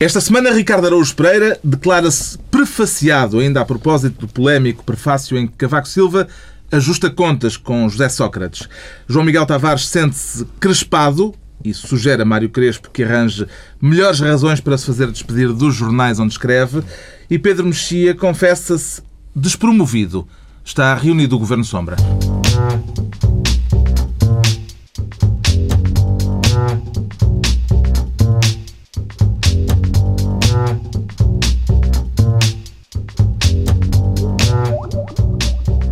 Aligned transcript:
Esta 0.00 0.20
semana, 0.20 0.52
Ricardo 0.52 0.86
Araújo 0.86 1.12
Pereira 1.12 1.58
declara-se 1.64 2.38
prefaciado, 2.52 3.40
ainda 3.40 3.60
a 3.60 3.64
propósito 3.64 4.20
do 4.20 4.32
polémico 4.32 4.84
prefácio 4.84 5.36
em 5.36 5.44
que 5.44 5.56
Cavaco 5.56 5.88
Silva 5.88 6.28
ajusta 6.70 7.10
contas 7.10 7.56
com 7.56 7.88
José 7.88 8.08
Sócrates. 8.08 8.68
João 9.08 9.24
Miguel 9.24 9.44
Tavares 9.44 9.88
sente-se 9.88 10.44
crespado 10.60 11.34
e 11.64 11.74
sugere 11.74 12.22
a 12.22 12.24
Mário 12.24 12.48
Crespo 12.48 12.90
que 12.92 13.02
arranje 13.02 13.44
melhores 13.82 14.20
razões 14.20 14.60
para 14.60 14.78
se 14.78 14.86
fazer 14.86 15.10
despedir 15.10 15.52
dos 15.52 15.74
jornais 15.74 16.20
onde 16.20 16.32
escreve. 16.32 16.80
E 17.28 17.36
Pedro 17.36 17.66
Mexia 17.66 18.14
confessa-se 18.14 19.02
despromovido. 19.34 20.28
Está 20.64 20.94
reunido 20.94 21.34
o 21.34 21.40
Governo 21.40 21.64
Sombra. 21.64 21.96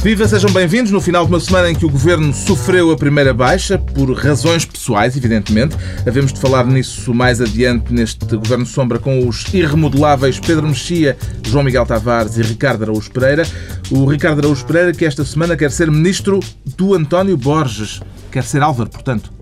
Viva, 0.06 0.28
sejam 0.28 0.52
bem-vindos 0.52 0.92
no 0.92 1.01
final 1.01 1.24
de 1.24 1.33
uma 1.33 1.41
semana 1.41 1.69
em 1.69 1.74
que 1.74 1.84
o 1.84 1.91
Governo 1.91 2.33
sofreu 2.33 2.92
a 2.92 2.96
primeira 2.96 3.34
baixa, 3.34 3.77
por 3.77 4.09
razões 4.12 4.65
pessoais, 4.65 5.16
evidentemente. 5.16 5.74
Havemos 6.06 6.32
de 6.32 6.38
falar 6.38 6.65
nisso 6.65 7.12
mais 7.12 7.41
adiante 7.41 7.92
neste 7.92 8.24
Governo 8.37 8.65
Sombra 8.65 9.01
com 9.01 9.27
os 9.27 9.52
irremodeláveis 9.52 10.38
Pedro 10.38 10.69
Mexia, 10.69 11.19
João 11.45 11.65
Miguel 11.65 11.84
Tavares 11.84 12.38
e 12.38 12.42
Ricardo 12.42 12.84
Araújo 12.84 13.10
Pereira. 13.10 13.42
O 13.91 14.05
Ricardo 14.05 14.38
Araújo 14.38 14.65
Pereira 14.65 14.92
que 14.92 15.05
esta 15.05 15.24
semana 15.24 15.56
quer 15.56 15.73
ser 15.73 15.91
Ministro 15.91 16.38
do 16.65 16.95
António 16.95 17.37
Borges. 17.37 18.01
Quer 18.30 18.45
ser 18.45 18.62
Álvaro, 18.62 18.88
portanto. 18.88 19.32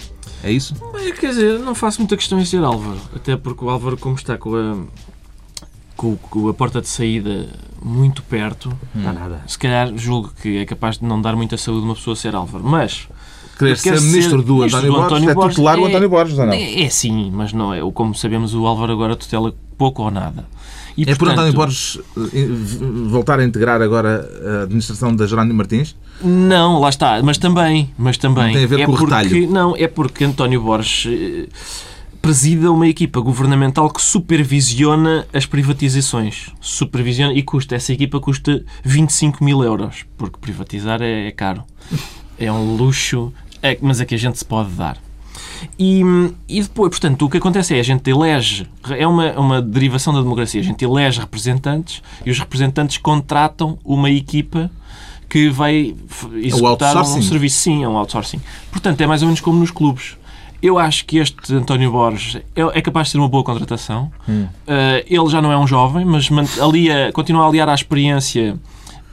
É 0.42 0.50
isso? 0.50 0.74
Quer 1.20 1.28
dizer, 1.28 1.58
não 1.58 1.74
faço 1.74 2.00
muita 2.00 2.16
questão 2.16 2.40
em 2.40 2.44
ser 2.46 2.64
Álvaro. 2.64 3.02
Até 3.14 3.36
porque 3.36 3.62
o 3.62 3.68
Álvaro, 3.68 3.98
como 3.98 4.16
está 4.16 4.38
com 4.38 4.56
a 4.56 4.76
com, 5.94 6.16
com, 6.16 6.48
a 6.48 6.54
porta 6.54 6.80
de 6.80 6.88
saída 6.88 7.48
muito 7.84 8.22
perto, 8.22 8.70
hum. 8.96 9.02
nada. 9.02 9.42
se 9.46 9.58
calhar 9.58 9.92
julgo 9.94 10.32
que 10.40 10.56
é 10.56 10.64
capaz 10.64 10.98
de 10.98 11.04
não 11.04 11.20
dar 11.20 11.36
muita 11.36 11.58
saúde 11.58 11.84
uma 11.84 11.94
pessoa 11.94 12.16
ser 12.16 12.34
Álvaro. 12.34 12.64
Mas 12.64 13.06
querer 13.58 13.76
ser 13.76 14.00
ministro 14.00 14.42
do, 14.42 14.54
ministro 14.54 14.78
António, 14.78 14.92
do 14.92 15.02
António 15.02 15.30
é 15.30 15.34
Borges, 15.34 15.50
é 15.50 15.54
tutelar 15.54 15.78
é, 15.78 15.80
o 15.80 15.86
António 15.86 16.08
Borges, 16.08 16.38
não 16.38 16.52
é? 16.52 16.82
É 16.82 16.88
sim, 16.88 17.30
mas 17.32 17.52
não 17.52 17.74
é. 17.74 17.80
Como 17.92 18.14
sabemos, 18.14 18.54
o 18.54 18.66
Álvaro 18.66 18.92
agora 18.92 19.14
tutela 19.14 19.54
pouco 19.76 20.02
ou 20.02 20.10
nada. 20.10 20.46
E, 20.96 21.02
é 21.02 21.06
portanto, 21.06 21.18
por 21.18 21.28
António 21.28 21.52
Borges 21.52 21.98
eh, 22.16 22.46
voltar 23.08 23.40
a 23.40 23.44
integrar 23.44 23.82
agora 23.82 24.28
a 24.44 24.62
administração 24.62 25.14
da 25.14 25.26
Jerónimo 25.26 25.56
Martins? 25.58 25.96
Não, 26.22 26.80
lá 26.80 26.88
está, 26.88 27.20
mas 27.22 27.36
também, 27.36 27.90
mas 27.98 28.16
também. 28.16 28.46
Não 28.46 28.52
tem 28.52 28.64
a 28.64 28.66
ver 28.66 28.80
é 28.80 28.86
com 28.86 28.92
o 28.92 28.94
retalho. 28.94 29.50
Não, 29.50 29.76
é 29.76 29.88
porque 29.88 30.24
António 30.24 30.62
Borges 30.62 31.12
eh, 31.12 31.48
presida 32.24 32.72
uma 32.72 32.88
equipa 32.88 33.20
governamental 33.20 33.90
que 33.90 34.00
supervisiona 34.00 35.26
as 35.30 35.44
privatizações. 35.44 36.48
Supervisiona 36.58 37.34
e 37.34 37.42
custa, 37.42 37.76
essa 37.76 37.92
equipa 37.92 38.18
custa 38.18 38.64
25 38.82 39.44
mil 39.44 39.62
euros, 39.62 40.06
porque 40.16 40.38
privatizar 40.40 41.02
é, 41.02 41.28
é 41.28 41.30
caro. 41.30 41.62
É 42.38 42.50
um 42.50 42.76
luxo, 42.76 43.30
é, 43.62 43.76
mas 43.82 44.00
é 44.00 44.06
que 44.06 44.14
a 44.14 44.18
gente 44.18 44.38
se 44.38 44.44
pode 44.44 44.70
dar. 44.70 44.96
E, 45.78 46.00
e 46.48 46.62
depois, 46.62 46.88
portanto, 46.88 47.26
o 47.26 47.28
que 47.28 47.36
acontece 47.36 47.76
é 47.76 47.80
a 47.80 47.82
gente 47.82 48.08
elege, 48.08 48.66
é 48.88 49.06
uma, 49.06 49.30
uma 49.38 49.60
derivação 49.60 50.14
da 50.14 50.22
democracia, 50.22 50.62
a 50.62 50.64
gente 50.64 50.82
elege 50.82 51.20
representantes 51.20 52.00
e 52.24 52.30
os 52.30 52.38
representantes 52.38 52.96
contratam 52.96 53.78
uma 53.84 54.10
equipa 54.10 54.70
que 55.28 55.50
vai 55.50 55.94
executar 56.36 56.96
um 56.96 57.20
serviço. 57.20 57.58
Sim, 57.58 57.84
é 57.84 57.88
um 57.88 57.98
outsourcing. 57.98 58.40
Portanto, 58.70 58.98
é 59.02 59.06
mais 59.06 59.20
ou 59.20 59.26
menos 59.26 59.42
como 59.42 59.58
nos 59.58 59.70
clubes. 59.70 60.16
Eu 60.64 60.78
acho 60.78 61.04
que 61.04 61.18
este 61.18 61.54
António 61.54 61.90
Borges 61.90 62.40
é, 62.56 62.62
é 62.78 62.80
capaz 62.80 63.08
de 63.08 63.12
ser 63.12 63.18
uma 63.18 63.28
boa 63.28 63.44
contratação. 63.44 64.10
Hum. 64.26 64.44
Uh, 64.66 65.04
ele 65.06 65.28
já 65.28 65.42
não 65.42 65.52
é 65.52 65.58
um 65.58 65.66
jovem, 65.66 66.06
mas 66.06 66.30
alia, 66.58 67.10
continua 67.12 67.44
a 67.44 67.48
aliar 67.48 67.68
à 67.68 67.74
experiência 67.74 68.58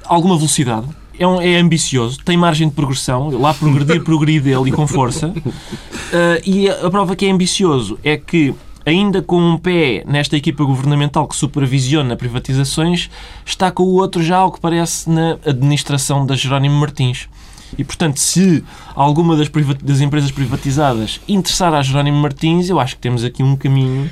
alguma 0.05 0.37
velocidade. 0.37 0.87
É, 1.19 1.27
um, 1.27 1.41
é, 1.41 1.57
ambicioso, 1.57 2.19
tem 2.23 2.37
margem 2.37 2.69
de 2.69 2.73
progressão, 2.73 3.37
lá 3.37 3.53
progredir, 3.53 3.99
progredir 4.05 4.41
dele 4.41 4.69
e 4.69 4.71
com 4.71 4.87
força. 4.87 5.27
Uh, 5.27 5.51
e 6.45 6.69
a, 6.69 6.87
a 6.87 6.89
prova 6.89 7.17
que 7.17 7.25
é 7.25 7.31
ambicioso 7.31 7.99
é 8.01 8.15
que 8.15 8.55
ainda 8.85 9.21
com 9.21 9.37
um 9.37 9.57
pé 9.57 10.05
nesta 10.07 10.37
equipa 10.37 10.63
governamental 10.63 11.27
que 11.27 11.35
supervisiona 11.35 12.15
privatizações, 12.15 13.09
está 13.45 13.69
com 13.71 13.83
o 13.83 13.95
outro 13.95 14.23
já, 14.23 14.37
ao 14.37 14.53
que 14.53 14.59
parece, 14.61 15.09
na 15.09 15.37
administração 15.45 16.25
da 16.25 16.33
Jerónimo 16.33 16.75
Martins. 16.75 17.27
E, 17.77 17.83
portanto, 17.83 18.17
se 18.17 18.63
alguma 18.95 19.35
das, 19.35 19.49
das 19.81 20.01
empresas 20.01 20.31
privatizadas 20.31 21.21
interessar 21.27 21.73
a 21.73 21.81
Jerónimo 21.81 22.17
Martins, 22.17 22.69
eu 22.69 22.79
acho 22.79 22.95
que 22.95 23.01
temos 23.01 23.23
aqui 23.23 23.41
um 23.41 23.55
caminho 23.55 24.09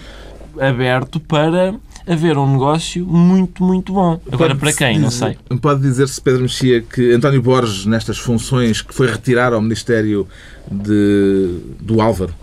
aberto 0.59 1.19
para 1.19 1.75
haver 2.07 2.37
um 2.37 2.51
negócio 2.51 3.05
muito, 3.05 3.63
muito 3.63 3.93
bom. 3.93 4.19
Agora, 4.31 4.55
para 4.55 4.73
quem? 4.73 4.93
Dizer, 4.93 5.01
não 5.01 5.11
sei. 5.11 5.37
Pode 5.61 5.81
dizer-se, 5.81 6.19
Pedro 6.19 6.41
Mexia, 6.41 6.81
que 6.81 7.11
António 7.11 7.41
Borges, 7.41 7.85
nestas 7.85 8.17
funções 8.17 8.81
que 8.81 8.93
foi 8.93 9.07
retirar 9.07 9.53
ao 9.53 9.61
Ministério 9.61 10.27
de, 10.69 11.59
do 11.79 12.01
Álvaro, 12.01 12.33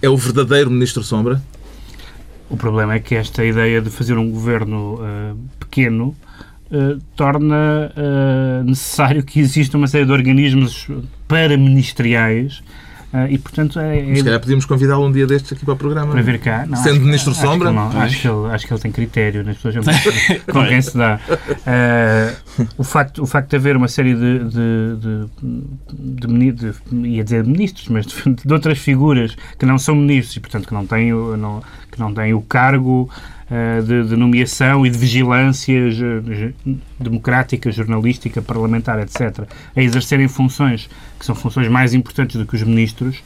é 0.00 0.08
o 0.08 0.16
verdadeiro 0.16 0.70
Ministro 0.70 1.02
Sombra? 1.02 1.42
O 2.48 2.56
problema 2.56 2.94
é 2.94 2.98
que 2.98 3.14
esta 3.14 3.44
ideia 3.44 3.80
de 3.80 3.90
fazer 3.90 4.16
um 4.16 4.30
governo 4.30 4.94
uh, 4.94 5.38
pequeno 5.58 6.16
uh, 6.70 6.98
torna 7.16 7.92
uh, 7.96 8.64
necessário 8.64 9.22
que 9.22 9.40
exista 9.40 9.76
uma 9.76 9.86
série 9.86 10.04
de 10.04 10.12
organismos 10.12 10.88
paraministeriais 11.28 12.62
Uh, 13.12 13.26
e, 13.28 13.38
portanto, 13.38 13.80
é, 13.80 13.98
é... 13.98 14.14
Se 14.14 14.22
calhar 14.22 14.38
podíamos 14.38 14.64
convidá-lo 14.64 15.04
um 15.04 15.10
dia 15.10 15.26
destes 15.26 15.52
aqui 15.52 15.64
para 15.64 15.74
o 15.74 15.76
programa. 15.76 16.12
Para 16.12 16.22
vir 16.22 16.38
cá. 16.38 16.64
Não, 16.64 16.76
Sendo 16.76 17.00
Ministro 17.00 17.32
acho 17.32 17.40
Sombra. 17.40 17.70
Que 17.70 17.74
não, 17.74 18.00
acho, 18.00 18.20
que 18.20 18.28
ele, 18.28 18.46
acho 18.52 18.66
que 18.66 18.72
ele 18.72 18.80
tem 18.80 18.92
critério 18.92 19.42
nas 19.42 19.56
pessoas 19.56 19.84
com 20.46 20.64
quem 20.64 20.80
se 20.80 20.96
dá. 20.96 21.18
Uh, 21.28 22.64
o, 22.78 22.84
facto, 22.84 23.20
o 23.20 23.26
facto 23.26 23.50
de 23.50 23.56
haver 23.56 23.76
uma 23.76 23.88
série 23.88 24.14
de, 24.14 24.38
de, 24.44 24.96
de, 25.00 26.54
de, 26.54 26.72
de 26.92 27.08
ia 27.08 27.24
dizer 27.24 27.44
ministros, 27.44 27.88
mas 27.88 28.06
de, 28.06 28.14
de, 28.46 28.52
outras 28.52 28.78
figuras 28.78 29.36
que 29.58 29.66
não 29.66 29.76
são 29.76 29.96
ministros 29.96 30.36
e, 30.36 30.40
portanto, 30.40 30.68
que 30.68 30.74
não 30.74 30.86
têm, 30.86 31.10
não, 31.10 31.60
que 31.90 31.98
não 31.98 32.14
têm 32.14 32.32
o 32.34 32.40
cargo 32.40 33.10
eh, 33.52 33.82
de, 33.82 34.10
de, 34.10 34.16
nomeação 34.16 34.86
e 34.86 34.90
de 34.90 34.96
vigilância 34.96 35.74
democrática, 37.00 37.72
jornalística, 37.72 38.40
parlamentar, 38.40 39.00
etc., 39.00 39.40
a 39.74 39.82
exercerem 39.82 40.28
funções 40.28 40.88
que 41.18 41.26
são 41.26 41.34
funções 41.34 41.66
mais 41.66 41.92
importantes 41.92 42.36
do 42.36 42.46
que 42.46 42.54
os 42.54 42.62
ministros, 42.62 43.16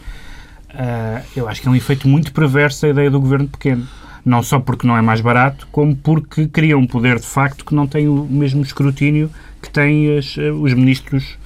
uh, 0.70 1.22
eu 1.36 1.46
acho 1.46 1.60
que 1.60 1.68
é 1.68 1.70
um 1.70 1.76
efeito 1.76 2.08
muito 2.08 2.32
perverso 2.32 2.86
a 2.86 2.88
ideia 2.88 3.10
do 3.10 3.20
governo 3.20 3.48
pequeno. 3.48 3.86
Não 4.24 4.42
só 4.42 4.58
porque 4.58 4.86
não 4.86 4.96
é 4.96 5.02
mais 5.02 5.20
barato, 5.20 5.68
como 5.70 5.94
porque 5.94 6.46
cria 6.46 6.78
um 6.78 6.86
poder 6.86 7.20
de 7.20 7.26
facto 7.26 7.62
que 7.62 7.74
não 7.74 7.86
tem 7.86 8.08
o 8.08 8.24
mesmo 8.24 8.62
escrutínio 8.62 9.30
que 9.60 9.68
têm 9.68 10.16
as, 10.16 10.38
eh, 10.38 10.50
os 10.50 10.72
ministros 10.72 11.36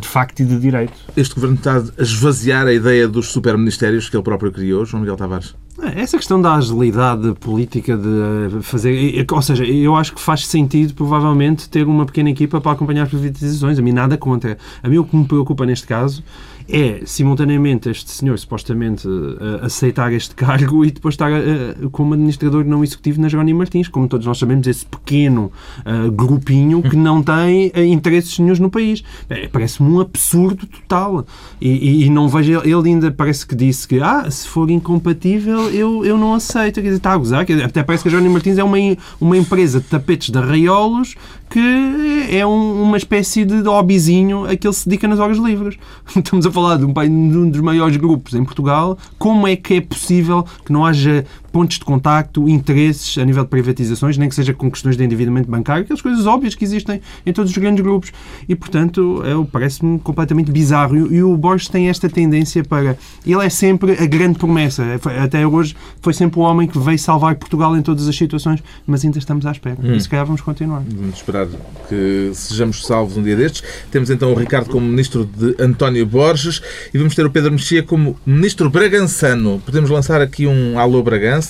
de 0.00 0.08
facto 0.08 0.40
e 0.40 0.44
de 0.44 0.58
direito. 0.58 0.92
Este 1.16 1.36
governo 1.36 1.54
está 1.54 1.76
a 1.76 2.02
esvaziar 2.02 2.66
a 2.66 2.72
ideia 2.72 3.06
dos 3.06 3.28
superministérios 3.28 4.10
que 4.10 4.16
ele 4.16 4.24
próprio 4.24 4.50
criou, 4.50 4.84
João 4.84 5.02
Miguel 5.02 5.16
Tavares? 5.16 5.54
É, 5.80 6.00
essa 6.00 6.16
questão 6.16 6.40
da 6.40 6.54
agilidade 6.54 7.34
política 7.34 7.96
de 7.96 8.62
fazer. 8.62 9.24
Ou 9.30 9.42
seja, 9.42 9.64
eu 9.64 9.94
acho 9.94 10.12
que 10.12 10.20
faz 10.20 10.46
sentido, 10.46 10.92
provavelmente, 10.94 11.68
ter 11.68 11.86
uma 11.86 12.04
pequena 12.04 12.30
equipa 12.30 12.60
para 12.60 12.72
acompanhar 12.72 13.04
as 13.04 13.08
privatizações. 13.08 13.78
A 13.78 13.82
mim 13.82 13.92
nada 13.92 14.16
contra. 14.16 14.58
A 14.82 14.88
mim 14.88 14.98
o 14.98 15.04
que 15.04 15.16
me 15.16 15.24
preocupa 15.24 15.64
neste 15.64 15.86
caso 15.86 16.22
é, 16.68 17.00
simultaneamente, 17.06 17.88
este 17.88 18.10
senhor 18.10 18.38
supostamente 18.38 19.08
uh, 19.08 19.64
aceitar 19.64 20.12
este 20.12 20.34
cargo 20.34 20.84
e 20.84 20.90
depois 20.90 21.14
estar 21.14 21.30
uh, 21.32 21.88
como 21.90 22.12
administrador 22.12 22.62
não 22.64 22.84
executivo 22.84 23.20
na 23.22 23.28
Jerónimo 23.28 23.58
Martins, 23.58 23.88
como 23.88 24.06
todos 24.06 24.26
nós 24.26 24.38
sabemos, 24.38 24.66
esse 24.66 24.84
pequeno 24.84 25.50
uh, 25.80 26.12
grupinho 26.12 26.82
que 26.82 26.94
não 26.94 27.22
tem 27.22 27.72
interesses 27.90 28.38
nenhums 28.38 28.58
no 28.58 28.70
país. 28.70 29.02
Parece-me 29.50 29.88
um 29.88 30.00
absurdo 30.00 30.66
total. 30.66 31.26
E, 31.60 31.68
e, 31.68 32.04
e, 32.04 32.10
não 32.10 32.28
vejo. 32.28 32.60
Ele 32.62 32.90
ainda 32.90 33.10
parece 33.10 33.46
que 33.46 33.54
disse 33.54 33.88
que, 33.88 34.00
ah, 34.00 34.30
se 34.30 34.46
for 34.46 34.70
incompatível, 34.70 35.70
eu, 35.70 36.04
eu 36.04 36.18
não 36.18 36.34
aceito. 36.34 36.76
Quer 36.76 36.82
dizer, 36.82 36.96
está 36.96 37.12
a 37.12 37.16
gozar. 37.16 37.46
Até 37.64 37.82
parece 37.82 38.02
que 38.02 38.08
a 38.08 38.10
Jerónimo 38.10 38.34
Martins 38.34 38.58
é 38.58 38.64
uma, 38.64 38.76
uma 39.20 39.36
empresa 39.36 39.80
de 39.80 39.86
tapetes 39.86 40.30
de 40.30 40.38
arraiolos 40.38 41.14
que 41.50 42.28
é 42.30 42.46
um, 42.46 42.82
uma 42.82 42.96
espécie 42.96 43.44
de 43.44 43.62
hobbyzinho 43.62 44.44
a 44.44 44.56
que 44.56 44.66
ele 44.66 44.74
se 44.74 44.88
dedica 44.88 45.08
nas 45.08 45.18
horas 45.18 45.38
livres. 45.38 45.78
Estamos 46.14 46.46
a 46.46 46.50
falar 46.58 46.76
de 46.76 46.84
um, 46.84 46.92
de 46.92 47.38
um 47.38 47.50
dos 47.50 47.60
maiores 47.60 47.96
grupos 47.96 48.34
em 48.34 48.44
Portugal. 48.44 48.98
Como 49.16 49.46
é 49.46 49.54
que 49.54 49.74
é 49.74 49.80
possível 49.80 50.44
que 50.64 50.72
não 50.72 50.84
haja 50.84 51.24
pontos 51.58 51.76
de 51.76 51.84
contacto, 51.84 52.48
interesses 52.48 53.18
a 53.18 53.24
nível 53.24 53.42
de 53.42 53.50
privatizações, 53.50 54.16
nem 54.16 54.28
que 54.28 54.34
seja 54.36 54.54
com 54.54 54.70
questões 54.70 54.96
de 54.96 55.02
endividamento 55.02 55.50
bancário, 55.50 55.82
aquelas 55.82 56.00
coisas 56.00 56.24
óbvias 56.24 56.54
que 56.54 56.62
existem 56.62 57.00
em 57.26 57.32
todos 57.32 57.50
os 57.50 57.58
grandes 57.58 57.82
grupos. 57.82 58.12
E, 58.48 58.54
portanto, 58.54 59.24
é, 59.24 59.46
parece-me 59.50 59.98
completamente 59.98 60.52
bizarro. 60.52 61.12
E, 61.12 61.20
o 61.20 61.36
Borges 61.36 61.66
tem 61.66 61.88
esta 61.88 62.08
tendência 62.08 62.62
para... 62.62 62.96
Ele 63.26 63.44
é 63.44 63.48
sempre 63.48 63.94
a 63.94 64.06
grande 64.06 64.38
promessa. 64.38 64.84
É, 64.84 65.18
até 65.18 65.44
hoje 65.44 65.74
foi 66.00 66.14
sempre 66.14 66.38
o 66.38 66.42
homem 66.42 66.68
que 66.68 66.78
veio 66.78 66.96
salvar 66.96 67.34
Portugal 67.34 67.76
em 67.76 67.82
todas 67.82 68.06
as 68.06 68.14
situações, 68.14 68.62
mas 68.86 69.04
ainda 69.04 69.18
estamos 69.18 69.44
à 69.44 69.50
espera. 69.50 69.78
Hum. 69.82 69.96
E 69.96 70.00
se 70.00 70.08
calhar 70.08 70.24
vamos 70.24 70.40
continuar. 70.40 70.84
Vamos 70.88 71.16
esperar 71.16 71.48
que 71.88 72.30
sejamos 72.34 72.86
salvos 72.86 73.16
um 73.16 73.22
dia 73.24 73.34
destes. 73.34 73.64
Temos 73.90 74.10
então 74.10 74.32
o 74.32 74.36
Ricardo 74.36 74.70
como 74.70 74.86
ministro 74.86 75.24
de 75.24 75.60
António 75.60 76.06
Borges 76.06 76.62
e 76.94 76.98
vamos 76.98 77.16
ter 77.16 77.26
o 77.26 77.30
Pedro 77.30 77.50
Mexia 77.50 77.82
como 77.82 78.16
ministro 78.24 78.70
bragançano. 78.70 79.60
Podemos 79.66 79.90
lançar 79.90 80.20
aqui 80.20 80.46
um 80.46 80.78
alô 80.78 81.02
Bragança 81.02 81.47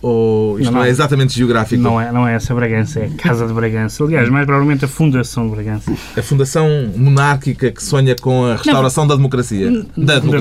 Ou 0.00 0.58
isto 0.58 0.64
não, 0.72 0.78
Não, 0.78 0.80
é 0.80 0.86
não. 0.86 0.90
exatamente 0.90 1.32
geográfico? 1.32 1.80
Não 1.80 2.00
é, 2.00 2.10
não 2.10 2.26
é 2.26 2.34
essa 2.34 2.52
Bragança, 2.52 2.98
é 2.98 3.04
a 3.06 3.10
Casa 3.22 3.46
de 3.46 3.52
Bragança. 3.52 4.02
Aliás, 4.02 4.28
mais 4.28 4.44
provavelmente 4.46 4.84
a 4.84 4.88
Fundação 4.88 5.44
de 5.48 5.54
Bragança. 5.54 5.92
A 6.16 6.22
fundação 6.22 6.68
monárquica 6.96 7.70
que 7.70 7.80
sonha 7.80 8.16
com 8.20 8.46
a 8.46 8.56
restauração 8.56 9.06
da 9.06 9.14
democracia. 9.14 9.70
Da 9.96 10.14
da 10.14 10.18
democracia. 10.18 10.40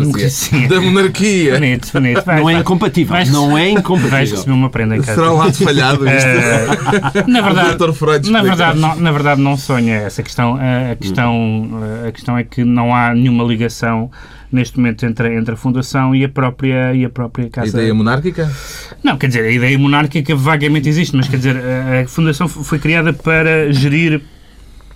democracia. 0.60 0.68
Da 0.68 0.82
monarquia. 0.82 1.54
Bonito, 1.60 1.90
bonito. 1.94 2.24
Vais- 2.26 2.40
Não 2.42 2.50
é 2.50 2.54
vais- 2.54 2.60
incompatível. 2.66 3.14
vais- 3.14 3.30
Não 3.32 3.56
é 3.56 3.62
Vais 3.66 3.72
incompatível. 3.80 4.36
receber 4.38 4.52
uma 4.52 4.70
prenda 4.72 4.96
em 4.98 5.02
casa. 5.02 5.14
Será 5.14 5.32
um 5.32 5.38
lado 5.38 5.54
falhado 5.54 6.08
isto? 6.10 6.28
Eh, 6.28 7.24
na 7.28 7.40
O 7.40 7.44
verdade. 7.44 7.94
Freud 7.94 8.32
na 8.32 8.42
verdade, 8.42 8.80
não, 8.80 8.96
na 8.96 9.12
verdade 9.12 9.42
não 9.42 9.56
sonha 9.58 9.94
essa 9.94 10.24
questão. 10.24 10.56
A, 10.60 10.94
a 10.94 10.96
questão. 10.96 11.70
A 12.08 12.12
questão 12.12 12.36
é 12.36 12.44
que 12.44 12.64
não 12.64 12.96
há 12.96 13.14
nenhuma 13.14 13.44
ligação 13.44 14.10
neste 14.52 14.78
momento 14.78 15.06
entre, 15.06 15.36
entre 15.36 15.54
a 15.54 15.58
Fundação 15.58 16.16
e 16.16 16.24
a 16.24 16.30
própria, 16.30 16.94
e 16.94 17.06
a 17.06 17.10
própria 17.10 17.48
A 17.48 17.50
Casa. 17.50 17.70
ideia 17.78 17.94
monárquica? 17.94 18.52
Não, 19.04 19.18
quer 19.18 19.28
dizer, 19.28 19.44
a 19.44 19.52
ideia 19.52 19.78
monárquica 19.78 20.36
vagamente 20.36 20.90
existe, 20.90 21.16
mas 21.16 21.28
quer 21.28 21.38
dizer, 21.38 21.58
a, 21.58 22.02
a 22.02 22.08
Fundação 22.08 22.48
foi 22.48 22.80
criada 22.80 23.14
para 23.14 23.72
gerir 23.72 24.22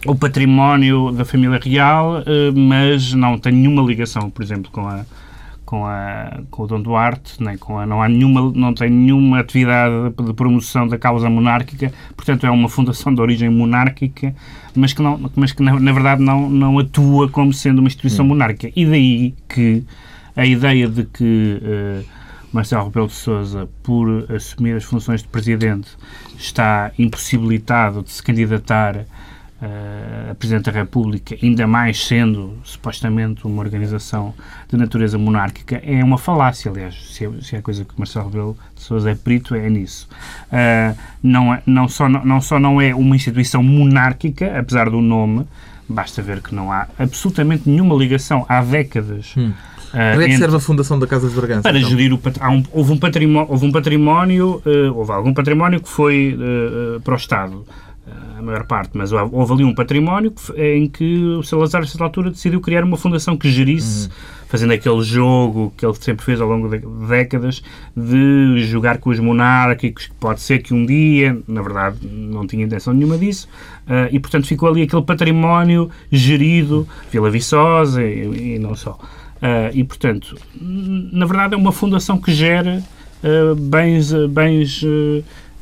o 0.06 0.16
património 0.16 1.12
da 1.12 1.26
família 1.26 1.60
real, 1.62 2.22
eh, 2.26 2.52
mas 2.54 3.14
não 3.14 3.38
tem 3.40 3.52
nenhuma 3.52 3.82
ligação, 3.82 4.30
por 4.30 4.44
exemplo, 4.44 4.70
com 4.72 4.88
a 4.88 5.04
com, 5.66 5.86
a, 5.86 6.42
com 6.52 6.64
o 6.64 6.68
Dom 6.68 6.82
Duarte, 6.82 7.42
nem 7.44 7.58
com 7.58 7.80
a, 7.80 7.86
não, 7.86 8.02
há 8.02 8.08
nenhuma, 8.08 8.52
não 8.56 8.74
tem 8.74 8.90
nenhuma 8.90 9.40
atividade 9.40 9.94
de 10.24 10.34
promoção 10.34 10.88
da 10.88 10.98
causa 10.98 11.30
monárquica, 11.30 11.92
portanto 12.16 12.46
é 12.46 12.52
uma 12.52 12.70
fundação 12.70 13.14
de 13.14 13.20
origem 13.20 13.50
monárquica, 13.50 14.36
mas 14.76 14.94
que, 14.94 15.02
não, 15.02 15.20
mas 15.36 15.52
que 15.52 15.64
na, 15.64 15.80
na 15.80 15.92
verdade 15.92 16.22
não, 16.22 16.50
não 16.50 16.80
atua 16.80 17.28
como 17.30 17.52
sendo 17.52 17.80
uma 17.80 17.88
instituição 17.88 18.26
monárquica. 18.26 18.72
E 18.76 18.86
daí 18.86 19.34
que 19.50 19.84
a 20.36 20.46
ideia 20.46 20.88
de 20.88 21.06
que 21.06 21.62
eh, 21.64 22.04
Marcelo 22.52 22.86
Rebelo 22.86 23.08
de 23.08 23.14
Sousa, 23.14 23.68
por 23.84 24.32
assumir 24.32 24.76
as 24.76 24.84
funções 24.84 25.22
de 25.22 25.28
presidente, 25.28 25.90
está 26.38 26.92
impossibilitado 26.98 28.04
de 28.04 28.12
se 28.12 28.24
candidatar 28.24 29.06
a 30.32 30.36
Presidente 30.36 30.66
da 30.66 30.72
República, 30.72 31.36
ainda 31.42 31.66
mais 31.68 32.06
sendo 32.06 32.54
supostamente 32.64 33.46
uma 33.46 33.62
organização 33.62 34.34
de 34.70 34.78
natureza 34.78 35.18
monárquica, 35.18 35.82
é 35.84 36.04
uma 36.04 36.18
falácia, 36.18 36.70
aliás, 36.72 36.96
se 37.14 37.26
é, 37.26 37.32
se 37.42 37.56
é 37.56 37.60
a 37.60 37.62
coisa 37.62 37.84
que 37.86 37.94
Marcelo 37.98 38.26
Rebelo 38.26 38.58
de 38.76 38.82
Sousa 38.84 39.12
é 39.12 39.16
perito, 39.16 39.56
é 39.56 39.70
nisso. 39.70 40.08
Eh, 40.52 40.94
não, 41.24 41.54
é- 41.54 41.62
não, 41.66 41.88
só, 41.88 42.08
não, 42.10 42.24
não 42.26 42.42
só 42.42 42.60
não 42.60 42.82
é 42.82 42.94
uma 42.94 43.16
instituição 43.16 43.62
monárquica, 43.64 44.60
apesar 44.60 44.90
do 44.90 45.02
nome, 45.02 45.46
basta 45.88 46.22
ver 46.22 46.42
que 46.42 46.54
não 46.54 46.72
há 46.72 46.88
absolutamente 46.98 47.70
nenhuma 47.70 47.96
ligação 47.96 48.46
há 48.50 48.62
décadas. 48.62 49.34
eh, 49.38 49.52
Para 49.92 50.18
que 50.18 50.24
é 50.24 50.28
que 50.28 50.38
serve 50.38 50.58
a 50.58 50.60
fundação 50.60 51.00
da 51.00 51.08
Casa 51.08 51.30
de 51.30 51.36
Bragança? 51.36 51.62
para 51.62 51.78
então? 51.78 51.90
gerir 51.90 52.12
o 52.14 52.18
pat- 52.18 52.38
há 52.42 52.50
um- 52.50 52.64
houve 52.72 52.92
um 52.92 52.98
património 52.98 53.48
houve 53.52 53.66
um 53.66 53.72
património 53.72 54.62
eh, 54.66 54.90
houve 54.94 55.12
algum 55.12 55.34
património 55.34 55.80
que 55.80 55.88
foi 55.88 56.38
eh, 56.38 56.96
eh, 56.98 57.00
para 57.04 57.14
o 57.14 57.18
Estado 57.18 57.64
eh, 57.70 57.85
a 58.38 58.42
maior 58.42 58.66
parte 58.66 58.92
mas 58.94 59.12
houve 59.12 59.54
ali 59.54 59.64
um 59.64 59.74
património 59.74 60.32
f- 60.36 60.54
em 60.62 60.88
que 60.88 61.18
o 61.24 61.44
Salazar 61.44 61.82
a 61.82 61.86
certa 61.86 62.04
altura 62.04 62.30
decidiu 62.30 62.62
criar 62.62 62.84
uma 62.84 62.98
fundação 62.98 63.36
que 63.36 63.50
gerisse 63.50 64.10
fazendo 64.48 64.74
aquele 64.74 65.02
jogo 65.02 65.74
que 65.76 65.86
ele 65.86 65.96
sempre 65.96 66.24
fez 66.24 66.40
ao 66.40 66.48
longo 66.48 66.70
de 66.70 66.80
décadas 67.08 67.64
de 67.98 68.64
jogar 68.66 69.00
com 69.00 69.10
os 69.10 69.20
monárquicos 69.20 70.06
que 70.08 70.14
pode 70.16 70.42
ser 70.42 70.60
que 70.60 70.74
um 70.74 70.86
dia 70.86 71.38
na 71.48 71.62
verdade 71.62 71.98
não 72.08 72.46
tinha 72.46 72.64
intenção 72.64 72.94
nenhuma 72.94 73.18
disso 73.18 73.48
eh, 73.88 74.10
e 74.12 74.20
portanto 74.20 74.46
ficou 74.46 74.70
ali 74.70 74.84
aquele 74.84 75.02
património 75.02 75.90
gerido 76.12 76.88
Vila 77.12 77.30
Viçosa 77.32 78.04
e, 78.04 78.56
e 78.56 78.60
não 78.60 78.76
só. 78.76 79.00
Uh, 79.36 79.70
e, 79.74 79.84
portanto, 79.84 80.36
na 80.60 81.26
verdade 81.26 81.54
é 81.54 81.58
uma 81.58 81.72
fundação 81.74 82.18
que 82.18 82.34
gera 82.34 82.82
uh, 83.22 83.54
bens, 83.54 84.12
uh, 84.14 84.28
bens 84.30 84.82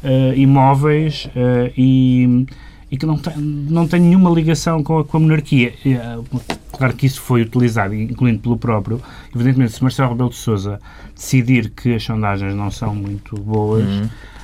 uh, 0.04 0.38
imóveis 0.38 1.26
uh, 1.36 1.72
e, 1.78 2.46
e 2.92 2.98
que 2.98 3.06
não 3.06 3.18
tem, 3.18 3.38
não 3.38 3.88
tem 3.88 4.00
nenhuma 4.00 4.30
ligação 4.30 4.84
com 4.84 5.00
a, 5.00 5.06
com 5.06 5.18
a 5.18 5.20
monarquia. 5.20 5.74
E, 5.84 5.96
uh, 5.96 6.24
claro 6.72 6.94
que 6.94 7.06
isso 7.06 7.22
foi 7.22 7.42
utilizado, 7.42 7.94
incluindo 7.94 8.40
pelo 8.40 8.58
próprio. 8.58 9.02
Evidentemente, 9.34 9.74
se 9.74 9.82
Marcelo 9.82 10.10
Rebelo 10.10 10.30
de 10.30 10.36
Sousa 10.36 10.80
decidir 11.16 11.70
que 11.70 11.96
as 11.96 12.04
sondagens 12.04 12.56
não 12.56 12.70
são 12.70 12.94
muito 12.94 13.36
boas, 13.36 13.86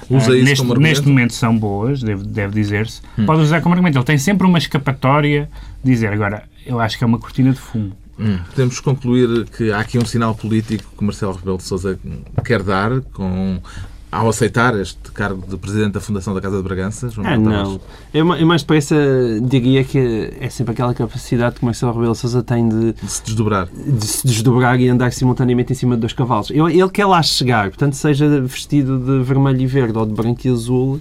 Usa 0.09 0.31
uh, 0.31 0.35
isso 0.35 0.45
neste, 0.45 0.57
como 0.57 0.71
argumento? 0.71 0.79
neste 0.81 1.07
momento 1.07 1.33
são 1.33 1.57
boas, 1.57 2.01
deve, 2.01 2.23
deve 2.23 2.53
dizer-se, 2.53 3.01
pode 3.25 3.41
usar 3.41 3.61
como 3.61 3.73
argumento. 3.75 3.97
Ele 3.97 4.05
tem 4.05 4.17
sempre 4.17 4.47
uma 4.47 4.57
escapatória 4.57 5.49
de 5.83 5.91
dizer, 5.91 6.11
agora, 6.11 6.43
eu 6.65 6.79
acho 6.79 6.97
que 6.97 7.03
é 7.03 7.07
uma 7.07 7.19
cortina 7.19 7.51
de 7.51 7.59
fumo. 7.59 7.91
Hum, 8.19 8.37
Podemos 8.49 8.79
concluir 8.81 9.45
que 9.55 9.71
há 9.71 9.79
aqui 9.79 9.97
um 9.97 10.05
sinal 10.05 10.35
político 10.35 10.91
que 10.97 11.03
Marcelo 11.03 11.33
Rebelo 11.33 11.57
de 11.57 11.63
Sousa 11.63 11.97
quer 12.43 12.61
dar 12.61 12.99
com, 13.13 13.61
ao 14.11 14.27
aceitar 14.29 14.75
este 14.79 14.97
cargo 15.13 15.43
de 15.47 15.55
Presidente 15.57 15.91
da 15.93 16.01
Fundação 16.01 16.33
da 16.33 16.41
Casa 16.41 16.57
de 16.57 16.63
Bragança. 16.63 17.09
João 17.09 17.27
Ah, 17.27 17.37
não. 17.37 17.79
Eu, 18.13 18.27
eu 18.35 18.47
mais 18.47 18.61
depressa 18.63 18.95
diria 19.41 19.83
que 19.83 20.33
é 20.39 20.49
sempre 20.49 20.73
aquela 20.73 20.93
capacidade 20.93 21.55
que 21.55 21.61
o 21.61 21.65
Marcelo 21.65 21.93
Rebelo 21.93 22.15
Sousa 22.15 22.41
tem 22.41 22.67
de, 22.67 22.93
De 22.93 23.07
se 23.11 23.23
desdobrar. 23.23 23.67
de 23.67 24.05
se 24.05 24.25
desdobrar 24.25 24.79
e 24.79 24.89
andar 24.89 25.11
simultaneamente 25.13 25.73
em 25.73 25.75
cima 25.75 25.95
de 25.95 26.01
dois 26.01 26.13
cavalos. 26.13 26.49
Ele 26.49 26.89
quer 26.89 27.05
lá 27.05 27.21
chegar, 27.21 27.69
portanto, 27.69 27.93
seja 27.93 28.41
vestido 28.41 28.97
de 28.97 29.23
vermelho 29.23 29.61
e 29.61 29.67
verde 29.67 29.97
ou 29.97 30.05
de 30.05 30.13
branco 30.13 30.41
e 30.45 30.49
azul, 30.49 30.99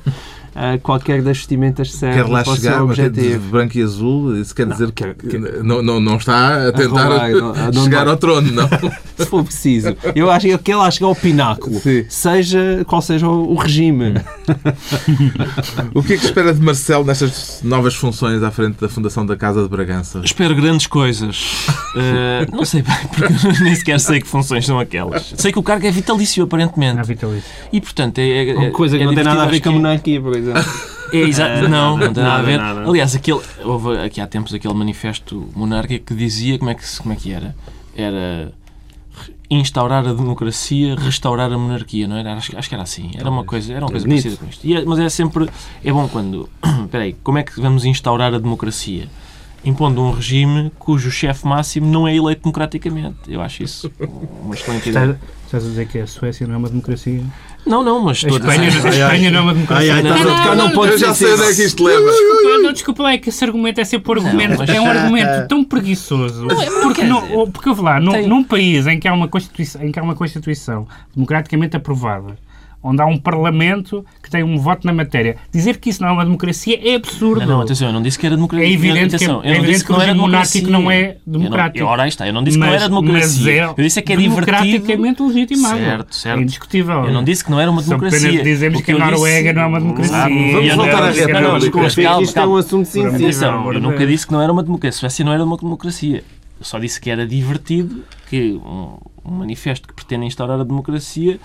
ah, 0.54 0.78
qualquer 0.82 1.22
das 1.22 1.38
vestimentas 1.38 1.92
serve 1.92 2.22
Quer 2.22 2.28
lá 2.28 2.42
para 2.42 2.52
o 2.52 2.56
seu 2.56 2.70
chegar, 2.70 2.84
mas 2.84 2.96
de 3.12 3.38
branco 3.38 3.78
e 3.78 3.82
azul, 3.82 4.36
isso 4.36 4.54
quer 4.54 4.66
Não, 4.66 4.72
dizer 4.72 4.92
que 4.92 5.04
quer- 5.14 5.62
não, 5.62 5.82
não, 5.82 6.00
não 6.00 6.16
está 6.16 6.68
a 6.68 6.72
tentar 6.72 7.04
roubar, 7.04 7.30
não- 7.30 7.54
não 7.72 7.84
chegar 7.84 8.04
vai. 8.04 8.12
ao 8.14 8.16
trono, 8.16 8.50
não. 8.52 8.68
Se 9.18 9.26
for 9.26 9.42
preciso. 9.44 9.96
Eu 10.14 10.30
acho 10.30 10.46
que 10.46 10.52
ele 10.52 10.58
quer 10.62 10.76
lá 10.76 10.88
chegar 10.90 11.06
ao 11.08 11.14
pináculo, 11.14 11.80
Sim. 11.80 12.04
seja 12.08 12.84
qual 12.86 13.02
seja 13.02 13.26
o, 13.28 13.52
o 13.52 13.56
regime. 13.56 14.14
O 15.94 16.02
que 16.02 16.14
é 16.14 16.16
que 16.16 16.24
espera 16.24 16.52
de 16.54 16.60
Marcelo 16.60 17.04
nestas 17.04 17.60
novas 17.62 17.94
funções 17.94 18.42
à 18.42 18.50
frente 18.50 18.80
da 18.80 18.88
Fundação 18.88 19.24
da 19.26 19.36
Casa 19.36 19.62
de 19.62 19.68
Bragança? 19.68 20.20
Espero 20.24 20.54
grandes 20.54 20.86
coisas. 20.86 21.44
Eh, 22.00 22.46
não 22.52 22.64
sei 22.64 22.82
bem, 22.82 22.94
porque 23.08 23.32
eu 23.46 23.64
nem 23.64 23.74
sequer 23.74 23.98
sei 23.98 24.20
que 24.20 24.26
funções 24.28 24.64
são 24.64 24.78
aquelas. 24.78 25.32
Sei 25.36 25.50
que 25.50 25.58
o 25.58 25.62
cargo 25.62 25.84
é 25.86 25.90
vitalício, 25.90 26.44
aparentemente. 26.44 27.02
vitalícia. 27.02 27.50
E, 27.72 27.80
portanto, 27.80 28.18
é. 28.18 28.50
é- 28.50 28.54
Uma 28.54 28.70
coisa 28.70 28.96
que 28.96 29.02
é 29.02 29.06
não 29.06 29.14
tem 29.14 29.24
nada 29.24 29.42
a 29.42 29.46
ver 29.46 29.58
com 29.60 29.70
a 29.70 29.72
que 29.72 29.78
monarquia, 29.78 30.20
por 30.20 30.36
exemplo. 30.38 30.62
é- 31.12 31.16
É, 31.16 31.20
exato. 31.20 31.68
Não, 31.68 31.96
não 31.96 32.12
tem 32.12 32.22
nada 32.22 32.38
a 32.38 32.42
ver. 32.42 32.58
nada. 32.58 32.86
Aliás, 32.88 33.14
aquele, 33.14 33.40
houve 33.64 33.96
aqui 33.98 34.20
há 34.20 34.26
tempos 34.26 34.52
aquele 34.52 34.74
manifesto 34.74 35.48
monárquico 35.56 36.04
que 36.06 36.14
dizia 36.14 36.58
como 36.58 36.70
é 36.70 36.74
que, 36.74 36.82
como 36.98 37.12
é 37.14 37.16
que 37.16 37.32
era? 37.32 37.56
Era 37.96 38.52
instaurar 39.50 40.06
a 40.06 40.12
democracia, 40.12 40.94
restaurar 40.96 41.50
a 41.50 41.56
monarquia, 41.58 42.06
não 42.06 42.16
era? 42.16 42.34
Acho, 42.34 42.56
acho 42.56 42.68
que 42.68 42.74
era 42.74 42.82
assim. 42.84 43.10
Era 43.16 43.30
uma 43.30 43.44
coisa, 43.44 43.72
era 43.72 43.84
uma 43.84 43.90
coisa 43.90 44.06
Bonito. 44.06 44.22
parecida 44.22 44.44
com 44.44 44.50
isto. 44.50 44.66
E 44.66 44.74
é- 44.76 44.84
mas 44.84 44.98
é 44.98 45.08
sempre. 45.08 45.48
É 45.82 45.90
bom 45.92 46.06
quando. 46.08 46.48
Espera 46.84 47.04
aí, 47.04 47.14
como 47.22 47.38
é 47.38 47.42
que 47.42 47.58
vamos 47.60 47.84
instaurar 47.84 48.34
a 48.34 48.38
democracia? 48.38 49.08
Impondo 49.64 50.00
um 50.02 50.12
regime 50.12 50.70
cujo 50.78 51.10
chefe 51.10 51.46
máximo 51.46 51.86
não 51.90 52.06
é 52.06 52.14
eleito 52.14 52.42
democraticamente. 52.42 53.16
Eu 53.26 53.40
acho 53.40 53.62
isso 53.62 53.90
uma 54.42 54.54
excelente 54.54 54.90
ideia. 54.90 55.18
Estás 55.46 55.64
a 55.64 55.68
dizer 55.68 55.88
que 55.88 55.98
a 55.98 56.06
Suécia 56.06 56.46
não 56.46 56.54
é 56.54 56.58
uma 56.58 56.68
democracia? 56.68 57.22
Não, 57.68 57.82
não, 57.84 58.00
mas 58.02 58.24
A 58.24 58.28
Espanha, 58.28 58.62
a 58.62 58.88
Espanha 58.88 59.30
não 59.30 59.38
é 59.38 59.42
uma 59.42 59.54
democracia. 59.54 59.94
Ai, 59.94 60.00
ai, 60.06 60.10
a 60.20 60.24
tocar 60.24 60.56
num 60.56 60.70
ponto 60.70 60.86
Eu 60.88 60.98
já 60.98 61.14
sei 61.14 61.32
onde 61.34 61.42
é 61.42 61.54
que 61.54 61.62
isto 61.64 61.84
leva. 61.84 62.10
Desculpa, 62.10 62.58
não, 62.62 62.72
desculpa 62.72 63.02
lá, 63.02 63.12
é 63.12 63.18
que 63.18 63.28
esse 63.28 63.44
argumento 63.44 63.80
é 63.80 63.84
sempre 63.84 64.10
um 64.10 64.14
argumento, 64.24 64.58
mas- 64.58 64.70
é 64.70 64.80
um 64.80 64.86
argumento 64.90 65.48
tão 65.48 65.62
preguiçoso. 65.62 66.46
Não 66.46 66.62
é- 66.62 66.70
não 66.70 66.80
porque, 66.82 67.04
não, 67.04 67.20
dizer. 67.22 67.34
ou- 67.36 67.46
porque 67.50 67.68
houve 67.68 67.82
lá, 67.82 68.00
num, 68.00 68.12
Tem- 68.12 68.26
num 68.26 68.42
país 68.42 68.86
em 68.86 68.98
que, 68.98 69.06
há 69.06 69.12
uma 69.12 69.28
constituição, 69.28 69.82
em 69.82 69.92
que 69.92 69.98
há 69.98 70.02
uma 70.02 70.14
Constituição 70.14 70.86
democraticamente 71.14 71.76
aprovada, 71.76 72.36
onde 72.82 73.02
há 73.02 73.06
um 73.06 73.18
Parlamento 73.18 74.04
que 74.22 74.30
tem 74.30 74.42
um 74.42 74.56
voto 74.58 74.86
na 74.86 74.92
matéria, 74.92 75.36
dizer 75.52 75.78
que 75.78 75.90
isso 75.90 76.00
não 76.02 76.08
é 76.08 76.12
uma 76.12 76.24
democracia 76.24 76.78
é 76.82 76.94
absurdo. 76.94 77.40
Não, 77.40 77.46
não, 77.46 77.60
atenção, 77.62 77.88
eu 77.88 77.92
não 77.92 78.02
disse 78.02 78.18
que 78.18 78.24
era 78.26 78.36
democracia. 78.36 78.66
É 78.66 78.70
evidente 78.72 79.16
atenção, 79.16 79.40
que- 79.40 79.46
eu 79.48 79.50
é 79.50 79.54
não 79.56 79.64
evidente 79.64 79.84
que 79.84 79.90
o 79.90 79.92
não 79.94 80.00
regime 80.00 80.20
monárquico 80.20 80.70
não 80.70 80.90
é 80.90 81.00
Eu 81.02 81.14
não- 81.26 81.40
democrático. 81.40 81.78
eu- 81.84 81.86
ora, 81.88 82.02
aí 82.04 82.08
está, 82.08 82.26
eu 82.26 82.32
não 82.32 82.44
disse 82.44 82.56
que 82.58 82.64
não 82.64 82.72
era 82.72 82.88
democracia. 82.88 83.66
mas 83.68 83.78
eu 83.78 83.84
disse 83.84 83.98
é 83.98 84.02
que 84.02 84.12
é 84.12 84.16
divertido. 84.16 84.46
democraticamente 84.46 85.22
legitimável. 85.22 85.84
Certo, 85.84 86.14
certo. 86.14 86.38
É 86.38 86.42
indiscutível. 86.42 87.04
Eu 87.06 87.12
não 87.12 87.24
disse 87.24 87.44
que 87.44 87.50
não 87.50 87.60
era 87.60 87.70
uma 87.70 87.80
apenas 87.80 88.00
democracia. 88.12 88.42
dizemos 88.44 88.80
que 88.82 88.90
a 88.90 88.94
eu 88.94 88.98
disse- 89.00 89.10
Noruega 89.10 89.52
não 89.52 89.62
é 89.62 89.66
uma 89.66 89.80
democracia. 89.80 90.16
Vamos 90.16 90.68
não- 90.68 90.76
voltar 90.76 90.98
à 90.98 91.00
não, 91.00 91.40
não, 91.42 91.52
mas 91.52 91.64
Isto 91.64 92.02
calma, 92.34 92.52
é 92.52 92.54
um 92.54 92.56
assunto 92.56 92.84
sensível. 92.86 93.14
Atenção, 93.14 93.72
eu 93.72 93.80
nunca 93.80 94.06
disse 94.06 94.26
que 94.26 94.32
não 94.32 94.40
era 94.40 94.52
uma 94.52 94.62
democracia. 94.62 94.96
A 94.98 95.00
Suécia 95.00 95.24
não 95.24 95.32
era 95.32 95.44
uma 95.44 95.56
democracia. 95.56 96.22
Eu 96.60 96.64
só 96.64 96.78
disse 96.78 97.00
que 97.00 97.10
era 97.10 97.26
divertido 97.26 98.02
que 98.28 98.52
um, 98.64 98.96
um 99.24 99.30
manifesto 99.32 99.86
que 99.86 99.94
pretende 99.94 100.26
instaurar 100.26 100.60
a 100.60 100.64
democracia 100.64 101.38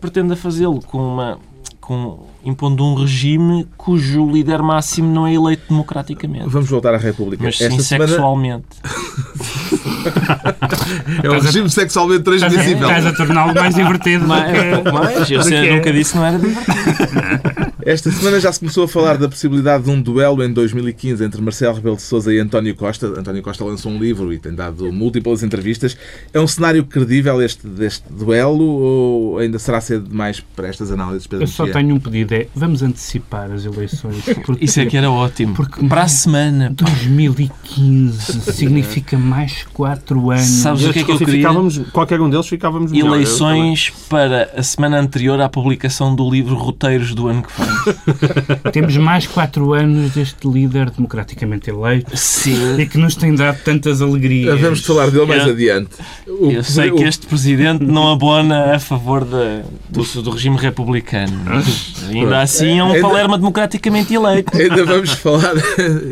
pretenda 0.00 0.34
fazê-lo 0.34 0.80
com 0.80 0.98
uma 0.98 1.38
com, 1.80 2.26
impondo 2.44 2.84
um 2.84 2.94
regime 2.94 3.66
cujo 3.76 4.30
líder 4.30 4.62
máximo 4.62 5.12
não 5.12 5.26
é 5.26 5.34
eleito 5.34 5.64
democraticamente. 5.68 6.48
Vamos 6.48 6.70
voltar 6.70 6.94
à 6.94 6.98
República. 6.98 7.42
Mas 7.42 7.58
sim 7.58 7.64
Esta 7.64 7.82
semana 7.82 8.08
sexualmente. 8.08 8.66
é 11.22 11.30
um 11.30 11.40
regime 11.40 11.68
sexualmente 11.68 12.22
transmissível. 12.22 12.88
estás 12.88 13.06
a 13.06 13.12
torná-lo 13.12 13.54
mais 13.54 13.74
divertido. 13.74 14.22
do 14.22 14.28
Mais, 14.28 14.52
mais. 14.92 15.30
Eu 15.30 15.42
sei, 15.42 15.68
é. 15.68 15.74
nunca 15.74 15.92
disse 15.92 16.12
que 16.12 16.18
não 16.18 16.26
era 16.26 16.38
divertido. 16.38 17.60
Esta 17.84 18.10
semana 18.10 18.40
já 18.40 18.52
se 18.52 18.60
começou 18.60 18.84
a 18.84 18.88
falar 18.88 19.16
da 19.16 19.28
possibilidade 19.28 19.84
de 19.84 19.90
um 19.90 20.00
duelo 20.00 20.42
em 20.44 20.52
2015 20.52 21.24
entre 21.24 21.40
Marcelo 21.40 21.74
Rebelo 21.74 21.96
de 21.96 22.02
Sousa 22.02 22.32
e 22.32 22.38
António 22.38 22.74
Costa. 22.74 23.06
António 23.06 23.42
Costa 23.42 23.64
lançou 23.64 23.90
um 23.92 23.98
livro 23.98 24.32
e 24.32 24.38
tem 24.38 24.54
dado 24.54 24.92
múltiplas 24.92 25.42
entrevistas. 25.42 25.96
É 26.32 26.40
um 26.40 26.46
cenário 26.46 26.84
credível 26.84 27.40
este 27.42 27.66
deste 27.66 28.04
duelo 28.12 28.64
ou 28.64 29.38
ainda 29.38 29.58
será 29.58 29.80
cedo 29.80 30.08
demais 30.08 30.40
para 30.40 30.68
estas 30.68 30.90
análises, 30.92 31.26
Pedro 31.26 31.44
Eu 31.44 31.48
só 31.48 31.64
Mexia? 31.64 31.80
tenho 31.82 31.94
um 31.94 32.00
pedido, 32.00 32.34
é 32.34 32.46
vamos 32.54 32.82
antecipar 32.82 33.50
as 33.50 33.64
eleições. 33.64 34.22
Porque, 34.44 34.64
Isso 34.64 34.80
é 34.80 34.86
que 34.86 34.96
era 34.96 35.10
ótimo. 35.10 35.54
Porque- 35.54 35.86
Para 35.86 36.02
a 36.02 36.08
semana. 36.08 36.74
pá. 36.76 36.84
2015 36.90 38.40
significa 38.52 39.18
mais 39.18 39.64
4 39.72 40.30
anos. 40.30 40.44
Sabes 40.44 40.84
o 40.84 40.92
que 40.92 41.00
é 41.00 41.04
que 41.04 41.10
eu 41.12 41.18
queria? 41.18 41.34
ficávamos, 41.36 41.78
qualquer 41.92 42.20
um 42.20 42.28
deles 42.30 42.46
ficávamos 42.46 42.92
melhor. 42.92 43.14
Eleições 43.14 43.90
para 44.08 44.50
a 44.56 44.62
semana 44.62 44.98
anterior 44.98 45.40
à 45.40 45.48
publicação 45.48 46.14
do 46.14 46.28
livro 46.30 46.54
Roteiros 46.56 47.14
do 47.14 47.28
ano 47.28 47.42
que 47.42 47.60
vem. 47.60 47.69
Temos 48.72 48.96
mais 48.96 49.26
4 49.26 49.72
anos 49.72 50.12
deste 50.12 50.48
líder 50.48 50.90
democraticamente 50.90 51.70
eleito 51.70 52.16
Sim. 52.16 52.78
e 52.80 52.86
que 52.86 52.98
nos 52.98 53.14
tem 53.14 53.34
dado 53.34 53.58
tantas 53.64 54.00
alegrias. 54.02 54.60
Vamos 54.60 54.84
falar 54.84 55.10
dele 55.10 55.26
mais 55.26 55.44
Eu- 55.46 55.52
adiante. 55.52 55.90
O- 56.26 56.50
Eu 56.50 56.62
sei 56.64 56.90
o- 56.90 56.96
que 56.96 57.04
este 57.04 57.26
presidente 57.26 57.84
não 57.84 58.10
abona 58.12 58.74
a 58.74 58.78
favor 58.78 59.24
da- 59.24 59.62
do, 59.88 60.02
do 60.22 60.30
regime 60.30 60.56
republicano. 60.56 61.32
Ainda 62.08 62.40
assim 62.40 62.78
é 62.78 62.84
um 62.84 62.92
Ainda- 62.92 63.06
Palerma 63.08 63.38
democraticamente 63.38 64.14
eleito. 64.14 64.56
Ainda 64.56 64.84
vamos 64.84 65.10
falar. 65.12 65.52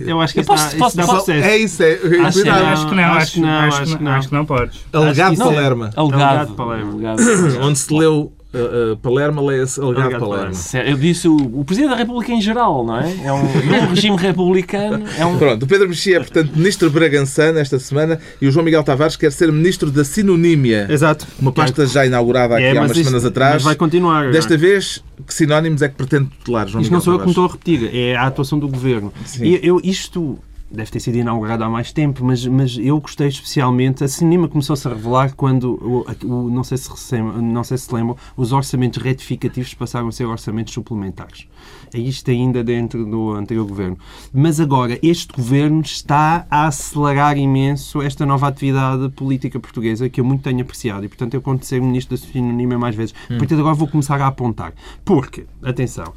Eu 0.07 0.21
acho 0.21 0.33
que 0.35 0.41
Eu 0.41 0.43
isso 0.43 0.51
posso- 0.53 0.73
dá, 0.73 0.79
posso- 0.79 0.97
posso- 0.97 1.09
processo. 1.27 1.47
É 1.49 1.57
isso, 1.57 1.83
é. 1.83 1.93
Acho 1.95 2.39
Acho 2.39 2.43
que 2.43 2.45
não, 2.49 2.55
Acho 2.55 2.67
acho, 2.67 2.87
que 2.89 2.95
não, 2.95 3.49
acho, 3.59 3.83
acho 3.83 3.97
que 3.97 4.03
não, 4.03 4.11
não. 4.11 4.19
acho 4.19 4.29
que 4.29 4.35
não 4.35 4.45
podes. 4.45 4.79
Alegado 4.93 5.37
Palerma. 5.37 5.91
Alegado. 5.97 6.55
Alegado. 6.63 7.21
Onde 7.63 7.79
se 7.79 7.93
leu 7.93 8.33
uh, 8.55 8.93
uh, 8.93 8.97
Palerma, 8.99 9.43
leia-se 9.43 9.81
Alegado 9.81 10.05
Alegado 10.05 10.21
Palerma. 10.29 10.55
Sério, 10.55 10.91
Eu 10.93 10.97
disse 10.97 11.29
o, 11.29 11.37
o 11.37 11.65
Presidente 11.65 11.91
da 11.91 11.97
República 11.97 12.33
em 12.33 12.41
geral, 12.41 12.85
não 12.85 12.99
é? 12.99 13.13
É 13.25 13.33
um, 13.33 13.43
não 13.43 13.75
é 13.75 13.81
um 13.83 13.87
regime 13.89 14.17
republicano, 14.17 15.05
é 15.19 15.25
um... 15.27 15.39
Pronto, 15.39 15.63
o 15.65 15.67
Pedro 15.67 15.89
Mexia 15.89 16.17
é, 16.17 16.21
portanto, 16.21 16.53
ministro 16.57 16.91
Bragançano 16.91 17.59
esta 17.59 17.79
semana 17.79 18.19
e 18.41 18.47
o 18.47 18.51
João 18.53 18.65
Miguel 18.65 18.83
Tavares 18.85 19.17
quer 19.17 19.33
ser 19.33 19.51
ministro 19.53 19.91
da 19.91 20.05
sinonímia. 20.05 20.87
Exato. 20.91 21.27
Uma 21.41 21.53
pasta 21.53 21.87
já 21.87 22.05
inaugurada 22.07 22.55
aqui 22.55 22.65
É, 22.65 22.71
há 22.71 22.75
mas 22.75 22.85
umas 22.85 22.97
isso- 22.97 23.05
semanas 23.05 23.25
atrás. 23.25 23.55
Mas 23.55 23.63
vai 23.65 23.75
continuar. 23.77 24.19
agora. 24.19 24.33
Desta 24.33 24.57
vez, 24.57 25.03
que 25.27 25.35
sinónimos 25.35 25.83
é 25.83 25.89
que 25.89 25.95
pretende 25.97 26.29
tutelar, 26.39 26.67
João 26.69 26.83
Isto 26.83 26.91
não 26.93 26.99
Miguel 26.99 27.05
sou 27.05 27.13
eu 27.15 27.19
que 27.21 27.27
me 27.27 27.35
Tavares? 27.35 27.55
estou 27.59 27.79
a 27.79 27.81
repetir, 27.83 27.97
é 28.11 28.17
a 28.17 28.27
atuação 28.27 28.59
do 28.59 28.69
governo. 28.69 29.13
Sim. 29.25 29.45
E 29.45 29.61
eu, 29.63 29.81
isto 29.85 30.39
deve 30.71 30.91
ter 30.91 31.01
sido 31.01 31.17
inaugurado 31.17 31.65
há 31.65 31.69
mais 31.69 31.93
tempo, 31.93 32.25
mas, 32.25 32.45
mas 32.47 32.77
eu 32.79 33.01
gostei 33.01 33.29
especialmente. 33.29 34.05
A 34.05 34.09
cinema 34.09 34.49
começou-se 34.49 34.87
a 34.87 34.91
revelar 34.93 35.35
quando, 35.35 35.75
o, 35.83 36.07
o- 36.27 36.51
não, 36.51 36.63
sei 36.63 36.77
se, 36.77 36.89
não 37.23 37.65
sei 37.65 37.79
se 37.79 37.93
lembram, 37.95 38.17
os 38.37 38.53
orçamentos 38.53 39.03
retificativos 39.03 39.73
passaram 39.75 40.09
a 40.09 40.13
ser 40.13 40.27
orçamentos 40.27 40.75
suplementares. 40.75 41.47
É 41.93 41.99
isto 41.99 42.31
ainda 42.31 42.63
dentro 42.63 43.05
do 43.05 43.33
anterior 43.33 43.67
governo. 43.67 43.99
Mas 44.33 44.61
agora, 44.61 44.99
este 45.03 45.33
governo 45.33 45.81
está 45.81 46.47
a 46.51 46.67
acelerar 46.67 47.37
imenso 47.39 48.03
esta 48.03 48.27
nova 48.27 48.49
atividade 48.49 49.09
política 49.11 49.59
portuguesa 49.59 50.09
que 50.09 50.21
eu 50.21 50.25
muito 50.25 50.43
tenho 50.43 50.61
apreciado 50.61 51.05
e, 51.05 51.09
portanto, 51.09 51.35
eu 51.35 51.43
conto 51.43 51.65
ser 51.65 51.81
ministro 51.81 52.17
da 52.17 52.23
Sinonima 52.23 52.79
mais 52.79 52.95
vezes. 52.95 53.15
A 53.25 53.39
partir 53.39 53.55
de 53.55 53.61
agora 53.61 53.75
vou 53.75 53.89
começar 53.89 54.21
a 54.21 54.27
apontar. 54.27 54.73
Porque, 55.05 55.47
atenção, 55.63 56.13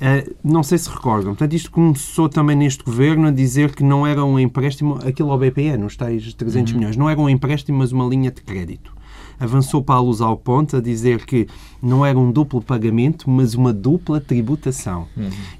eh, 0.00 0.30
não 0.42 0.62
sei 0.62 0.78
se 0.78 0.88
recordam, 0.88 1.32
portanto, 1.32 1.52
isto 1.54 1.70
começou 1.70 2.28
também 2.28 2.56
neste 2.56 2.84
governo 2.84 3.28
a 3.28 3.30
dizer 3.30 3.74
que 3.74 3.82
não 3.82 4.06
era 4.06 4.24
um 4.24 4.38
empréstimo, 4.38 4.98
aquilo 5.06 5.30
ao 5.30 5.38
BPN, 5.38 5.84
os 5.84 5.96
tais 5.96 6.34
300 6.34 6.72
milhões, 6.72 6.96
não 6.96 7.08
era 7.08 7.20
um 7.20 7.28
empréstimo, 7.28 7.78
mas 7.78 7.92
uma 7.92 8.04
linha 8.04 8.30
de 8.30 8.42
crédito. 8.42 8.92
Avançou 9.38 9.82
para 9.82 9.96
a 9.96 10.00
luz 10.00 10.20
ao 10.20 10.36
ponto 10.36 10.76
a 10.76 10.80
dizer 10.80 11.24
que 11.26 11.46
não 11.82 12.04
era 12.04 12.18
um 12.18 12.32
duplo 12.32 12.62
pagamento, 12.62 13.28
mas 13.28 13.54
uma 13.54 13.72
dupla 13.72 14.18
tributação. 14.20 15.06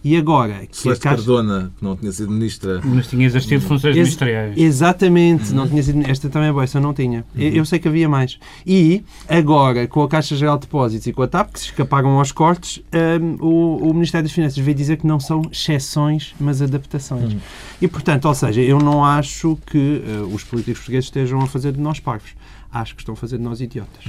E 0.02 0.16
agora, 0.16 0.54
que 0.66 0.70
a 0.72 0.82
Celeste 0.82 1.02
Caixa- 1.02 1.16
Cardona, 1.16 1.70
que 1.78 1.84
não 1.84 1.96
tinha 1.96 2.10
sido 2.12 2.30
ministra. 2.30 2.80
Mas 2.82 3.06
tinha 3.08 3.26
exercido 3.26 3.60
funções 3.62 3.94
Ex- 3.96 4.06
ministeriais. 4.06 4.56
Exatamente, 4.56 5.52
não 5.52 5.68
tinha 5.68 5.82
sido. 5.82 6.00
Esta 6.08 6.28
também 6.30 6.48
é 6.48 6.52
boa, 6.52 6.64
essa 6.64 6.78
eu 6.78 6.82
não 6.82 6.94
tinha. 6.94 7.24
Eu, 7.36 7.50
eu 7.50 7.64
sei 7.64 7.78
que 7.78 7.88
havia 7.88 8.08
mais. 8.08 8.38
E 8.66 9.02
agora, 9.28 9.86
com 9.86 10.02
a 10.02 10.08
Caixa 10.08 10.34
Geral 10.36 10.56
de 10.56 10.62
Depósitos 10.62 11.06
e 11.06 11.12
com 11.12 11.22
a 11.22 11.28
TAP, 11.28 11.52
que 11.52 11.60
se 11.60 11.66
escaparam 11.66 12.18
aos 12.18 12.32
cortes, 12.32 12.82
hum, 13.20 13.36
o, 13.40 13.90
o 13.90 13.94
Ministério 13.94 14.24
das 14.24 14.32
Finanças 14.32 14.56
veio 14.56 14.74
dizer 14.76 14.96
que 14.96 15.06
não 15.06 15.20
são 15.20 15.42
exceções, 15.52 16.34
mas 16.40 16.62
adaptações. 16.62 17.36
E 17.82 17.88
portanto, 17.88 18.26
ou 18.26 18.34
seja, 18.34 18.60
eu 18.62 18.78
não 18.78 19.04
acho 19.04 19.58
que 19.66 20.02
eh, 20.06 20.20
os 20.32 20.42
políticos 20.44 20.80
portugueses 20.80 21.06
estejam 21.06 21.40
a 21.40 21.46
fazer 21.46 21.72
de 21.72 21.80
nós 21.80 22.00
parvos. 22.00 22.30
Acho 22.74 22.94
que 22.96 23.02
estão 23.02 23.14
a 23.14 23.16
fazer 23.16 23.38
de 23.38 23.44
nós 23.44 23.60
idiotas. 23.60 24.04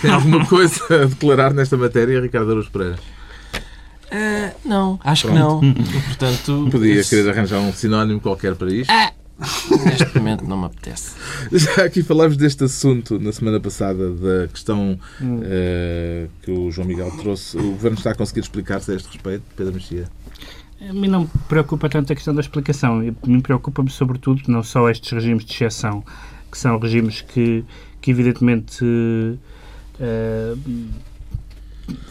Tem 0.00 0.10
alguma 0.10 0.44
coisa 0.48 0.82
a 0.90 1.04
declarar 1.04 1.52
nesta 1.52 1.76
matéria, 1.76 2.20
Ricardo 2.20 2.50
Araújo 2.50 2.70
Pereira? 2.70 2.98
Eh, 4.10 4.54
não, 4.64 4.98
acho 5.04 5.28
que 5.28 5.34
não. 5.34 5.60
Portanto, 6.06 6.68
Podia 6.70 6.94
esse- 7.00 7.10
querer 7.14 7.30
arranjar 7.30 7.58
um 7.60 7.72
sinónimo 7.72 8.18
qualquer 8.20 8.54
para 8.54 8.72
isto. 8.72 8.90
neste 9.84 10.18
momento 10.18 10.44
não 10.46 10.56
me 10.58 10.64
apetece. 10.66 11.14
Já 11.52 11.84
aqui 11.84 12.02
falámos 12.02 12.36
deste 12.36 12.64
assunto 12.64 13.20
na 13.20 13.30
semana 13.30 13.60
passada, 13.60 14.10
da 14.10 14.48
questão 14.48 14.98
eh, 15.44 16.26
que 16.42 16.50
o 16.50 16.70
João 16.70 16.88
Miguel 16.88 17.10
trouxe. 17.18 17.56
O 17.58 17.72
Governo 17.72 17.98
está 17.98 18.12
a 18.12 18.14
conseguir 18.14 18.40
explicar-se 18.40 18.90
a 18.90 18.94
este 18.94 19.06
respeito, 19.12 19.42
Pedro 19.54 19.74
Mexia? 19.74 20.08
A 20.80 20.92
mim 20.92 21.08
não 21.08 21.20
me 21.22 21.28
preocupa 21.48 21.88
tanto 21.88 22.12
a 22.12 22.16
questão 22.16 22.34
da 22.34 22.40
explicação. 22.40 23.00
A 23.22 23.26
mim 23.28 23.40
preocupa-me, 23.40 23.90
sobretudo, 23.90 24.42
não 24.48 24.62
só 24.62 24.88
estes 24.88 25.10
regimes 25.12 25.44
de 25.44 25.52
exceção, 25.52 26.02
que 26.50 26.56
são 26.58 26.78
regimes 26.78 27.20
que, 27.20 27.64
que 28.08 28.12
evidentemente, 28.12 28.82
eh, 30.00 30.54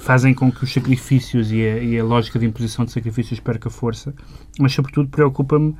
fazem 0.01 0.31
com 0.31 0.51
que 0.51 0.63
os 0.63 0.71
sacrifícios 0.71 1.51
e 1.51 1.61
a, 1.65 1.77
e 1.79 1.99
a 1.99 2.03
lógica 2.03 2.37
de 2.37 2.45
imposição 2.45 2.85
de 2.85 2.91
sacrifícios 2.91 3.39
perca 3.39 3.67
força, 3.69 4.13
mas, 4.59 4.73
sobretudo, 4.73 5.09
preocupa-me 5.09 5.75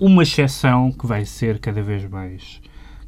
uma 0.00 0.22
exceção 0.22 0.90
que 0.90 1.06
vai 1.06 1.26
ser 1.26 1.58
cada 1.58 1.82
vez 1.82 2.08
mais. 2.08 2.60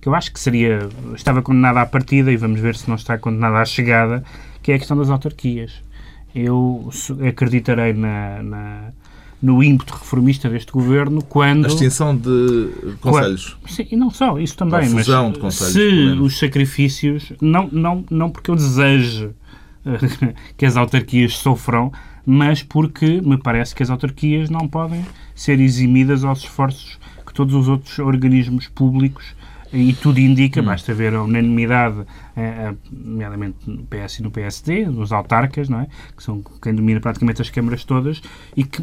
que 0.03 0.09
eu 0.09 0.15
acho 0.15 0.33
que 0.33 0.41
seria. 0.41 0.87
estava 1.15 1.41
condenada 1.41 1.81
à 1.81 1.87
partida 1.87 2.31
e 2.31 2.37
vamos 2.37 2.61
ver 2.61 2.77
se 2.77 2.89
não 2.89 2.97
está 2.97 3.17
condenada 3.17 3.57
à 3.59 3.65
chegada, 3.65 4.23
que 4.63 4.71
é 4.73 4.75
a 4.75 4.79
questão 4.79 4.97
das 4.99 5.09
autarquias. 5.09 5.83
Eu 6.35 6.91
acreditarei 7.27 7.93
na, 7.95 8.43
na- 8.43 8.93
no 9.43 9.63
ímpeto 9.63 9.95
reformista 9.95 10.49
deste 10.49 10.73
governo 10.73 11.23
quando. 11.23 11.65
A 11.65 11.69
extinção 11.69 12.17
de 12.17 12.71
conselhos. 13.01 13.57
Sim, 13.67 13.87
e 13.91 13.97
não 13.97 14.11
só, 14.11 14.39
isso 14.39 14.57
também, 14.57 14.89
mas 14.91 15.07
fusão 15.07 15.33
de 15.33 15.39
conselhos, 15.39 15.73
se 15.73 16.21
os 16.21 16.39
sacrifícios, 16.39 17.33
não, 17.41 17.69
não, 17.73 18.05
não 18.11 18.31
porque 18.31 18.51
eu 18.51 18.57
deseje 18.57 19.31
eh, 19.85 20.35
que 20.57 20.67
as 20.67 20.77
autarquias 20.77 21.37
sofram, 21.37 21.93
mas 22.27 22.63
porque 22.63 23.21
me 23.23 23.39
parece 23.39 23.75
que 23.75 23.83
as 23.83 23.91
autarquias 23.91 24.51
não 24.51 24.69
podem 24.69 25.05
ser 25.35 25.59
eximidas 25.59 26.23
aos 26.25 26.41
esforços 26.41 26.99
que 27.27 27.33
todos 27.33 27.55
os 27.55 27.69
outros 27.69 27.99
organismos 27.99 28.69
públicos 28.69 29.35
e 29.73 29.93
tudo 29.93 30.19
Hum. 30.19 30.25
indica, 30.25 30.61
basta 30.61 30.93
ver 30.93 31.15
a 31.15 31.23
unanimidade, 31.23 32.05
nomeadamente 32.91 33.59
no 33.69 33.85
PS 33.85 34.19
e 34.19 34.23
no 34.23 34.31
PSD, 34.31 34.87
nos 34.87 35.13
autarcas, 35.13 35.69
não 35.69 35.81
é? 35.81 35.89
que 36.17 36.23
são 36.23 36.43
quem 36.63 36.75
domina 36.75 37.01
praticamente 37.01 37.43
as 37.43 37.51
câmaras 37.51 37.85
todas, 37.85 38.21
e 38.57 38.65
que 38.65 38.83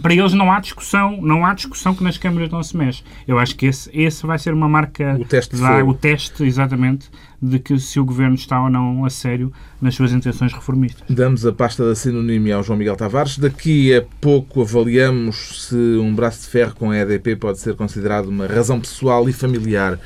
para 0.00 0.14
eles 0.14 0.32
não 0.32 0.50
há 0.50 0.60
discussão, 0.60 1.20
não 1.20 1.44
há 1.44 1.54
discussão 1.54 1.94
que 1.94 2.02
nas 2.02 2.18
câmaras 2.18 2.50
não 2.50 2.62
se 2.62 2.76
mexe. 2.76 3.02
Eu 3.26 3.38
acho 3.38 3.54
que 3.56 3.66
esse, 3.66 3.90
esse 3.92 4.26
vai 4.26 4.38
ser 4.38 4.52
uma 4.52 4.68
marca, 4.68 5.16
O 5.20 5.24
teste 5.24 5.56
fogo. 5.56 5.90
o 5.90 5.94
teste 5.94 6.44
exatamente 6.44 7.10
de 7.40 7.58
que 7.58 7.78
se 7.78 8.00
o 8.00 8.04
governo 8.04 8.34
está 8.34 8.62
ou 8.62 8.70
não 8.70 9.04
a 9.04 9.10
sério 9.10 9.52
nas 9.80 9.94
suas 9.94 10.12
intenções 10.12 10.52
reformistas. 10.52 11.04
Damos 11.08 11.44
a 11.44 11.52
pasta 11.52 11.86
da 11.86 11.94
sinonímia 11.94 12.56
ao 12.56 12.62
João 12.62 12.78
Miguel 12.78 12.96
Tavares. 12.96 13.38
Daqui 13.38 13.94
a 13.94 14.02
pouco 14.20 14.62
avaliamos 14.62 15.66
se 15.68 15.74
um 15.74 16.14
braço 16.14 16.42
de 16.42 16.48
ferro 16.48 16.74
com 16.74 16.90
a 16.90 16.96
EDP 16.98 17.36
pode 17.36 17.58
ser 17.58 17.74
considerado 17.74 18.26
uma 18.26 18.46
razão 18.46 18.80
pessoal 18.80 19.28
e 19.28 19.32
familiar 19.32 19.98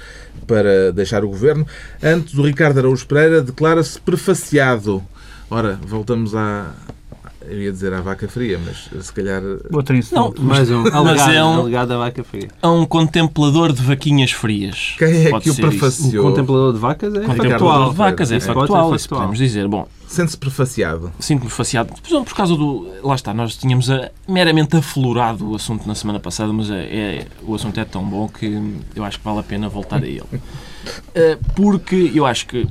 para 0.47 0.93
deixar 0.93 1.25
o 1.25 1.29
governo. 1.29 1.67
Antes, 2.03 2.35
o 2.35 2.43
Ricardo 2.43 2.79
Araújo 2.79 3.07
Pereira 3.07 3.43
declara-se 3.43 4.01
prefaciado. 4.01 5.03
Ora, 5.51 5.79
voltamos 5.83 6.35
à. 6.35 6.73
Eu 7.43 7.59
ia 7.63 7.73
dizer 7.73 7.93
à 7.95 8.01
vaca 8.03 8.29
fria, 8.29 8.61
mas 8.65 8.91
se 9.05 9.13
calhar. 9.13 9.43
Outro 9.73 9.97
insulto. 9.97 10.43
Mais 10.43 10.71
um. 10.71 10.85
Alegado, 10.95 11.33
é 11.33 11.43
um- 11.45 11.61
alegado 11.61 11.93
a 11.93 11.97
vaca 11.99 12.23
fria. 12.23 12.49
A 12.61 12.71
um 12.71 12.85
contemplador 12.85 13.73
de 13.73 13.83
vaquinhas 13.83 14.31
frias. 14.33 14.95
Quem 14.99 15.27
é 15.27 15.31
Pode 15.31 15.45
que 15.45 15.51
o 15.51 15.55
prefaciou? 15.55 16.23
contemplador 16.25 16.73
de 16.75 16.79
vacas 16.79 17.15
é 17.15 17.21
Contemplador 17.21 17.51
factual. 17.51 17.91
de 17.91 17.97
vacas, 17.97 18.33
é 18.33 18.41
Sim. 18.41 18.47
factual, 18.47 18.91
ser 18.91 18.97
isso 18.97 19.09
podemos 19.09 19.39
dizer. 19.39 19.67
Bom, 19.69 19.89
Sente-se 20.07 20.37
prefaciado. 20.37 21.11
sinto-me 21.19 21.51
faceado. 21.51 21.95
Por 22.03 22.35
causa 22.37 22.55
do. 22.55 22.87
Lá 23.03 23.15
está, 23.15 23.33
nós 23.33 23.57
tínhamos 23.57 23.91
a- 23.91 24.11
meramente 24.29 24.77
aflorado 24.77 25.51
o 25.51 25.55
assunto 25.55 25.87
na 25.89 25.95
semana 25.95 26.21
passada, 26.21 26.53
mas 26.53 26.71
é, 26.71 26.75
é- 26.85 27.27
o 27.43 27.55
assunto 27.55 27.81
é 27.81 27.85
tão 27.87 28.05
bom 28.05 28.29
que 28.29 28.61
eu 28.95 29.03
acho 29.03 29.19
que 29.19 29.25
vale 29.25 29.39
a 29.41 29.43
pena 29.43 29.69
voltar 29.69 30.03
a 30.03 30.07
ele. 30.07 30.23
Eh, 31.15 31.37
Porque 31.55 32.11
eu 32.15 32.25
acho 32.25 32.47
que. 32.47 32.67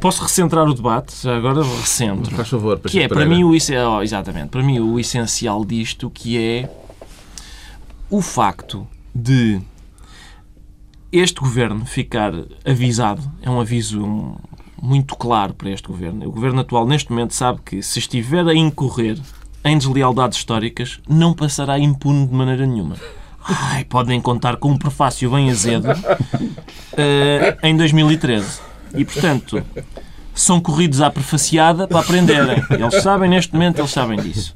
Posso 0.00 0.22
recentrar 0.22 0.68
o 0.68 0.74
debate? 0.74 1.14
Já 1.22 1.36
agora 1.36 1.62
recentro. 1.62 2.34
Faz 2.34 2.48
favor, 2.48 2.78
Que 2.78 3.00
é, 3.00 3.08
para 3.08 3.24
mim, 3.24 3.44
o, 3.44 3.50
oh, 3.50 4.02
exatamente, 4.02 4.48
para 4.48 4.62
mim, 4.62 4.78
o 4.78 4.98
essencial 4.98 5.64
disto, 5.64 6.10
que 6.10 6.38
é 6.38 6.68
o 8.10 8.20
facto 8.20 8.86
de 9.14 9.60
este 11.10 11.40
governo 11.40 11.86
ficar 11.86 12.32
avisado, 12.64 13.22
é 13.40 13.48
um 13.48 13.60
aviso 13.60 14.36
muito 14.80 15.16
claro 15.16 15.54
para 15.54 15.70
este 15.70 15.88
governo. 15.88 16.26
O 16.28 16.32
governo 16.32 16.60
atual, 16.60 16.86
neste 16.86 17.10
momento, 17.10 17.32
sabe 17.32 17.60
que 17.64 17.82
se 17.82 17.98
estiver 17.98 18.46
a 18.46 18.54
incorrer 18.54 19.18
em 19.64 19.78
deslealdades 19.78 20.38
históricas, 20.38 21.00
não 21.08 21.32
passará 21.32 21.78
impune 21.78 22.26
de 22.26 22.34
maneira 22.34 22.66
nenhuma. 22.66 22.96
Ai, 23.42 23.84
podem 23.84 24.20
contar 24.20 24.56
com 24.56 24.72
um 24.72 24.78
prefácio 24.78 25.30
bem 25.30 25.50
azedo 25.50 25.88
eh, 26.96 27.56
em 27.62 27.76
2013. 27.76 28.60
E, 28.94 29.04
portanto, 29.04 29.62
são 30.34 30.60
corridos 30.60 31.00
à 31.00 31.10
prefaciada 31.10 31.86
para 31.86 32.00
aprenderem. 32.00 32.62
Eles 32.70 33.02
sabem, 33.02 33.28
neste 33.28 33.52
momento, 33.52 33.78
eles 33.78 33.90
sabem 33.90 34.18
disso. 34.20 34.54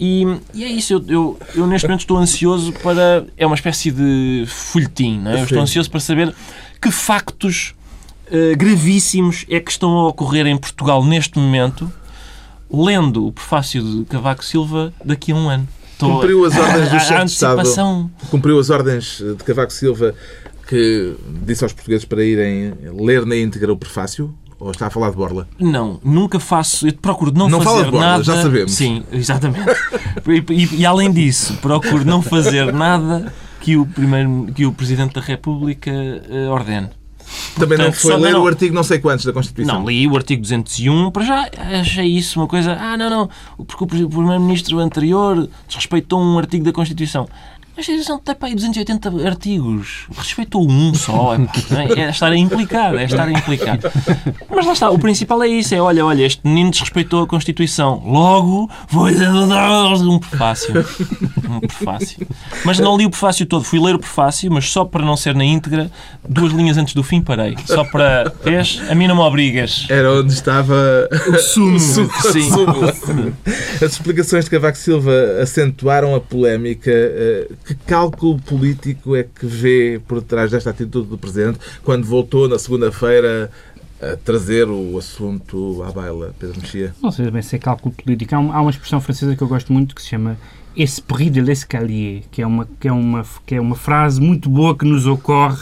E, 0.00 0.24
e 0.54 0.64
é 0.64 0.68
isso, 0.68 0.92
eu, 0.92 1.04
eu, 1.08 1.38
eu 1.56 1.66
neste 1.66 1.88
momento 1.88 2.00
estou 2.00 2.16
ansioso 2.16 2.72
para. 2.72 3.26
É 3.36 3.44
uma 3.44 3.56
espécie 3.56 3.90
de 3.90 4.44
folhetim, 4.46 5.18
não 5.18 5.32
é? 5.32 5.40
Eu 5.40 5.44
estou 5.44 5.60
ansioso 5.60 5.90
para 5.90 5.98
saber 5.98 6.32
que 6.80 6.90
factos 6.90 7.74
eh, 8.30 8.54
gravíssimos 8.54 9.46
é 9.48 9.58
que 9.58 9.70
estão 9.70 9.90
a 9.98 10.08
ocorrer 10.08 10.46
em 10.46 10.56
Portugal 10.56 11.04
neste 11.04 11.38
momento, 11.38 11.90
lendo 12.70 13.26
o 13.26 13.32
prefácio 13.32 13.82
de 13.82 14.04
Cavaco 14.04 14.44
Silva 14.44 14.92
daqui 15.04 15.32
a 15.32 15.34
um 15.34 15.48
ano. 15.48 15.66
Estou 15.92 16.12
Cumpriu 16.12 16.44
as 16.44 16.56
ordens 16.56 16.90
do 16.90 17.00
chefe 17.00 17.24
de 17.24 17.30
Estado. 17.32 18.10
Cumpriu 18.30 18.58
as 18.58 18.70
ordens 18.70 19.18
de 19.18 19.42
Cavaco 19.44 19.72
Silva 19.72 20.14
que 20.68 21.14
disse 21.46 21.64
aos 21.64 21.72
portugueses 21.72 22.04
para 22.04 22.22
irem 22.24 22.74
ler 23.00 23.24
na 23.26 23.36
íntegra 23.36 23.72
o 23.72 23.76
prefácio? 23.76 24.34
Ou 24.60 24.72
está 24.72 24.88
a 24.88 24.90
falar 24.90 25.10
de 25.10 25.16
borla? 25.16 25.48
Não, 25.58 26.00
nunca 26.04 26.40
faço. 26.40 26.88
Eu 26.88 26.92
procuro 26.94 27.32
não, 27.32 27.48
Não 27.48 27.60
fala 27.60 27.76
fazer 27.76 27.84
de 27.86 27.90
borla, 27.92 28.06
nada. 28.06 28.24
já 28.24 28.42
sabemos. 28.42 28.72
Sim, 28.72 29.02
exatamente. 29.12 29.64
E, 30.28 30.52
e- 30.52 30.76
e 30.80 30.86
além 30.86 31.10
disso, 31.12 31.54
procuro 31.62 32.04
não 32.04 32.20
fazer 32.20 32.70
nada 32.72 33.32
que 33.60 33.76
o, 33.76 33.86
primeiro, 33.86 34.48
que 34.54 34.66
o 34.66 34.72
Presidente 34.72 35.14
da 35.14 35.20
República 35.20 35.90
eh, 35.90 36.48
ordene. 36.50 36.88
Também 37.58 37.78
não 37.78 37.92
foi 37.92 38.16
ler 38.16 38.32
não- 38.32 38.42
o 38.42 38.46
artigo 38.48 38.74
não 38.74 38.82
sei 38.82 38.98
quantos 38.98 39.24
da 39.24 39.32
Constituição. 39.32 39.78
Não, 39.80 39.88
li 39.88 40.06
o 40.08 40.16
artigo 40.16 40.42
201, 40.42 41.10
para 41.12 41.24
já 41.24 41.48
achei 41.80 42.06
isso 42.06 42.40
uma 42.40 42.46
coisa. 42.48 42.76
Ah, 42.78 42.96
não, 42.96 43.08
não, 43.08 43.30
porque 43.64 43.84
o 43.84 43.86
Primeiro-Ministro 43.86 44.78
anterior 44.80 45.48
desrespeitou 45.66 46.20
um 46.20 46.36
artigo 46.38 46.64
da 46.64 46.72
Constituição. 46.72 47.28
A 47.78 47.80
Constituição 47.80 48.18
tem 48.18 48.34
para 48.34 48.48
aí 48.48 48.56
280 48.56 49.24
artigos. 49.24 50.08
Respeitou 50.16 50.68
um 50.68 50.92
só. 50.94 51.34
É, 51.34 51.38
não 51.38 51.80
é? 51.80 52.06
É 52.06 52.10
estar 52.10 52.32
a 52.32 52.36
implicar, 52.36 52.92
é 52.96 53.04
estar 53.04 53.28
a 53.28 53.30
implicar. 53.30 53.78
Mas 54.50 54.66
lá 54.66 54.72
está, 54.72 54.90
o 54.90 54.98
principal 54.98 55.40
é 55.44 55.46
isso: 55.46 55.76
é 55.76 55.80
olha, 55.80 56.04
olha, 56.04 56.24
este 56.24 56.40
menino 56.44 56.72
desrespeitou 56.72 57.22
a 57.22 57.26
Constituição. 57.28 58.02
Logo, 58.04 58.68
vou-lhe 58.88 59.14
dar 59.16 59.92
um 59.94 60.18
prefácio. 60.18 60.74
Um 61.48 61.60
prefácio. 61.60 62.26
Mas 62.64 62.80
não 62.80 62.96
li 62.96 63.06
o 63.06 63.10
prefácio 63.10 63.46
todo, 63.46 63.62
fui 63.62 63.78
ler 63.78 63.94
o 63.94 64.00
prefácio, 64.00 64.50
mas 64.50 64.68
só 64.68 64.84
para 64.84 65.04
não 65.04 65.16
ser 65.16 65.36
na 65.36 65.44
íntegra, 65.44 65.88
duas 66.28 66.52
linhas 66.52 66.76
antes 66.78 66.94
do 66.94 67.04
fim 67.04 67.22
parei. 67.22 67.56
Só 67.64 67.84
para. 67.84 68.32
Vês? 68.42 68.82
A 68.90 68.94
mim 68.96 69.06
não 69.06 69.14
me 69.14 69.20
obrigas. 69.20 69.86
Era 69.88 70.14
onde 70.14 70.32
estava 70.32 71.08
o 71.28 71.38
sumo, 71.38 71.78
sumo. 71.78 72.10
sim. 72.32 72.50
As 73.76 73.92
explicações 73.92 74.46
de 74.46 74.50
Cavaco 74.50 74.78
Silva 74.78 75.12
acentuaram 75.40 76.12
a 76.16 76.20
polémica. 76.20 76.90
Eh, 76.90 77.46
Que 77.68 77.74
cálculo 77.74 78.40
político 78.40 79.14
é 79.14 79.22
que 79.24 79.44
vê 79.46 80.00
por 80.08 80.22
trás 80.22 80.50
desta 80.50 80.70
atitude 80.70 81.06
do 81.08 81.18
Presidente 81.18 81.58
quando 81.84 82.04
voltou 82.04 82.48
na 82.48 82.58
segunda-feira 82.58 83.50
a 84.00 84.16
trazer 84.16 84.66
o 84.68 84.96
assunto 84.96 85.82
à 85.86 85.92
baila, 85.92 86.34
Pedro 86.38 86.58
Mexia? 86.60 86.94
Não 87.02 87.10
sei 87.10 87.30
bem 87.30 87.42
se 87.42 87.56
é 87.56 87.58
cálculo 87.58 87.94
político. 87.94 88.34
Há, 88.34 88.38
um- 88.38 88.50
uma 88.50 88.70
expressão 88.70 89.00
francesa 89.02 89.36
que 89.36 89.42
eu 89.42 89.48
gosto 89.48 89.70
muito 89.72 89.94
que 89.94 90.00
se 90.00 90.08
chama 90.08 90.38
esprit 90.74 91.28
de 91.30 91.42
l'escalier, 91.42 92.22
que 92.30 92.40
é 92.40 92.46
uma, 92.46 92.66
que 92.80 92.88
é 92.88 92.92
uma, 92.92 93.22
que 93.44 93.54
é 93.56 93.60
uma 93.60 93.76
frase 93.76 94.18
muito 94.20 94.48
boa 94.48 94.74
que 94.74 94.86
nos 94.86 95.04
ocorre 95.06 95.58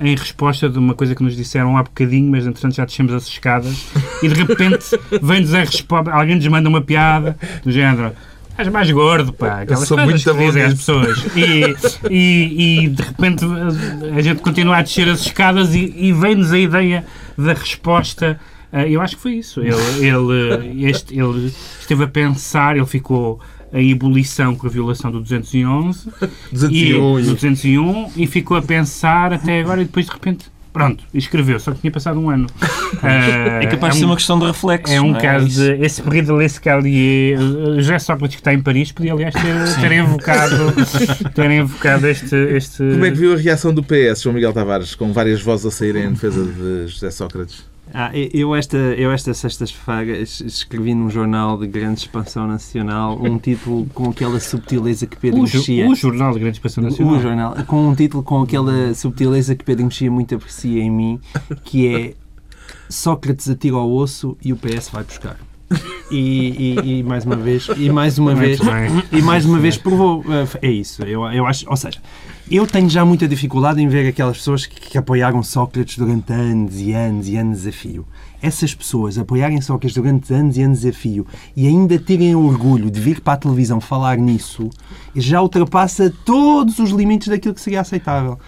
em 0.00 0.14
resposta 0.14 0.68
de 0.70 0.78
uma 0.78 0.94
coisa 0.94 1.14
que 1.14 1.22
nos 1.22 1.34
disseram 1.36 1.76
há 1.76 1.82
bocadinho, 1.82 2.30
mas 2.30 2.46
entretanto 2.46 2.74
já 2.76 2.84
descemos 2.86 3.12
as 3.12 3.26
escadas 3.26 3.86
e 4.22 4.28
de 4.28 4.34
repente 4.34 4.84
vem-nos 5.22 5.52
a 5.54 5.60
resposta, 5.60 6.10
alguém 6.12 6.36
nos 6.36 6.46
manda 6.48 6.68
uma 6.68 6.80
piada 6.80 7.36
do 7.64 7.72
género. 7.72 8.12
És 8.58 8.68
mais 8.68 8.90
gordo, 8.90 9.32
pá. 9.32 9.60
Aquelas 9.62 9.86
sou 9.86 9.96
coisas 9.98 10.24
muito 10.24 10.38
que 10.38 10.46
dizem 10.46 10.62
às 10.62 10.72
nisso." 10.72 10.92
pessoas. 11.00 11.24
E, 11.36 12.10
e, 12.10 12.84
e 12.84 12.88
de 12.88 13.02
repente 13.02 13.44
a 14.16 14.20
gente 14.22 14.40
continua 14.42 14.78
a 14.78 14.82
descer 14.82 15.08
as 15.08 15.20
escadas 15.20 15.74
e, 15.74 15.92
e 15.96 16.12
vem-nos 16.12 16.52
a 16.52 16.58
ideia 16.58 17.04
da 17.36 17.52
resposta. 17.52 18.40
Ah, 18.72 18.86
Eu 18.86 19.00
acho 19.00 19.16
que 19.16 19.22
foi 19.22 19.34
isso. 19.34 19.60
Ele, 19.60 19.74
ele, 20.06 20.86
este, 20.88 21.18
ele 21.18 21.52
esteve 21.80 22.04
a 22.04 22.08
pensar, 22.08 22.76
ele 22.76 22.86
ficou 22.86 23.40
em 23.72 23.90
ebulição 23.90 24.54
com 24.54 24.66
a 24.66 24.70
violação 24.70 25.10
do 25.10 25.20
211 25.20 26.08
e, 26.08 26.52
201 26.52 27.12
do 27.14 27.20
e- 27.20 27.34
201 27.34 28.10
e 28.16 28.26
ficou 28.26 28.56
a 28.56 28.62
pensar 28.62 29.32
até 29.32 29.60
agora 29.60 29.82
e 29.82 29.84
depois 29.84 30.06
de 30.06 30.12
repente, 30.12 30.46
pronto, 30.76 31.04
escreveu, 31.14 31.58
só 31.58 31.72
que 31.72 31.80
tinha 31.80 31.90
passado 31.90 32.20
um 32.20 32.28
ano. 32.28 32.46
Ah, 33.02 33.60
É 33.64 33.66
capaz 33.66 33.94
de 33.94 33.98
é 33.98 34.00
ser 34.00 34.04
um- 34.04 34.08
uma 34.10 34.16
questão 34.16 34.38
de 34.38 34.44
reflexo. 34.46 34.92
é 34.92 35.00
um 35.00 35.12
não 35.12 35.20
caso 35.20 35.46
Isso. 35.46 35.60
de. 35.60 35.72
Esse 35.84 36.02
perrido 36.02 36.32
de 36.34 36.38
l'escalier. 36.38 37.38
uh, 37.40 37.76
José 37.80 37.98
Sócrates, 37.98 38.36
que 38.36 38.40
está 38.42 38.52
em 38.52 38.60
Paris, 38.60 38.92
podia, 38.92 39.12
aliás, 39.14 39.34
ter, 39.34 39.80
ter 39.80 39.92
invocado, 39.92 40.72
ter 41.34 41.50
invocado 41.50 42.06
este. 42.06 42.34
este... 42.36 42.76
Como 42.78 43.04
é 43.06 43.10
que 43.10 43.16
viu 43.16 43.32
a 43.32 43.36
reação 43.36 43.72
do 43.72 43.82
PS, 43.82 44.22
João 44.22 44.34
Miguel 44.34 44.52
Tavares, 44.52 44.94
com 44.94 45.12
várias 45.12 45.40
vozes 45.40 45.64
a 45.66 45.70
saírem 45.70 46.04
em 46.04 46.12
defesa 46.12 46.44
de 46.44 46.88
José 46.88 47.10
Sócrates? 47.10 47.64
Ah, 47.94 48.10
eu 48.14 48.54
esta, 48.54 48.76
eu 48.76 49.12
esta 49.12 49.32
sexta-feira 49.32 50.18
es- 50.18 50.40
escrevi 50.40 50.92
num 50.94 51.08
jornal 51.08 51.56
de 51.58 51.66
grande 51.66 52.00
expansão 52.00 52.46
nacional 52.46 53.16
um 53.22 53.38
título 53.38 53.86
com 53.94 54.10
aquela 54.10 54.40
subtileza 54.40 55.06
que 55.06 55.16
Pedro 55.16 55.40
o, 55.40 55.42
Mexia... 55.44 55.88
o 55.88 55.94
Jornal 55.94 56.32
de 56.32 56.40
Grande 56.40 56.56
Expansão 56.56 56.82
Nacional. 56.84 57.14
O 57.14 57.20
jornal, 57.22 57.54
com 57.66 57.88
um 57.88 57.94
título 57.94 58.22
com 58.22 58.42
aquela 58.42 58.92
subtileza 58.92 59.54
que 59.54 59.64
Pedro 59.64 59.84
Mexia 59.84 60.10
muito 60.10 60.34
aprecia 60.34 60.82
em 60.82 60.90
mim, 60.90 61.20
que 61.64 61.94
é 61.94 62.14
Sócrates 62.90 63.48
atira 63.48 63.76
ao 63.76 63.90
osso 63.90 64.36
e 64.44 64.52
o 64.52 64.56
PS 64.56 64.90
vai 64.90 65.04
buscar. 65.04 65.38
E, 66.10 66.76
e- 66.84 66.98
e 66.98 67.02
mais 67.02 67.24
uma 67.24 67.34
vez, 67.34 67.66
e 67.76 67.90
mais 67.90 68.16
uma 68.16 68.32
vez, 68.34 68.60
Muito 68.60 68.72
bem. 69.10 69.18
e 69.18 69.22
mais 69.22 69.44
uma 69.44 69.58
vez 69.58 69.76
provou. 69.76 70.24
É 70.62 70.70
isso, 70.70 71.02
eu, 71.02 71.24
eu 71.32 71.44
acho. 71.44 71.68
Ou 71.68 71.76
seja, 71.76 71.98
eu 72.48 72.64
tenho 72.64 72.88
já 72.88 73.04
muita 73.04 73.26
dificuldade 73.26 73.82
em 73.82 73.88
ver 73.88 74.06
aquelas 74.08 74.36
pessoas 74.38 74.66
que, 74.66 74.80
que 74.80 74.96
apoiaram 74.96 75.42
Sócrates 75.42 75.98
durante 75.98 76.32
anos 76.32 76.80
e 76.80 76.92
anos 76.92 77.28
e 77.28 77.36
anos 77.36 77.66
a 77.66 77.72
fio. 77.72 78.06
Essas 78.40 78.72
pessoas 78.72 79.18
apoiarem 79.18 79.60
Sócrates 79.60 79.96
durante 79.96 80.32
anos 80.32 80.56
e 80.56 80.62
anos 80.62 80.86
a 80.86 80.92
fio 80.92 81.26
e 81.56 81.66
ainda 81.66 81.98
terem 81.98 82.36
o 82.36 82.44
orgulho 82.46 82.88
de 82.88 83.00
vir 83.00 83.20
para 83.20 83.32
a 83.32 83.36
televisão 83.36 83.80
falar 83.80 84.16
nisso 84.16 84.70
já 85.16 85.42
ultrapassa 85.42 86.12
todos 86.24 86.78
os 86.78 86.90
limites 86.90 87.26
daquilo 87.26 87.54
que 87.54 87.60
seria 87.60 87.80
aceitável. 87.80 88.38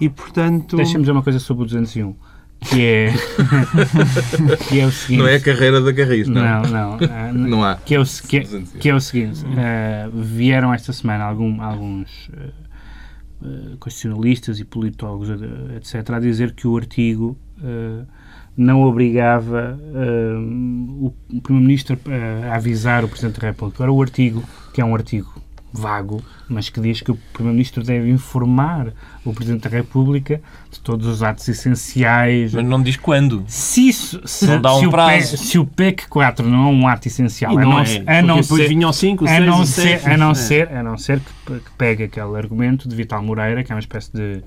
E 0.00 0.08
portanto. 0.08 0.74
Deixa-me 0.76 1.00
dizer 1.04 1.12
uma 1.12 1.22
coisa 1.22 1.38
sobre 1.38 1.62
o 1.62 1.66
201, 1.66 2.12
que 2.70 2.82
é. 2.84 3.12
que 4.68 4.80
é 4.80 4.86
o 4.86 4.90
seguinte. 4.90 5.18
Não 5.20 5.28
é 5.28 5.36
a 5.36 5.40
carreira 5.40 5.80
da 5.80 5.92
Carris, 5.92 6.28
não. 6.28 6.42
Não, 6.42 6.62
não. 6.62 6.98
ah, 7.10 7.28
n- 7.32 7.48
Não 7.50 7.64
há. 7.64 7.76
Que 7.76 7.94
é 7.94 8.00
o, 8.00 8.04
que, 8.04 8.36
é- 8.38 8.44
que 8.80 8.88
é 8.88 8.94
o 8.94 9.00
seguinte: 9.00 9.44
ah, 9.56 10.08
vieram 10.12 10.72
esta 10.72 10.92
semana 10.92 11.24
algum- 11.24 11.60
alguns 11.60 12.30
ah, 12.36 13.76
constitucionalistas 13.78 14.58
e 14.60 14.64
politólogos, 14.64 15.28
etc., 15.76 16.10
a 16.10 16.20
dizer 16.20 16.52
que 16.52 16.66
o 16.66 16.76
artigo 16.76 17.36
ah, 17.62 18.04
não 18.56 18.82
obrigava 18.82 19.76
o 21.00 21.12
Primeiro-Ministro 21.42 21.98
a 22.48 22.54
avisar 22.54 23.04
o 23.04 23.08
Presidente 23.08 23.40
da 23.40 23.48
República. 23.48 23.78
Agora, 23.82 23.92
o 23.92 24.00
artigo, 24.00 24.44
que 24.72 24.80
é 24.80 24.84
um 24.84 24.94
artigo 24.94 25.42
vago, 25.76 26.22
mas 26.48 26.68
que 26.68 26.80
diz 26.80 27.00
que 27.00 27.10
o 27.10 27.18
Primeiro-Ministro 27.32 27.82
deve 27.82 28.08
informar 28.08 28.92
o 29.24 29.32
Presidente 29.32 29.62
da 29.62 29.70
República 29.70 30.40
de 30.70 30.80
todos 30.80 31.06
os 31.06 31.22
atos 31.22 31.48
essenciais, 31.48 32.54
Mas 32.54 32.64
não 32.64 32.82
diz 32.82 32.96
quando. 32.96 33.44
se, 33.46 33.88
isso, 33.88 34.20
se, 34.24 34.46
Não 34.46 34.60
dá 34.60 34.74
um 34.74 34.80
se 34.80 34.86
o 34.86 34.90
prazo. 34.90 35.30
PEC, 35.32 35.38
se 35.38 35.58
o 35.58 35.66
PEC 35.66 36.08
4 36.08 36.48
não 36.48 36.68
é 36.68 36.70
um 36.72 36.86
ato 36.86 37.08
essencial, 37.08 37.52
E 37.54 37.58
a 37.58 37.60
não 37.60 37.80
é, 37.80 38.18
a 38.18 38.22
não 38.22 38.42
ser, 38.42 38.68
vinham 38.68 38.92
5, 38.92 39.24
a 39.24 39.28
6, 39.28 39.46
não 39.46 39.66
7. 39.66 40.00
ser, 40.02 40.10
a 40.10 40.16
não 40.16 40.34
ser, 40.34 40.68
a 40.72 40.82
não 40.82 40.98
ser 40.98 41.20
que, 41.20 41.54
que 41.60 41.70
pegue 41.76 42.04
aquele 42.04 42.36
argumento 42.36 42.88
de 42.88 42.94
Vital 42.94 43.22
Moreira, 43.22 43.64
que 43.64 43.72
é 43.72 43.74
uma 43.74 43.80
espécie 43.80 44.12
de, 44.12 44.42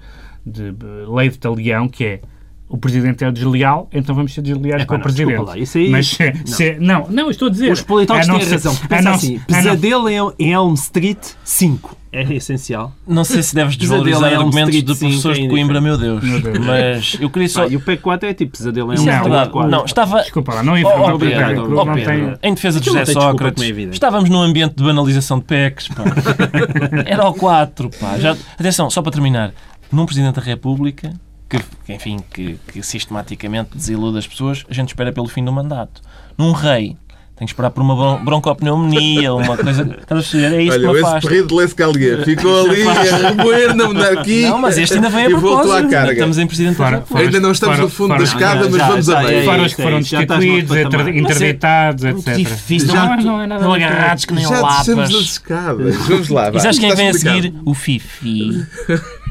de, 0.46 0.72
de 0.72 0.86
lei 1.08 1.30
de 1.30 1.38
talião, 1.38 1.88
que 1.90 2.06
é 2.06 2.22
o 2.70 2.78
Presidente 2.78 3.24
é 3.24 3.32
desleal, 3.32 3.88
então 3.94 4.14
vamos 4.14 4.34
ser 4.34 4.42
desleais 4.42 4.82
É, 4.82 4.86
com 4.86 4.90
pá, 4.90 4.96
o 4.96 4.98
não, 4.98 5.04
Presidente. 5.04 5.42
lá, 5.46 5.58
isso 5.58 5.78
aí- 5.78 5.90
Mas 5.90 6.08
se, 6.12 6.34
se- 6.46 6.78
não. 6.80 7.08
não, 7.10 7.30
estou 7.30 7.48
a 7.48 7.52
dizer. 7.52 7.72
Os 7.72 7.82
politólogos 7.82 8.28
não 8.28 8.36
têm 8.38 8.46
ser- 8.46 8.54
razão. 8.56 8.76
Pensa 8.88 9.02
não- 9.04 9.14
assim, 9.14 9.36
a 9.36 9.40
não- 9.40 9.46
pesadelo 9.58 10.10
em 10.10 10.18
em 10.40 10.52
Elm 10.54 10.74
Street 10.74 11.18
5. 11.44 11.96
É 12.10 12.24
essencial. 12.34 12.94
Não 13.06 13.24
sei 13.26 13.44
se 13.44 13.54
deves 13.54 13.76
Pesadelo 13.78 14.04
desvalorizar 14.06 14.32
Elm 14.34 14.46
argumentos 14.48 14.76
Street 14.76 14.86
de 14.86 15.00
professores 15.08 15.38
é 15.38 15.42
de 15.42 15.48
Coimbra, 15.50 15.80
meu 15.82 15.98
Deus. 15.98 16.24
Meu 16.24 16.42
Deus. 16.42 16.58
Mas 16.60 17.18
eu 17.20 17.30
queria 17.30 17.50
só. 17.50 17.64
Pá, 17.64 17.68
e 17.72 17.76
o 17.76 17.80
P4 17.82 18.24
é 18.24 18.34
tipo 18.34 18.58
pesadelo 18.58 18.94
em 18.94 18.98
Elm 18.98 19.08
é 19.08 19.12
Não, 19.12 19.28
Street. 19.28 19.50
4. 19.52 19.72
Não, 19.72 19.86
estava. 19.86 20.22
Desculpa 20.22 20.54
lá, 20.56 20.64
não 20.64 20.74
Oh, 20.74 20.78
informa 20.78 21.12
oh, 21.12 21.16
o 21.16 21.20
Pedro, 21.20 21.46
Pedro, 21.46 21.64
oh, 21.80 21.86
não 21.86 21.94
Pedro, 21.94 22.40
Em 22.42 22.54
defesa 22.54 22.80
de 22.80 22.86
José 22.86 23.00
não 23.00 23.22
Sócrates, 23.22 23.64
é 23.64 23.70
estávamos 23.92 24.30
num 24.30 24.42
ambiente 24.42 24.76
de 24.76 24.84
banalização 24.84 25.38
de 25.40 25.46
PECs. 25.46 25.90
Pá. 25.90 26.04
Era 27.06 27.28
o 27.28 27.34
4. 27.34 27.90
Pá. 28.00 28.18
Já, 28.18 28.36
atenção, 28.58 28.90
só 28.90 29.02
para 29.02 29.12
terminar. 29.12 29.52
Num 29.92 30.06
Presidente 30.06 30.36
da 30.36 30.42
República, 30.42 31.14
que, 31.50 31.60
enfim, 31.94 32.18
que, 32.34 32.60
que 32.72 32.84
sistematicamente 32.84 33.70
desilude 33.76 34.18
as 34.18 34.28
pessoas, 34.28 34.66
a 34.70 34.74
gente 34.74 34.90
espera 34.90 35.12
pelo 35.12 35.28
fim 35.28 35.44
do 35.44 35.52
mandato. 35.52 36.02
Num 36.38 36.52
rei 36.52 36.96
Tenho 37.38 37.46
que 37.48 37.54
esperar 37.54 37.70
por 37.70 37.82
uma 37.84 37.96
bron- 37.96 38.26
broncopneumonia, 38.26 39.32
uma 39.32 39.56
coisa. 39.56 39.84
Estás 39.84 40.02
a 40.04 40.16
perceber? 40.16 40.56
É 40.56 40.62
isto 40.64 40.74
Olha, 40.74 40.80
que 40.82 40.88
me 40.88 40.94
esse 40.94 41.06
afasta. 41.08 41.30
perrido 41.30 41.48
de 41.50 41.54
Lescalier 41.54 42.26
ficou 42.26 42.66
ali 42.66 42.82
a 42.82 43.30
remoer 43.30 43.76
na 43.76 43.86
monarquia 43.86 44.50
Não, 44.50 44.58
mas 44.58 44.76
este 44.80 44.96
ainda 44.96 45.08
vem 45.08 45.26
a 45.28 45.30
voltou 45.38 45.52
à 45.60 45.62
propósito. 45.62 45.90
carga. 45.92 46.14
Estamos 46.14 46.38
em 46.40 46.48
Presidente 46.48 46.78
da 46.78 46.84
Fora- 46.84 46.98
República. 46.98 47.20
Ainda 47.28 47.40
não 47.40 47.52
estamos 47.52 47.76
Fora- 47.76 47.84
no 47.86 47.90
fundo 47.94 48.08
fora- 48.08 48.18
da 48.18 48.24
escada, 48.26 48.64
já, 48.64 48.70
mas 48.72 48.78
já, 48.80 48.88
vamos 48.88 49.06
já, 49.06 49.18
a 49.20 49.24
é 49.24 49.28
meio. 49.28 49.46
Fora 49.46 49.58
isso, 49.58 49.66
os 49.68 49.74
que 49.76 49.82
é 49.82 49.86
foram 49.86 50.00
isso. 50.00 50.16
Destituídos, 50.16 50.78
inter- 50.78 51.16
interditados, 51.16 52.04
etc. 52.06 52.36
difícil. 52.38 52.90
Já- 52.92 53.06
Não, 53.06 53.24
não 53.24 53.42
é 53.44 53.46
nada 53.46 53.62
Estão 53.62 53.74
agarrados 53.76 54.26
que 54.26 54.34
nem 54.34 54.44
Já 54.48 54.62
descemos 54.64 55.06
as 55.16 55.22
escadas. 55.22 55.96
Vamos 56.10 56.30
lá, 56.30 56.50
E 56.52 56.60
sabes 56.60 56.80
quem 56.80 56.96
vem 56.96 57.10
a 57.10 57.14
seguir? 57.14 57.54
O 57.64 57.76
Fifi. 57.76 58.66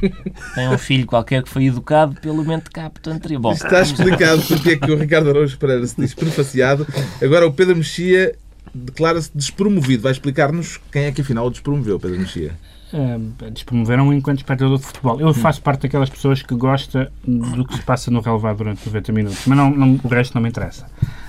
Tem 0.55 0.69
um 0.69 0.79
filho 0.79 1.07
qualquer 1.07 1.43
que 1.43 1.49
foi 1.49 1.65
educado 1.67 2.21
pelo 2.21 2.45
mentecapto 2.45 3.11
anterior. 3.11 3.41
Bom, 3.41 3.53
Está 3.53 3.81
explicado 3.83 4.43
porque 4.43 4.71
é 4.71 4.77
que 4.77 4.91
o 4.91 4.97
Ricardo 4.97 5.31
Araújo 5.31 5.59
Pereira 5.59 5.87
se 5.87 5.97
diz 5.97 6.15
prefaciado. 6.15 6.87
Agora 7.23 7.47
o 7.47 7.53
Pedro 7.53 7.77
Mexia 7.77 8.35
declara-se 8.75 9.31
despromovido. 9.35 10.03
Vai 10.03 10.13
explicar-nos 10.13 10.79
quem 10.93 11.05
é 11.05 11.13
que 11.13 11.21
afinal 11.21 11.47
o 11.47 11.51
despromoveu, 11.51 11.99
Pedro 11.99 12.19
Mexia. 12.21 12.53
Uh, 12.93 13.51
despromoveram 13.51 14.13
enquanto 14.15 14.39
espectador 14.39 14.79
de 14.79 14.85
futebol. 14.85 15.21
Eu 15.21 15.35
faço 15.35 15.61
parte 15.61 15.83
daquelas 15.83 16.09
pessoas 16.09 16.41
que 16.41 16.55
gosta 16.55 17.11
do 17.27 17.67
que 17.67 17.75
se 17.75 17.83
passa 17.83 18.11
no 18.13 18.21
relevado 18.21 18.59
durante 18.59 18.87
90 18.87 19.13
minutos, 19.13 19.41
mas 19.47 19.59
não, 19.59 19.71
não- 19.71 20.01
o 20.03 20.09
resto 20.09 20.35
não 20.35 20.43
me 20.43 20.49
interessa. 20.49 20.87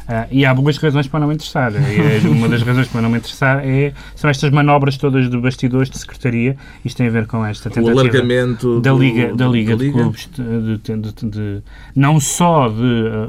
Uh, 0.08 0.26
e 0.32 0.46
há 0.46 0.54
boas 0.54 0.78
razões 0.78 1.06
para 1.08 1.20
não 1.20 1.28
me 1.28 1.34
interessar. 1.34 1.74
E 1.74 2.28
uma 2.30 2.48
das 2.48 2.62
razões 2.62 2.88
para 2.88 3.02
não 3.02 3.10
me 3.10 3.17
interessar 3.17 3.60
é, 3.65 3.91
são 4.15 4.30
estas 4.30 4.50
manobras 4.52 4.96
todas 4.98 5.30
de 5.30 5.38
bastidores 5.38 5.89
de 5.89 5.98
secretaria. 5.98 6.56
Isto 6.86 6.98
tem 6.98 7.08
a 7.08 7.10
ver 7.10 7.28
com 7.28 7.46
esta 7.46 7.67
O 7.67 7.72
tentativa 7.74 8.00
alargamento 8.02 8.80
da 8.80 8.91
do- 8.91 9.00
Liga, 9.00 9.36
da 9.36 9.48
Liga 9.48 9.76
de 9.76 9.91
Clubes, 9.91 10.30
de, 10.34 10.78
de- 10.78 11.30
de- 11.30 11.63
não 11.93 12.22
só 12.22 12.70
de 12.70 12.76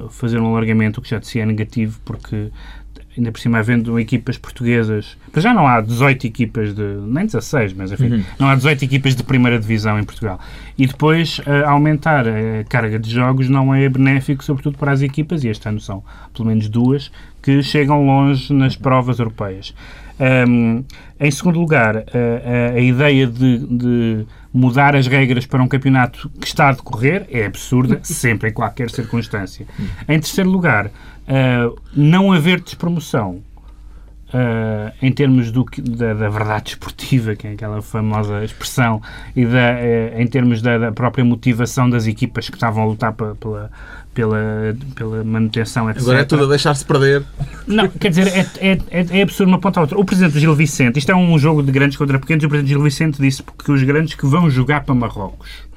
uh, 0.05 0.09
fazer 0.09 0.39
um 0.39 0.47
alargamento, 0.47 1.01
o 1.01 1.03
que 1.03 1.11
já 1.11 1.19
de 1.19 1.27
si 1.27 1.41
é 1.41 1.47
negativo, 1.47 1.99
porque 2.05 2.51
ainda 3.19 3.33
por 3.33 3.41
cima 3.41 3.59
havendo 3.59 3.99
equipas 3.99 4.39
portuguesas, 4.39 5.17
mas 5.35 5.43
já 5.45 5.53
não 5.53 5.67
há 5.67 5.81
18 5.81 6.27
equipas 6.27 6.73
de, 6.75 6.83
nem 7.07 7.27
16, 7.27 7.73
mas 7.75 7.91
enfim, 7.93 8.25
não 8.39 8.49
há 8.49 8.55
18 8.55 8.85
equipas 8.85 9.15
de 9.17 9.23
primeira 9.25 9.59
divisão 9.59 9.99
em 9.99 10.05
Portugal. 10.05 10.39
E 10.79 10.87
depois 10.87 11.41
uh, 11.41 11.67
aumentar 11.67 12.27
a 12.29 12.65
carga 12.69 12.99
de 12.99 13.11
jogos 13.11 13.49
não 13.49 13.75
é 13.75 13.89
benéfico, 13.89 14.45
sobretudo 14.45 14.79
para 14.79 14.93
as 14.93 15.03
equipas, 15.03 15.43
e 15.45 15.49
este 15.49 15.69
ano 15.69 15.81
são 15.81 16.03
pelo 16.33 16.49
menos 16.49 16.69
duas, 16.69 17.11
que 17.43 17.63
chegam 17.63 18.07
longe 18.07 18.53
nas 18.55 18.77
provas 18.77 19.19
europeias. 19.19 19.75
Um, 20.49 20.83
em 21.21 21.31
segundo 21.31 21.59
lugar, 21.61 21.97
a, 21.97 22.01
a- 22.01 22.75
a 22.77 22.81
ideia 22.81 23.27
de, 23.27 23.59
de 23.59 24.27
mudar 24.53 24.97
as 24.97 25.07
regras 25.07 25.47
para 25.47 25.63
um 25.63 25.69
campeonato 25.69 26.29
que 26.41 26.47
está 26.47 26.69
a 26.69 26.73
decorrer 26.73 27.27
é 27.31 27.47
absurda, 27.47 28.01
sempre, 28.03 28.51
em 28.51 28.53
qualquer 28.53 28.91
circunstância. 28.91 29.65
Em 30.09 30.19
terceiro 30.19 30.51
lugar, 30.51 30.91
uh, 31.29 31.79
não 31.95 32.33
haver 32.33 32.61
despromoção 32.61 33.43
uh, 34.29 34.93
em 35.01 35.13
termos 35.13 35.51
do, 35.51 35.65
da, 35.83 36.15
da 36.15 36.29
verdade 36.29 36.65
desportiva, 36.65 37.35
que 37.37 37.47
é 37.47 37.53
aquela 37.53 37.81
famosa 37.83 38.45
expressão, 38.45 39.01
e 39.35 39.45
da, 39.45 39.59
eh, 39.79 40.15
em 40.21 40.27
termos 40.27 40.61
da, 40.63 40.79
da 40.79 40.93
própria 40.93 41.25
motivação 41.25 41.89
das 41.89 42.07
equipas 42.07 42.49
que 42.49 42.57
estavam 42.57 42.83
a 42.83 42.87
lutar 42.87 43.13
pe- 43.13 43.35
pela, 43.41 43.71
pela, 44.13 44.77
pela 44.95 45.25
manutenção, 45.25 45.89
etc. 45.91 46.03
Agora 46.03 46.21
é 46.21 46.25
tudo 46.25 46.45
a 46.45 46.49
deixar-se 46.49 46.85
perder. 46.85 47.23
Não, 47.67 47.89
quer 47.89 48.09
dizer, 48.11 48.27
é, 48.29 48.47
é, 48.59 48.79
é, 48.91 49.19
é 49.19 49.23
absurdo 49.23 49.49
uma 49.49 49.59
ponta 49.59 49.81
à 49.81 49.83
outra. 49.83 49.99
O 49.99 50.05
presidente 50.05 50.39
Gil 50.39 50.55
Vicente, 50.55 50.99
isto 50.99 51.11
é 51.13 51.15
um 51.17 51.39
jogo 51.39 51.63
de 51.63 51.71
grandes 51.73 51.97
contra 51.97 52.19
pequenos, 52.19 52.45
o 52.45 52.49
presidente 52.49 52.71
Gil 52.71 52.83
Vicente 52.83 53.21
disse 53.21 53.43
que 53.43 53.73
os 53.73 53.83
grandes 53.83 54.15
que 54.15 54.27
vão 54.27 54.51
jogar 54.51 54.85
para 54.85 54.95
Marrocos. 54.95 55.68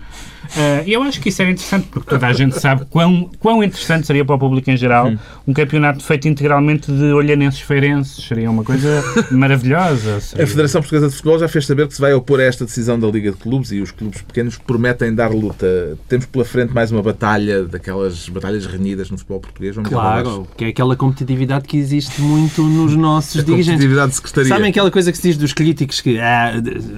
Ah, 0.57 0.83
E 0.85 0.93
eu 0.93 1.01
acho 1.03 1.19
que 1.21 1.29
isso 1.29 1.41
era 1.41 1.51
interessante, 1.51 1.87
porque 1.91 2.09
toda 2.09 2.27
a 2.27 2.33
gente 2.33 2.59
sabe 2.59 2.85
quão, 2.89 3.29
quão 3.39 3.63
interessante 3.63 4.05
seria 4.07 4.25
para 4.25 4.35
o 4.35 4.39
público 4.39 4.69
em 4.69 4.77
geral 4.77 5.11
um 5.47 5.53
campeonato 5.53 6.03
feito 6.03 6.27
integralmente 6.27 6.91
de 6.91 7.03
olhanenses 7.13 7.59
feirenses. 7.61 8.25
Seria 8.25 8.49
uma 8.51 8.63
coisa 8.63 9.03
maravilhosa. 9.31 10.17
A 10.17 10.21
Seria- 10.21 10.47
Federação 10.47 10.81
Portuguesa 10.81 11.07
de 11.09 11.15
Futebol 11.15 11.39
já 11.39 11.47
fez 11.47 11.65
saber 11.65 11.87
que 11.87 11.93
se 11.95 12.01
vai 12.01 12.13
opor 12.13 12.39
a 12.39 12.43
esta 12.43 12.65
decisão 12.65 12.99
da 12.99 13.07
Liga 13.07 13.31
de 13.31 13.37
Clubes 13.37 13.71
e 13.71 13.79
os 13.81 13.91
clubes 13.91 14.21
pequenos 14.21 14.57
prometem 14.57 15.13
dar 15.13 15.31
luta. 15.31 15.97
Temos 16.07 16.25
pela 16.25 16.45
frente 16.45 16.73
mais 16.73 16.91
uma 16.91 17.01
batalha, 17.01 17.63
daquelas 17.63 18.27
batalhas 18.29 18.65
renhidas 18.65 19.09
no 19.09 19.17
futebol 19.17 19.39
português. 19.39 19.75
Vamos. 19.75 19.89
Claro, 19.89 20.47
que 20.57 20.65
é 20.65 20.67
aquela 20.69 20.95
competitividade 20.95 21.67
que 21.67 21.77
existe 21.77 22.21
muito 22.21 22.61
nos 22.63 22.95
nossos 22.95 23.39
A 23.41 23.43
dirigentes. 23.43 23.67
competitividade 23.67 24.09
de 24.11 24.15
secretaria. 24.17 24.49
Sabem 24.49 24.69
aquela 24.69 24.91
coisa 24.91 25.11
que 25.11 25.17
se 25.17 25.23
diz 25.29 25.37
dos 25.37 25.53
críticos 25.53 26.01
que 26.01 26.19
ah, 26.19 26.53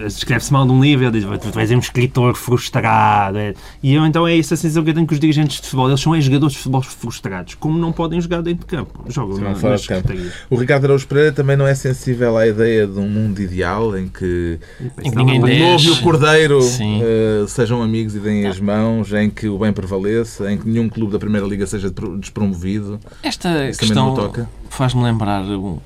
escreve-se 0.06 0.52
mal 0.52 0.66
de 0.66 0.72
um 0.72 0.82
livro, 0.82 1.12
diz, 1.12 1.24
tu 1.52 1.60
és 1.60 1.72
um 1.72 1.80
escritor 1.80 2.36
frustrado. 2.36 3.38
É. 3.49 3.53
E 3.82 3.93
eu 3.93 4.06
então 4.06 4.27
é 4.27 4.38
essa 4.38 4.56
sensação 4.56 4.84
que 4.84 4.89
eu 4.89 4.93
tenho 4.93 5.06
com 5.08 5.13
os 5.13 5.19
dirigentes 5.19 5.58
de 5.58 5.63
futebol. 5.63 5.88
Eles 5.89 5.99
são 6.01 6.15
é 6.15 6.21
jogadores 6.21 6.53
de 6.53 6.60
futebol 6.60 6.82
frustrados. 6.82 7.56
Como 7.56 7.77
não 7.77 7.91
podem 7.91 8.19
jogar 8.21 8.41
dentro 8.41 8.62
de 8.62 8.75
campo? 8.75 9.03
Jogam 9.10 9.38
na, 9.39 9.56
fora 9.56 9.77
de 9.77 9.88
campo. 9.88 10.10
O 10.49 10.56
Ricardo 10.56 10.86
Araújo 10.86 11.08
Pereira 11.08 11.32
também 11.32 11.56
não 11.58 11.67
é 11.67 11.75
sensível 11.75 12.38
à 12.38 12.47
ideia 12.47 12.88
de 12.88 12.97
um 12.99 13.08
mundo 13.10 13.39
ideal 13.41 13.97
em 13.97 14.08
que 14.08 14.60
Em 15.03 15.10
que 15.12 15.15
ninguém 15.17 15.39
o 15.39 15.71
lobo 15.71 15.84
e 15.84 15.89
o 15.91 16.01
cordeiro 16.01 16.60
eh, 16.62 17.45
sejam 17.47 17.82
amigos 17.82 18.15
e 18.15 18.19
deem 18.19 18.45
as 18.47 18.60
mãos, 18.60 19.12
em 19.13 19.29
que 19.29 19.47
o 19.47 19.58
bem 19.58 19.71
prevaleça, 19.73 20.51
em 20.51 20.58
que 20.58 20.67
nenhum 20.67 20.89
clube 20.89 21.12
da 21.12 21.19
Primeira 21.19 21.45
Liga 21.47 21.65
seja 21.67 21.91
pro- 21.91 22.17
despromovido. 22.17 22.99
Esta 23.21 23.69
Isso 23.69 23.79
questão 23.79 24.13
toca. 24.13 24.49
faz-me 24.69 25.03
lembrar 25.03 25.43
um, 25.43 25.79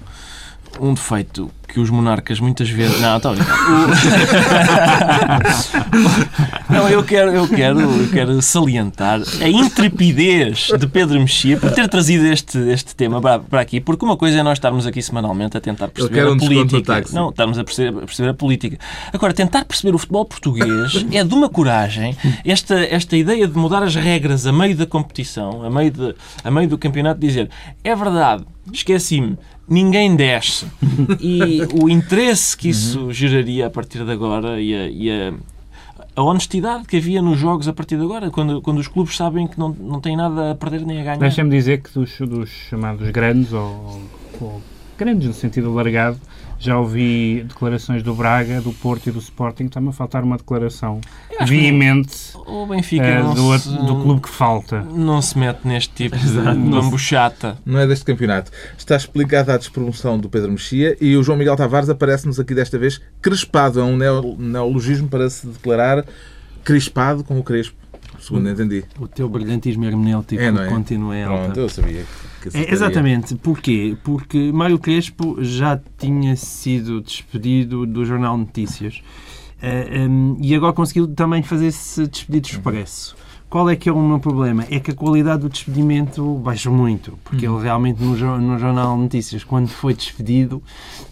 um 0.80 0.94
defeito 0.94 1.50
que 1.68 1.80
os 1.82 1.90
monarcas 1.90 2.40
muitas 2.40 2.70
vezes. 2.70 3.02
Não. 3.02 3.18
O- 3.18 3.20
Não, 6.70 6.88
eu 6.90 7.04
quero, 7.04 7.32
eu, 7.32 7.48
quero, 7.48 7.80
eu 7.80 8.10
quero 8.10 8.42
salientar 8.42 9.22
a 9.42 9.48
intrepidez 9.50 10.70
de 10.80 10.88
Pedro 10.88 11.20
Mexia 11.20 11.58
por 11.58 11.72
ter 11.72 11.88
trazido 11.90 12.26
este, 12.28 12.58
este 12.70 12.96
tema 12.96 13.20
para, 13.22 13.40
para 13.40 13.62
aqui, 13.62 13.80
porque 13.80 14.04
uma 14.06 14.18
coisa 14.18 14.40
é 14.40 14.44
nós 14.44 14.58
estarmos 14.58 14.86
aqui 14.86 15.02
semanalmente 15.02 15.58
a 15.58 15.62
tentar 15.62 15.88
perceber 15.90 16.22
a 16.22 16.32
um 16.32 16.38
política. 16.48 16.72
Não, 17.14 17.30
estarmos 17.30 17.58
a 17.60 17.64
perceber, 17.64 17.98
a 17.98 18.06
perceber 18.06 18.30
a 18.30 18.34
política. 18.34 18.78
Agora, 19.14 19.34
tentar 19.34 19.66
perceber 19.66 19.96
o 19.96 19.98
futebol 19.98 20.26
português 20.26 21.06
é 21.12 21.24
de 21.24 21.34
uma 21.34 21.50
coragem. 21.50 22.16
Esta, 22.46 22.76
esta 22.80 23.16
ideia 23.18 23.48
de 23.48 23.58
mudar 23.58 23.84
as 23.84 23.96
regras 23.96 24.46
a 24.46 24.52
meio 24.54 24.76
da 24.76 24.86
competição, 24.86 25.64
a 25.64 25.70
meio, 25.70 25.92
de, 25.92 26.16
a 26.44 26.52
meio 26.52 26.68
do 26.70 26.78
campeonato, 26.78 27.20
dizer 27.20 27.50
é 27.84 27.96
verdade, 27.96 28.44
esqueci-me, 28.72 29.38
ninguém 29.68 30.16
desce. 30.16 30.66
E 31.20 31.62
o 31.74 31.90
interesse 31.90 32.58
que 32.58 32.70
isso 32.70 33.12
geraria 33.14 33.68
a 33.68 33.70
partir 33.70 34.04
de 34.04 34.12
agora 34.12 34.60
e 34.60 34.74
a, 34.74 34.88
e 34.88 35.12
a, 35.12 35.34
a 36.16 36.24
honestidade 36.24 36.86
que 36.86 36.98
havia 36.98 37.22
nos 37.22 37.38
jogos 37.38 37.68
a 37.68 37.74
partir 37.74 37.98
de 37.98 38.04
agora, 38.04 38.32
quando, 38.32 38.62
quando 38.62 38.80
os 38.80 38.88
clubes 38.88 39.16
sabem 39.16 39.48
que 39.48 39.60
não, 39.60 39.70
não 39.70 40.02
têm 40.02 40.18
nada 40.18 40.52
a 40.52 40.56
perder 40.56 40.82
nem 40.86 41.00
a 41.00 41.04
ganhar. 41.04 41.20
Deixa-me 41.20 41.50
dizer 41.52 41.82
que 41.82 41.92
dos, 41.94 42.18
dos 42.20 42.50
chamados 42.50 43.10
grandes, 43.12 43.54
ou, 43.54 44.02
ou 44.42 44.62
grandes 44.98 45.28
no 45.28 45.34
sentido 45.34 45.70
alargado, 45.70 46.20
já 46.60 46.78
ouvi 46.78 47.44
declarações 47.48 48.02
do 48.04 48.14
Braga, 48.16 48.62
do 48.62 48.72
Porto 48.74 49.08
e 49.08 49.12
do 49.12 49.20
Sporting. 49.20 49.66
Está-me 49.66 49.90
a 49.90 49.92
faltar 49.92 50.24
uma 50.24 50.38
declaração 50.38 51.00
veemente 51.46 52.16
O 52.48 52.66
Benfica 52.66 53.06
eh, 53.06 53.22
do, 53.22 53.60
se, 53.60 53.70
do 53.70 54.02
clube 54.02 54.22
que 54.22 54.30
falta. 54.30 54.82
não 54.84 55.22
se 55.22 55.38
mete 55.38 55.60
neste 55.66 55.94
tipo 55.94 56.18
de 56.18 56.28
bambuchata. 56.32 57.58
Não 57.66 57.80
é 57.80 57.86
deste 57.88 58.06
campeonato. 58.06 58.52
Está 58.78 58.96
explicada 58.96 59.54
a 59.54 59.58
despromoção 59.58 60.18
do 60.18 60.30
Pedro 60.30 60.52
Mexia 60.52 60.98
e 61.00 61.16
o 61.16 61.24
João 61.24 61.38
Miguel 61.38 61.56
Tavares 61.56 61.90
aparece-nos 61.90 62.40
aqui 62.40 62.54
desta 62.56 62.78
vez 62.78 63.00
crespado. 63.22 63.80
É 63.80 63.84
um 63.84 63.96
neo- 63.96 64.36
neologismo 64.38 65.08
para 65.08 65.30
se 65.30 65.46
declarar 65.48 66.04
crispado 66.64 67.24
com 67.24 67.40
o 67.40 67.44
crespo, 67.44 67.77
segundo 68.28 68.50
entendi. 68.50 68.84
O 69.00 69.08
teu 69.08 69.28
brilhantismo 69.30 69.86
hermenêutico 69.86 70.42
É, 70.42 70.48
é? 70.48 70.68
continua 70.68 71.16
em 71.16 71.24
alta. 71.24 71.44
Pronto, 71.46 71.60
eu 71.60 71.70
sabia 71.70 72.06
que 72.42 72.58
É, 72.58 72.72
exatamente. 72.72 73.36
Porquê? 73.36 73.98
Porque 74.04 74.52
Mário 74.52 74.78
Crespo 74.80 75.38
já 75.44 75.80
tinha 75.98 76.36
sido 76.36 77.02
despedido 77.02 77.86
do 77.86 78.06
Jornal 78.06 78.38
Notícias 78.38 79.02
Eh, 79.60 80.04
em, 80.04 80.38
e 80.40 80.54
agora 80.54 80.72
conseguiu 80.72 81.08
também 81.08 81.42
fazer 81.42 81.68
esse 81.68 82.06
despedido 82.06 82.48
expresso. 82.48 83.16
Qual 83.50 83.70
é 83.70 83.78
que 83.78 83.88
é 83.88 83.94
o 83.94 84.02
meu 84.02 84.20
problema? 84.20 84.66
É 84.70 84.78
que 84.78 84.92
a 84.92 84.94
qualidade 84.94 85.44
do 85.44 85.50
despedimento 85.50 86.36
baixou 86.36 86.74
muito, 86.74 87.18
porque 87.24 87.46
ele 87.46 87.62
realmente 87.62 88.04
no, 88.04 88.16
no 88.40 88.60
Jornal 88.60 88.98
Notícias, 88.98 89.42
quando 89.46 89.70
foi 89.70 89.94
despedido, 89.94 90.62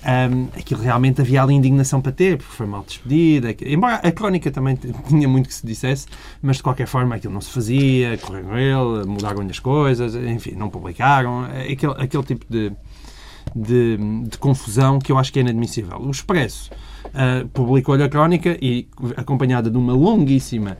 em, 0.03 0.49
aquilo 0.59 0.81
realmente 0.81 1.21
havia 1.21 1.41
ali 1.41 1.53
indignação 1.53 2.01
para 2.01 2.11
ter, 2.11 2.37
porque 2.37 2.51
foi 2.51 2.65
mal 2.65 2.83
despedido. 2.85 3.47
Embora 3.65 3.95
a 3.95 4.11
crónica 4.11 4.51
também 4.51 4.77
tinha 5.07 5.29
muito 5.29 5.47
que 5.47 5.55
se 5.55 5.65
dissesse, 5.65 6.07
mas 6.41 6.57
de 6.57 6.63
qualquer 6.63 6.87
forma 6.87 7.15
aquilo 7.15 7.33
não 7.33 7.39
se 7.39 7.51
fazia, 7.51 8.17
correram 8.17 8.57
ele, 8.57 9.07
mudaram-lhe 9.07 9.51
as 9.51 9.59
coisas, 9.59 10.13
enfim, 10.13 10.55
não 10.57 10.69
publicaram, 10.69 11.45
é 11.45 11.71
aquele, 11.71 11.93
aquele 11.97 12.23
tipo 12.23 12.45
de, 12.49 12.73
de, 13.55 13.97
de 14.27 14.37
confusão 14.37 14.99
que 14.99 15.11
eu 15.11 15.17
acho 15.17 15.31
que 15.31 15.39
é 15.39 15.41
inadmissível. 15.41 15.97
O 15.99 16.11
Expresso 16.11 16.69
ah, 17.13 17.45
publicou-lhe 17.53 18.03
a 18.03 18.09
crónica 18.09 18.57
e, 18.61 18.87
acompanhada 19.15 19.69
de 19.69 19.77
uma 19.77 19.93
longuíssima 19.93 20.77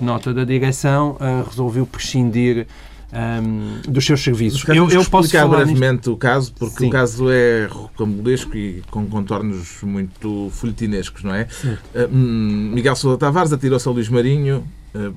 nota 0.00 0.34
da 0.34 0.44
direção, 0.44 1.16
ah, 1.18 1.44
resolveu 1.48 1.86
prescindir 1.86 2.66
ahm, 3.10 3.80
dos 3.88 4.04
seus 4.04 4.22
serviços. 4.22 4.62
Eu, 4.68 4.74
Eu, 4.74 4.90
eu 4.90 5.04
posso 5.06 5.28
explicar 5.28 5.46
falar 5.48 5.64
nisto. 5.64 5.78
brevemente 5.78 6.10
o 6.10 6.16
caso, 6.16 6.52
porque 6.52 6.80
Sim. 6.80 6.88
o 6.88 6.90
caso 6.90 7.30
é 7.30 7.66
rocambolesco 7.66 8.54
e 8.56 8.82
com 8.90 9.06
contornos 9.06 9.82
muito 9.82 10.50
folhetinescos, 10.52 11.24
não 11.24 11.34
é? 11.34 11.48
Uh, 11.94 12.14
Miguel 12.14 12.94
Sousa 12.94 13.16
Tavares 13.16 13.52
atirou-se 13.52 13.88
a 13.88 13.90
Luís 13.90 14.08
Marinho 14.10 14.64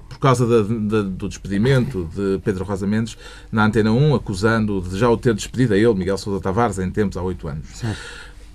por 0.09 0.19
causa 0.19 0.45
do 0.45 1.27
despedimento 1.27 2.09
de 2.13 2.39
Pedro 2.43 2.63
Rosa 2.63 2.85
Mendes 2.85 3.17
na 3.51 3.65
Antena 3.65 3.91
1, 3.91 4.15
acusando 4.15 4.81
de 4.81 4.97
já 4.97 5.09
o 5.09 5.17
ter 5.17 5.33
despedido 5.33 5.73
a 5.73 5.77
ele, 5.77 5.93
Miguel 5.93 6.17
Sousa 6.17 6.41
Tavares, 6.41 6.77
em 6.79 6.89
tempos 6.89 7.17
há 7.17 7.21
oito 7.21 7.47
anos. 7.47 7.67
Certo. 7.73 7.99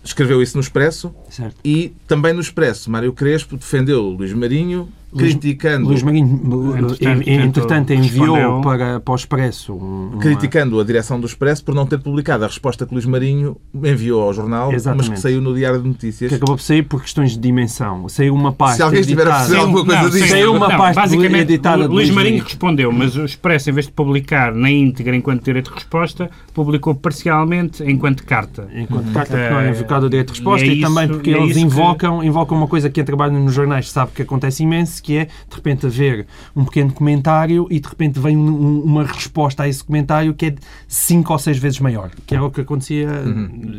Escreveu 0.05 0.41
isso 0.41 0.57
no 0.57 0.61
Expresso 0.61 1.13
Certo. 1.29 1.57
e 1.65 1.93
também 2.07 2.33
no 2.33 2.41
Expresso 2.41 2.89
Mário 2.89 3.13
Crespo 3.13 3.57
defendeu 3.57 4.03
Luís 4.03 4.33
Marinho, 4.33 4.89
criticando, 5.17 5.89
Luís 5.89 6.03
Marinho, 6.03 6.41
Entretanto, 6.77 7.29
entretanto, 7.29 7.93
enviou 7.93 8.35
respondeu. 8.35 8.61
para, 8.63 9.01
para 9.01 9.13
o 9.13 9.15
Expresso 9.15 9.73
um- 9.75 10.11
uma- 10.13 10.19
criticando 10.21 10.81
a 10.81 10.85
direção 10.85 11.19
do 11.21 11.27
Expresso 11.27 11.65
por 11.65 11.75
não 11.75 11.87
ter 11.87 11.99
publicado 11.99 12.45
a 12.45 12.47
resposta 12.47 12.87
que 12.87 12.93
Luís 12.93 13.07
Marinho 13.07 13.57
enviou 13.75 14.23
ao 14.23 14.33
jornal, 14.33 14.67
mas 14.67 14.83
Exatamente. 14.83 15.11
que 15.13 15.21
saiu 15.21 15.41
no 15.41 15.55
Diário 15.55 15.81
de 15.81 15.89
Notícias. 15.89 16.29
que 16.29 16.35
acabou 16.37 16.57
por 16.57 16.63
sair 16.63 16.83
por 16.83 17.03
questões 17.03 17.33
de 17.33 17.39
dimensão. 17.39 18.09
Saiu 18.09 18.35
uma 18.35 18.53
pasta 18.53 18.77
Se 18.77 18.83
alguém 18.83 19.01
estiver 19.01 19.27
a 19.27 19.37
perceber 19.37 19.59
alguma 19.61 19.85
coisa 19.85 20.03
Não, 20.03 20.11
disso. 20.11 20.27
Saiu 20.29 20.55
uma 20.55 20.69
não, 20.69 20.77
pasta 20.79 21.01
basicamente, 21.03 21.43
editada 21.43 21.77
Luís 21.87 21.91
Luís 22.07 22.11
Marinho 22.11 22.43
respondeu, 22.45 22.93
mas 22.93 23.17
o 23.17 23.25
Expresso, 23.25 23.71
em 23.71 23.73
vez 23.73 23.87
de 23.87 23.93
publicar 23.93 24.53
na 24.55 24.71
íntegra 24.71 25.17
enquanto 25.17 25.43
direito 25.45 25.69
de 25.71 25.75
resposta, 25.75 26.31
publicou 26.55 26.95
parcialmente 26.95 27.83
enquanto 27.85 28.25
carta. 28.25 28.69
Enquanto 28.75 29.13
carta 29.13 29.37
que 29.37 29.51
não 29.51 29.61
é 29.61 29.71
invocado 29.71 30.07
o 30.07 30.11
direito 30.11 30.29
de 30.33 30.39
resposta 30.39 30.67
e 30.67 30.71
é 30.71 30.73
e, 30.75 30.81
também 30.81 31.05
isso- 31.05 31.15
porque 31.15 31.31
e 31.31 31.35
é 31.35 31.37
eles 31.39 31.51
isso 31.51 31.59
que- 31.61 31.65
invocam, 31.67 32.23
invocam 32.25 32.57
uma 32.57 32.67
coisa 32.69 32.89
que 32.89 32.95
quem 32.97 33.05
trabalha 33.05 33.33
nos 33.39 33.53
jornais 33.55 33.91
sabe 33.91 34.13
que 34.15 34.23
acontece 34.23 34.63
imenso, 34.63 35.03
que 35.07 35.17
é 35.19 35.25
de 35.27 35.55
repente 35.55 35.87
haver 35.87 36.27
um 36.55 36.65
pequeno 36.65 36.93
comentário 36.93 37.69
e 37.71 37.79
de 37.79 37.89
repente 37.89 38.19
vem 38.19 38.37
um- 38.37 38.49
um- 38.49 38.81
uma 38.83 39.05
resposta 39.05 39.63
a 39.63 39.69
esse 39.69 39.85
comentário 39.85 40.35
que 40.35 40.47
é 40.47 40.55
cinco 40.89 41.33
ou 41.33 41.39
seis 41.39 41.59
vezes 41.59 41.79
maior, 41.79 42.11
que 42.27 42.35
é 42.35 42.41
o 42.41 42.51
que 42.51 42.61
acontecia, 42.63 43.09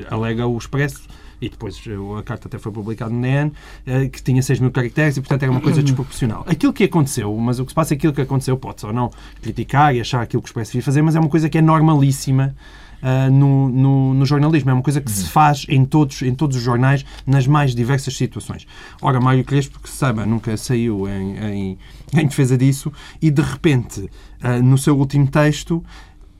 alega 0.09 0.47
o 0.47 0.57
Expresso, 0.57 1.01
e 1.41 1.49
depois 1.49 1.79
eh, 1.85 2.19
a 2.19 2.23
carta 2.23 2.47
até 2.47 2.57
foi 2.57 2.71
publicada 2.71 3.11
no 3.11 3.19
NEN, 3.19 3.51
eh, 3.85 4.07
que 4.07 4.23
tinha 4.23 4.41
6 4.41 4.59
mil 4.59 4.71
caracteres 4.71 5.17
e, 5.17 5.21
portanto, 5.21 5.43
era 5.43 5.51
uma 5.51 5.61
coisa 5.61 5.83
desproporcional. 5.83 6.43
Aquilo 6.47 6.73
que 6.73 6.83
aconteceu, 6.85 7.35
mas 7.37 7.59
o 7.59 7.63
que 7.65 7.71
se 7.71 7.75
passa 7.75 7.93
é 7.93 7.95
aquilo 7.95 8.11
que 8.13 8.21
aconteceu, 8.21 8.57
pode-se 8.57 8.85
ou 8.87 8.93
não 8.93 9.11
criticar 9.41 9.93
e 9.95 10.01
achar 10.01 10.21
aquilo 10.23 10.41
que 10.41 10.47
o 10.47 10.49
Expresso 10.49 10.71
devia 10.71 10.83
fazer, 10.83 11.01
mas 11.03 11.15
é 11.15 11.19
uma 11.19 11.29
coisa 11.29 11.47
que 11.47 11.57
é 11.57 11.61
normalíssima 11.61 12.55
ah, 13.01 13.29
no, 13.29 13.69
no, 13.69 14.13
no 14.13 14.25
jornalismo. 14.25 14.69
É 14.69 14.73
uma 14.73 14.83
coisa 14.83 15.01
que 15.01 15.11
se 15.11 15.29
faz 15.29 15.65
em 15.69 15.85
todos, 15.85 16.21
em 16.21 16.33
todos 16.33 16.57
os 16.57 16.63
jornais, 16.63 17.05
nas 17.25 17.47
mais 17.47 17.73
diversas 17.75 18.15
situações. 18.15 18.67
Ora, 19.01 19.19
Mário 19.19 19.43
Crespo, 19.43 19.79
que 19.79 19.89
se 19.89 19.97
saiba, 19.97 20.25
nunca 20.25 20.55
saiu 20.57 21.07
em, 21.07 21.37
em, 21.37 21.77
em 22.13 22.27
defesa 22.27 22.57
disso 22.57 22.91
e, 23.21 23.29
de 23.29 23.41
repente, 23.41 24.09
ah, 24.41 24.59
no 24.59 24.77
seu 24.77 24.97
último 24.97 25.27
texto, 25.27 25.83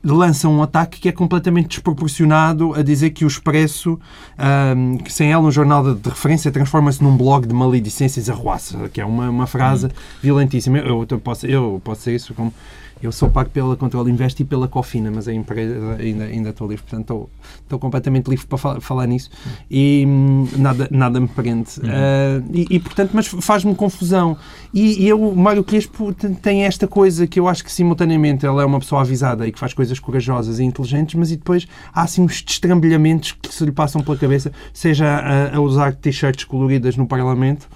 lança 0.04 0.48
um 0.48 0.62
ataque 0.62 1.00
que 1.00 1.08
é 1.08 1.12
completamente 1.12 1.68
desproporcionado 1.68 2.74
a 2.74 2.82
dizer 2.82 3.10
que 3.10 3.24
o 3.24 3.28
Expresso, 3.28 3.98
ahm, 4.36 4.96
que 4.98 5.12
sem 5.12 5.32
ela 5.32 5.46
um 5.46 5.50
jornal 5.50 5.94
de, 5.94 6.08
referência, 6.08 6.50
transforma-se 6.50 7.02
num 7.02 7.16
blog 7.16 7.46
de 7.46 7.54
maledicências 7.54 8.30
arruaça, 8.30 8.88
que 8.88 9.00
é 9.00 9.04
uma, 9.04 9.28
uma 9.28 9.46
frase 9.46 9.88
violentíssima. 10.22 10.78
Eu, 10.78 11.06
eu, 11.08 11.18
posso, 11.18 11.46
eu 11.46 11.80
posso 11.84 12.02
ser 12.02 12.14
isso 12.14 12.34
como... 12.34 12.52
Eu 13.00 13.12
sou 13.12 13.30
pago 13.30 13.48
pela 13.50 13.76
Control 13.76 14.08
Invest 14.08 14.40
e 14.42 14.44
pela 14.44 14.66
Cofina, 14.66 15.08
mas 15.10 15.28
a 15.28 15.32
empresa 15.32 15.96
ainda, 16.00 16.24
ainda 16.24 16.48
estou 16.50 16.66
livre, 16.68 16.82
portanto 16.82 17.02
estou, 17.02 17.30
estou 17.62 17.78
completamente 17.78 18.28
livre 18.28 18.44
para 18.46 18.58
fa- 18.58 18.80
falar 18.80 19.06
nisso 19.06 19.30
e 19.70 20.04
hum, 20.06 20.48
nada, 20.56 20.88
nada 20.90 21.20
me 21.20 21.28
prende. 21.28 21.70
Ah, 21.84 22.42
e, 22.52 22.66
e, 22.70 22.80
portanto, 22.80 23.10
mas 23.14 23.28
faz-me 23.28 23.72
confusão. 23.74 24.36
E, 24.74 25.04
e 25.04 25.08
eu, 25.08 25.32
Mário 25.34 25.62
Crespo 25.62 26.12
tem- 26.12 26.64
esta 26.64 26.88
coisa 26.88 27.26
que 27.26 27.38
eu 27.38 27.46
acho 27.46 27.62
que 27.64 27.70
simultaneamente 27.70 28.44
ele 28.44 28.60
é 28.60 28.64
uma 28.64 28.80
pessoa 28.80 29.02
avisada 29.02 29.46
e 29.46 29.52
que 29.52 29.58
faz 29.60 29.72
coisas 29.72 29.98
corajosas 30.00 30.58
e 30.58 30.64
inteligentes, 30.64 31.14
mas 31.14 31.30
e 31.30 31.36
depois 31.36 31.68
há 31.94 32.02
assim 32.02 32.22
uns 32.22 32.42
destrambelhamentos 32.42 33.32
que 33.32 33.54
se 33.54 33.64
lhe 33.64 33.70
passam 33.72 34.02
pela 34.02 34.16
cabeça, 34.16 34.50
seja 34.72 35.06
a, 35.06 35.56
a 35.56 35.60
usar 35.60 35.94
t-shirts 35.94 36.44
coloridas 36.44 36.96
no 36.96 37.06
Parlamento 37.06 37.68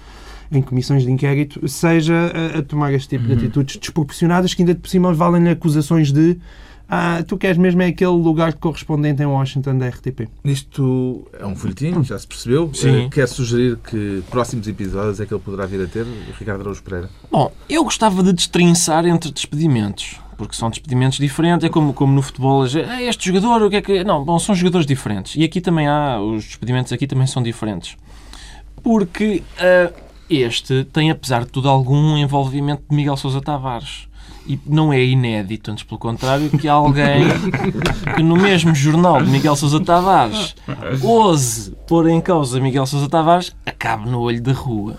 em 0.51 0.61
comissões 0.61 1.03
de 1.03 1.11
inquérito, 1.11 1.67
seja 1.67 2.31
a, 2.55 2.59
a 2.59 2.61
tomar 2.61 2.93
este 2.93 3.09
tipo 3.17 3.25
de 3.25 3.33
atitudes 3.33 3.77
desproporcionadas 3.77 4.53
que 4.53 4.61
ainda 4.61 4.75
por 4.75 4.89
cima 4.89 5.13
valem 5.13 5.49
acusações 5.49 6.11
de 6.11 6.37
ah, 6.95 7.23
tu 7.25 7.37
queres 7.37 7.57
mesmo 7.57 7.81
é 7.81 7.87
aquele 7.87 8.11
lugar 8.11 8.51
de 8.51 8.59
correspondente 8.59 9.21
em 9.23 9.25
Washington 9.25 9.77
da 9.77 9.87
RTP. 9.87 10.27
Isto 10.43 11.27
é 11.39 11.45
um 11.45 11.55
folhetim, 11.55 12.03
já 12.03 12.19
se 12.19 12.27
percebeu. 12.27 12.69
Sim. 12.73 13.05
Eh, 13.05 13.09
Quer 13.09 13.27
sugerir 13.27 13.77
que 13.77 14.21
próximos 14.29 14.67
episódios 14.67 15.19
é 15.19 15.25
que 15.25 15.33
ele 15.33 15.41
poderá 15.41 15.65
vir 15.65 15.81
a 15.81 15.87
ter, 15.87 16.05
Ricardo 16.37 16.61
Araújo 16.61 16.83
Pereira? 16.83 17.09
Bom, 17.31 17.51
eu 17.67 17.83
gostava 17.83 18.21
de 18.21 18.31
destrinçar 18.33 19.07
entre 19.07 19.31
despedimentos, 19.31 20.19
porque 20.37 20.55
são 20.55 20.69
despedimentos 20.69 21.17
diferentes. 21.17 21.65
É 21.65 21.69
como, 21.69 21.93
como 21.93 22.13
no 22.13 22.21
futebol, 22.21 22.63
ah, 22.63 23.01
este 23.01 23.27
jogador, 23.27 23.63
o 23.63 23.69
que 23.71 23.77
é 23.77 23.81
que. 23.81 24.03
Não, 24.03 24.23
bom, 24.23 24.37
são 24.37 24.53
jogadores 24.53 24.85
diferentes. 24.85 25.35
E 25.35 25.43
aqui 25.43 25.61
também 25.61 25.87
há, 25.87 26.19
os 26.19 26.43
despedimentos 26.43 26.91
aqui 26.91 27.07
também 27.07 27.25
são 27.25 27.41
diferentes. 27.41 27.97
Porque 28.83 29.41
ah, 29.57 29.91
este 30.29 30.83
tem, 30.85 31.11
apesar 31.11 31.41
de 31.45 31.47
tudo, 31.51 31.69
algum 31.69 32.17
envolvimento 32.17 32.83
de 32.89 32.95
Miguel 32.95 33.17
Sousa 33.17 33.41
Tavares. 33.41 34.07
E 34.45 34.59
não 34.65 34.91
é 34.91 35.01
inédito, 35.01 35.71
antes 35.71 35.85
pelo 35.85 35.97
contrário, 35.97 36.49
que 36.49 36.67
alguém 36.67 37.27
que 38.15 38.21
no 38.21 38.35
mesmo 38.35 38.75
jornal 38.75 39.23
de 39.23 39.29
Miguel 39.29 39.55
Sousa 39.55 39.79
Tavares 39.79 40.53
ouse 41.01 41.71
pôr 41.87 42.09
em 42.09 42.19
causa 42.19 42.59
Miguel 42.59 42.85
Sousa 42.85 43.07
Tavares, 43.07 43.55
acabe 43.65 44.09
no 44.09 44.19
olho 44.19 44.41
da 44.41 44.51
rua. 44.51 44.97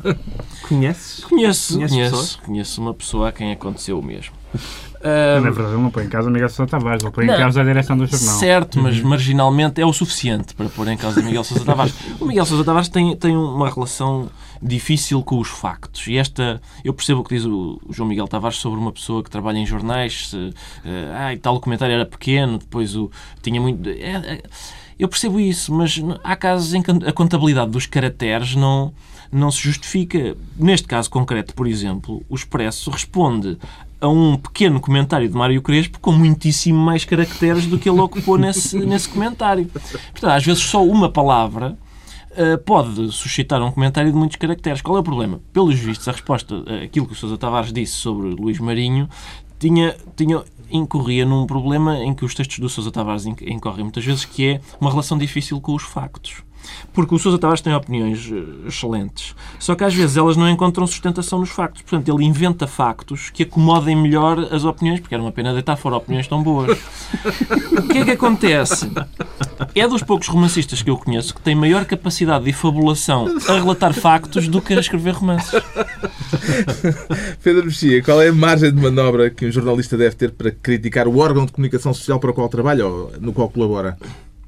Conheces? 0.67 1.25
Conheço, 1.25 1.75
Conheces 1.75 1.95
conheço, 1.97 2.39
conheço 2.43 2.81
uma 2.81 2.95
pessoa 2.95 3.29
a 3.29 3.33
quem 3.33 3.53
aconteceu 3.53 3.99
o 3.99 4.03
mesmo. 4.03 4.33
Na 4.55 5.11
Ah, 5.37 5.41
verdade, 5.41 5.75
ele 5.75 5.83
não 5.83 5.91
põe 5.91 6.05
em 6.05 6.09
causa 6.09 6.31
Miguel 6.31 6.49
Sousa 6.49 6.71
Tavares, 6.71 7.03
ele 7.03 7.13
põe 7.13 7.25
em 7.27 7.37
causa 7.37 7.61
a 7.61 7.65
direção 7.65 7.99
do 7.99 8.07
jornal. 8.07 8.39
certo, 8.39 8.81
mas 8.81 8.99
marginalmente 9.03 9.79
é 9.79 9.85
o 9.85 9.93
suficiente 9.93 10.55
para 10.55 10.71
pôr 10.71 10.89
em 10.89 10.97
causa 10.97 11.21
Miguel 11.21 11.45
Sousa 11.45 11.63
Tavares. 11.67 11.95
O 12.19 12.25
Miguel 12.25 12.47
Sousa 12.47 12.65
Tavares 12.65 12.89
tem, 12.89 13.15
tem 13.15 13.37
uma 13.37 13.69
relação 13.69 14.31
difícil 14.65 15.23
com 15.23 15.39
os 15.39 15.49
factos. 15.49 16.07
E 16.07 16.17
esta, 16.17 16.61
eu 16.83 16.95
percebo 16.95 17.21
o 17.21 17.25
que 17.25 17.35
diz 17.35 17.45
o 17.45 17.79
João 17.91 18.09
Miguel 18.09 18.27
Tavares 18.27 18.57
sobre 18.57 18.81
uma 18.81 18.91
pessoa 18.91 19.23
que 19.23 19.31
trabalha 19.31 19.59
em 19.59 19.67
jornais. 19.67 20.31
Se, 20.31 20.55
eh, 20.85 21.13
ah, 21.15 21.33
e 21.35 21.37
tal, 21.37 21.61
comentário 21.61 21.95
era 21.95 22.07
pequeno, 22.07 22.59
depois 22.59 22.97
o 22.97 23.11
tinha 23.43 23.61
muito. 23.61 23.89
é- 23.89 23.93
é- 23.93 24.43
eu 24.99 25.09
percebo 25.09 25.41
isso, 25.41 25.75
mas 25.75 26.01
há 26.23 26.37
casos 26.37 26.73
em 26.73 26.81
que 26.81 26.91
a 26.91 27.13
contabilidade 27.13 27.71
dos 27.73 27.85
caracteres 27.85 28.55
não, 28.55 28.93
não 29.31 29.51
se 29.51 29.61
justifica. 29.61 30.37
Neste 30.57 30.87
caso 30.87 31.11
concreto, 31.11 31.53
por 31.55 31.67
exemplo, 31.67 32.25
o 32.29 32.35
Expresso 32.35 32.91
responde 32.91 33.59
a 34.01 34.09
um 34.09 34.37
pequeno 34.37 34.81
comentário 34.81 35.29
de 35.29 35.35
Mário 35.35 35.61
Crespo 35.63 35.99
com 35.99 36.13
muitíssimo 36.13 36.79
mais 36.79 37.05
caracteres 37.05 37.67
do 37.67 37.79
que 37.79 37.89
ele 37.89 38.01
ocupou 38.01 38.39
nesse, 38.39 38.79
nesse 38.87 39.09
comentário. 39.09 39.67
Portanto, 39.67 40.31
às 40.31 40.45
vezes 40.45 40.63
só 40.63 40.85
uma 40.85 41.09
palavra 41.11 41.77
uh, 42.39 42.59
pode 42.65 43.11
suscitar 43.13 43.63
um 43.63 43.71
comentário 43.71 44.11
de 44.13 44.17
muitos 44.17 44.37
caracteres. 44.37 44.83
Qual 44.83 44.97
é 44.97 45.01
o 45.01 45.03
problema? 45.03 45.41
Pelos 45.53 45.79
vistos, 45.79 46.07
a 46.09 46.13
resposta, 46.13 46.55
uh, 46.55 46.85
aquilo 46.85 47.07
que 47.07 47.13
o 47.13 47.17
Sousa 47.17 47.39
Tavares 47.39 47.73
disse 47.73 47.95
sobre 47.95 48.29
Luís 48.29 48.59
Marinho, 48.59 49.09
tinha, 49.59 49.97
tinha, 50.17 50.43
incorria 50.71 51.25
num 51.25 51.47
problema 51.47 51.99
em 51.99 52.13
que 52.13 52.25
os 52.25 52.35
textos 52.35 52.59
do 52.59 52.69
Sousa 52.69 52.91
Tavares 52.91 53.25
inc- 53.25 53.43
incorrem 53.43 53.85
muitas 53.85 54.05
vezes, 54.05 54.25
que 54.25 54.47
é 54.47 54.61
uma 54.81 54.91
relação 54.91 55.17
difícil 55.17 55.61
com 55.61 55.75
os 55.75 55.83
factos. 55.83 56.43
Porque 56.93 57.15
o 57.15 57.19
Sousa 57.19 57.39
Tavares 57.39 57.61
tem 57.61 57.75
opiniões 57.75 58.31
eh, 58.31 58.69
excelentes, 58.69 59.35
só 59.59 59.75
que 59.75 59.85
às 59.85 59.95
vezes 59.95 60.17
elas 60.17 60.37
não 60.37 60.49
encontram 60.49 60.87
sustentação 60.87 61.41
nos 61.41 61.51
factos. 61.51 61.83
Portanto, 61.83 62.09
ele 62.15 62.25
inventa 62.25 62.67
factos 62.67 63.31
que 63.31 63.43
acomodem 63.43 63.97
melhor 63.97 64.39
as 64.53 64.65
opiniões, 64.65 65.01
porque 65.01 65.15
era 65.15 65.23
uma 65.23 65.33
pena 65.33 65.53
deitar 65.53 65.77
fora 65.77 65.97
opiniões 65.97 66.27
tão 66.27 66.43
boas. 66.43 66.79
O 67.79 67.89
que 67.89 67.99
é 67.99 68.05
que 68.05 68.11
acontece? 68.13 68.91
É 69.75 69.87
dos 69.89 70.03
poucos 70.03 70.29
romancistas 70.29 70.83
que 70.83 70.91
eu 70.91 70.97
conheço 70.97 71.35
que 71.35 71.41
tem 71.41 71.55
maior 71.55 71.85
capacidade 71.85 72.45
de 72.45 72.53
fabulação 72.53 73.27
a 73.49 73.53
relatar 73.55 73.93
factos 73.93 74.49
do 74.49 74.61
que 74.61 74.75
a 74.75 74.81
escrever 74.81 75.15
romances. 75.15 75.53
Pedro 77.43 77.67
Mexia, 77.67 78.03
qual 78.03 78.21
é 78.21 78.29
a 78.29 78.33
margem 78.33 78.73
de 78.73 78.81
manobra 78.81 79.31
que 79.31 79.47
um 79.47 79.51
jornalista 79.51 79.97
deve 79.97 80.15
ter 80.15 80.31
para 80.31 80.51
criticar 80.51 81.07
o 81.09 81.19
órgão 81.19 81.47
de 81.47 81.53
comunicação 81.53 81.93
social 81.93 82.19
para 82.19 82.31
o 82.31 82.35
qual 82.35 82.49
trabalha 82.49 82.87
ou 82.87 83.13
no 83.21 83.33
qual 83.33 83.49
colabora? 83.49 83.97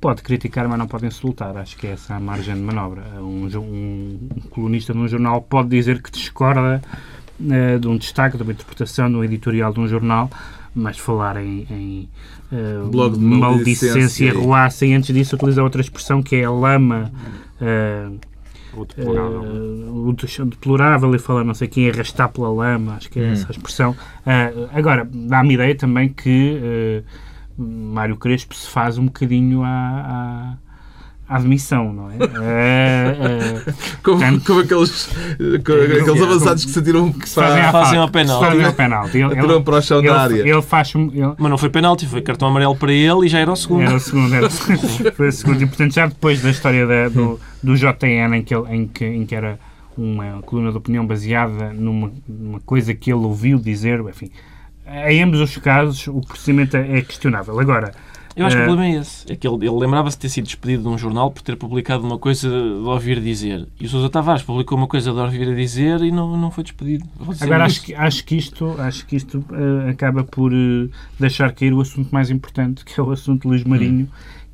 Pode 0.01 0.23
criticar, 0.23 0.69
mas 0.69 0.79
não 0.79 0.87
pode 0.87 1.07
insultar. 1.07 1.57
Acho 1.57 1.77
que 1.77 1.87
é 1.87 1.93
essa 1.93 2.15
a 2.15 2.21
margem 2.21 2.55
de 2.55 2.61
manobra. 2.61 3.03
Um, 3.19 3.47
um- 3.57 4.29
um 4.37 4.41
colunista 4.51 4.93
de 4.93 4.99
um 4.99 5.09
jornal 5.09 5.41
pode 5.43 5.69
dizer 5.71 6.03
que 6.03 6.11
discorda 6.11 6.83
eh, 7.51 7.79
de 7.79 7.89
um 7.89 7.97
destaque, 7.97 8.37
de 8.37 8.43
uma 8.43 8.53
interpretação, 8.53 9.09
de 9.11 9.17
um 9.17 9.25
editorial 9.25 9.73
de 9.73 9.81
um 9.81 9.87
jornal, 9.89 10.31
mas 10.75 10.99
falar 10.99 11.37
em, 11.39 11.67
em 11.71 12.09
eh, 12.53 12.79
Blog 12.91 13.15
de 13.19 13.25
maledicência 13.25 13.93
maledicência 13.95 14.25
e 14.27 14.31
ruaça, 14.31 14.85
antes 14.87 15.15
disso 15.15 15.35
utiliza 15.37 15.63
outra 15.63 15.81
expressão 15.81 16.23
que 16.23 16.37
é 16.37 16.45
a 16.45 16.51
lama. 16.51 17.11
eh, 17.61 18.09
Ou 18.75 18.85
deplorável. 18.85 19.43
eh, 19.45 19.91
o 19.91 20.13
de- 20.13 20.45
deplorável 20.51 21.15
e 21.15 21.19
falar 21.19 21.43
não 21.45 21.55
sei 21.55 21.69
quem 21.69 21.89
arrastar 21.91 22.29
pela 22.31 22.51
lama, 22.51 22.97
acho 22.97 23.11
que 23.11 23.19
é 23.19 23.33
essa 23.33 23.47
a 23.49 23.51
expressão. 23.51 23.97
Ah, 24.27 24.51
agora, 24.75 25.09
dá-me 25.11 25.55
ideia 25.55 25.75
também 25.75 26.11
que 26.11 26.59
eh, 26.63 27.03
Mário 27.59 28.16
Crespo 28.16 28.55
se 28.55 28.69
faz 28.69 28.99
um 28.99 29.07
bocadinho 29.07 29.62
à, 29.64 30.57
à, 31.29 31.37
à 31.37 31.38
demissão, 31.40 31.92
não 31.92 32.11
é? 32.11 32.16
Eh, 32.49 33.16
eh, 33.69 33.73
Como, 34.03 34.19
Portanto- 34.21 34.45
como 34.47 34.61
aqueles, 34.61 35.07
como 35.64 35.83
aqueles 35.83 36.23
avançados 36.23 36.64
que 36.64 36.71
se 36.71 36.79
atiram 36.79 37.12
que 37.12 37.29
se 37.29 37.35
fazem 37.35 37.61
à 37.62 37.73
fazem 37.73 37.99
ao 37.99 38.09
penalti. 38.09 38.45
fazem 38.47 38.64
ao 38.64 38.73
penalti. 38.73 39.19
Ele, 39.19 39.25
atiram 39.38 39.62
para 39.62 39.77
o 39.77 39.83
chão 39.83 39.99
ele, 39.99 40.09
da 40.09 40.21
área. 40.23 40.35
ele 40.49 40.62
faz... 40.62 40.92
Ele, 40.95 41.35
Mas 41.38 41.51
não 41.51 41.59
foi 41.59 41.71
penalti, 41.71 42.07
foi 42.07 42.21
cartão 42.23 42.49
amarelo 42.49 42.77
para 42.77 42.92
ele 42.92 43.27
e 43.27 43.29
já 43.29 43.38
era 43.40 43.51
o 43.53 43.57
segundo. 43.57 43.83
Era 43.83 43.97
o 43.97 44.01
segundo, 44.01 44.35
era 44.35 44.47
o 44.47 44.51
segundo. 44.51 45.12
Foi 45.16 45.29
o 45.29 45.33
segundo. 45.33 45.62
E, 45.62 45.66
portanto, 45.66 45.95
já 45.95 46.07
depois 46.07 46.40
da 46.42 46.51
história 46.51 46.87
da- 46.87 47.09
do, 47.09 47.40
do 47.62 47.75
JN, 47.77 48.35
em 48.37 48.42
que, 48.42 48.55
ele, 48.55 48.75
em, 48.75 48.87
que, 48.87 49.05
em 49.05 49.27
que 49.27 49.35
era 49.35 49.59
uma 49.97 50.42
coluna 50.42 50.71
de 50.71 50.77
opinião 50.77 51.07
baseada 51.07 51.73
numa, 51.73 52.12
numa 52.29 52.61
coisa 52.61 52.92
que 52.95 53.11
ele 53.11 53.25
ouviu 53.25 53.59
dizer, 53.59 54.01
enfim. 54.01 54.31
Em 54.87 55.22
ambos 55.22 55.40
os 55.40 55.57
casos, 55.59 56.07
o 56.07 56.20
procedimento 56.20 56.77
é 56.77 57.03
questionável. 57.03 57.59
Agora, 57.59 57.92
eu 58.37 58.44
acho 58.46 58.55
que 58.57 58.62
o 58.62 58.64
Eh, 58.64 58.66
problema 58.66 58.87
é 58.94 59.01
esse. 59.01 59.33
É 59.33 59.35
que 59.35 59.49
ele, 59.49 59.66
ele 59.66 59.77
lembrava-se 59.79 60.16
de 60.16 60.20
ter 60.20 60.29
sido 60.29 60.44
despedido 60.44 60.83
de 60.83 60.88
um 60.88 60.99
jornal 60.99 61.31
por 61.31 61.42
ter 61.42 61.57
publicado 61.57 62.05
uma 62.05 62.18
coisa 62.18 62.49
de 62.49 62.87
ouvir 62.87 63.20
dizer. 63.20 63.66
E 63.81 63.87
o 63.87 63.88
Sousa 63.88 64.11
Tavares 64.11 64.42
publicou 64.42 64.77
uma 64.77 64.87
coisa 64.87 65.11
de 65.12 65.18
ouvir 65.18 65.57
dizer 65.57 66.03
e 66.03 66.12
não, 66.12 66.37
não 66.37 66.51
foi 66.51 66.62
despedido. 66.62 67.05
Agora, 67.40 67.66
isso. 67.66 67.79
acho 67.79 67.83
que, 67.83 67.94
acho 67.94 68.25
que 68.25 68.37
isto, 68.37 68.75
acho 68.79 69.07
que 69.07 69.16
isto 69.16 69.44
eh, 69.53 69.90
acaba 69.90 70.22
por 70.22 70.53
eh, 70.53 70.88
deixar 71.18 71.51
cair 71.53 71.72
o 71.72 71.81
assunto 71.81 72.11
mais 72.12 72.31
importante, 72.31 72.85
que 72.85 73.01
é 73.01 73.03
o 73.03 73.11
assunto 73.11 73.42
de 73.42 73.49
Luís 73.49 73.64
Marinho, 73.64 74.07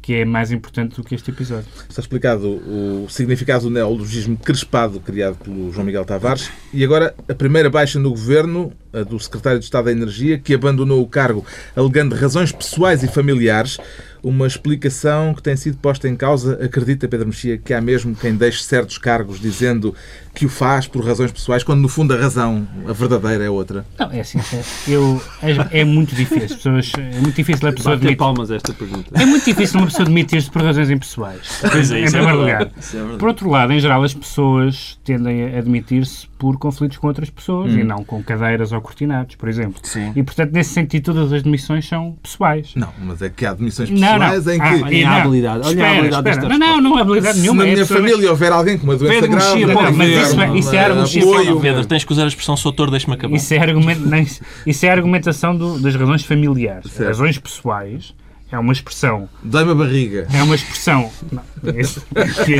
que 0.02 0.14
é 0.16 0.24
mais 0.24 0.50
importante 0.50 0.96
do 0.96 1.04
que 1.04 1.14
este 1.14 1.30
episódio. 1.30 1.66
Está 1.88 2.00
explicado 2.02 2.48
o 2.48 3.06
significado 3.08 3.64
do 3.64 3.70
neologismo 3.70 4.36
crespado 4.36 4.98
criado 4.98 5.36
pelo 5.36 5.72
João 5.72 5.86
Miguel 5.86 6.04
Tavares. 6.04 6.50
E 6.74 6.84
agora 6.84 7.14
a 7.28 7.34
primeira 7.34 7.70
baixa 7.70 8.00
no 8.00 8.10
governo, 8.10 8.72
a 8.92 9.02
do 9.02 9.18
secretário 9.20 9.60
de 9.60 9.64
Estado 9.64 9.84
da 9.84 9.92
Energia, 9.92 10.38
que 10.38 10.52
abandonou 10.52 11.00
o 11.00 11.06
cargo 11.06 11.46
alegando 11.76 12.16
razões 12.16 12.50
pessoais 12.50 13.04
e 13.04 13.08
familiares. 13.08 13.78
Uma 14.22 14.46
explicação 14.46 15.34
que 15.34 15.42
tem 15.42 15.56
sido 15.56 15.76
posta 15.78 16.08
em 16.08 16.16
causa. 16.16 16.58
Acredita, 16.62 17.08
Pedro 17.08 17.26
Mexia, 17.26 17.58
que 17.58 17.74
há 17.74 17.80
mesmo 17.80 18.14
quem 18.14 18.34
deixe 18.34 18.62
certos 18.62 18.98
cargos 18.98 19.40
dizendo 19.40 19.94
que 20.34 20.46
o 20.46 20.48
faz 20.48 20.86
por 20.86 21.04
razões 21.04 21.30
pessoais, 21.30 21.62
quando 21.62 21.80
no 21.80 21.88
fundo 21.88 22.14
a 22.14 22.16
razão, 22.16 22.66
a 22.88 22.92
verdadeira, 22.92 23.44
é 23.44 23.50
outra. 23.50 23.84
Não, 23.98 24.10
é 24.10 24.20
assim, 24.20 24.38
é, 24.38 24.62
eu, 24.88 25.22
é, 25.42 25.80
é 25.80 25.84
muito 25.84 26.14
difícil. 26.14 26.44
As 26.44 26.54
pessoas, 26.54 26.92
é 26.96 27.20
muito 27.20 27.36
difícil 27.36 27.68
a 27.68 27.72
pessoa 27.72 27.94
admitir. 27.94 28.16
palmas 28.16 28.50
esta 28.50 28.72
pergunta. 28.72 29.10
É 29.12 29.26
muito 29.26 29.44
difícil 29.44 29.78
uma 29.78 29.86
pessoa 29.86 30.04
admitir-se 30.06 30.50
por 30.50 30.62
razões 30.62 30.90
impessoais. 30.90 31.60
Pois 31.70 31.90
é, 31.90 32.00
em 32.00 32.04
isso 32.04 32.16
é 32.16 32.20
verdade. 32.20 32.38
lugar. 32.38 32.70
Isso 32.78 32.96
é 32.96 33.00
verdade. 33.00 33.18
Por 33.18 33.28
outro 33.28 33.50
lado, 33.50 33.72
em 33.72 33.80
geral, 33.80 34.02
as 34.02 34.14
pessoas 34.14 34.98
tendem 35.04 35.54
a 35.54 35.58
admitir-se 35.58 36.26
por 36.38 36.58
conflitos 36.58 36.98
com 36.98 37.06
outras 37.06 37.30
pessoas 37.30 37.72
e 37.72 37.84
não 37.84 38.02
com 38.04 38.20
cadeiras 38.22 38.72
ou 38.72 38.80
cortinados, 38.80 39.36
por 39.36 39.48
exemplo. 39.48 39.80
Sim. 39.84 40.12
E, 40.16 40.22
portanto, 40.22 40.52
nesse 40.52 40.70
sentido, 40.70 41.12
todas 41.12 41.32
as 41.32 41.42
demissões 41.42 41.86
são 41.86 42.16
pessoais. 42.20 42.72
Não, 42.74 42.92
mas 42.98 43.22
é 43.22 43.28
que 43.28 43.46
há 43.46 43.50
admissões 43.50 43.90
Não, 43.90 44.11
não. 44.18 44.26
pessoais 44.26 44.46
em 44.48 44.58
que, 44.58 44.64
Ah, 44.64 44.72
Olha 44.84 45.08
a 45.08 45.16
habilidade, 45.16 45.66
olha 45.68 45.84
a 45.86 45.90
habilidade 45.90 46.28
espera. 46.30 46.58
Não, 46.58 46.58
não, 46.58 46.80
não 46.80 46.98
é 46.98 47.02
habilidade 47.02 47.34
se 47.36 47.40
nenhuma. 47.42 47.62
na 47.64 47.68
é 47.68 47.72
minha 47.74 47.86
família 47.86 48.30
houver 48.30 48.52
alguém 48.52 48.78
com 48.78 48.84
uma 48.84 48.96
doença 48.96 49.26
grave, 49.26 49.34
Mexia, 49.60 49.66
não 49.66 49.82
não, 49.82 49.92
mas 49.92 50.08
isso 50.08 50.40
é- 50.40 50.58
isso 50.58 50.74
é 50.74 50.78
argumentação, 50.84 51.22
apoio. 51.32 51.60
Pedro, 51.60 51.86
tens 51.86 52.04
que 52.04 52.12
usar 52.12 52.24
a 52.24 52.28
expressão 52.28 52.56
sou 52.56 52.70
autor, 52.70 52.90
deixa-me 52.90 53.14
acabar. 53.14 53.36
Isso 53.36 53.54
é, 53.54 53.58
argumento, 53.58 54.00
não, 54.00 54.18
isso 54.66 54.86
é 54.86 54.90
argumentação 54.90 55.56
do- 55.56 55.78
das 55.78 55.94
razões 55.94 56.24
familiares. 56.24 56.90
Certo. 56.90 57.08
Razões 57.08 57.38
pessoais 57.38 58.14
é 58.52 58.58
uma 58.58 58.72
expressão. 58.72 59.28
Dói-me 59.42 59.72
a 59.72 59.74
barriga. 59.74 60.28
É 60.32 60.42
uma 60.42 60.54
expressão. 60.54 61.10
Não, 61.32 61.42
esse, 61.74 62.02
esse, 62.14 62.52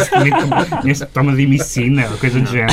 esse 0.89 1.07
toma 1.07 1.33
ou 1.33 2.19
coisa 2.19 2.41
do 2.41 2.47
género. 2.47 2.73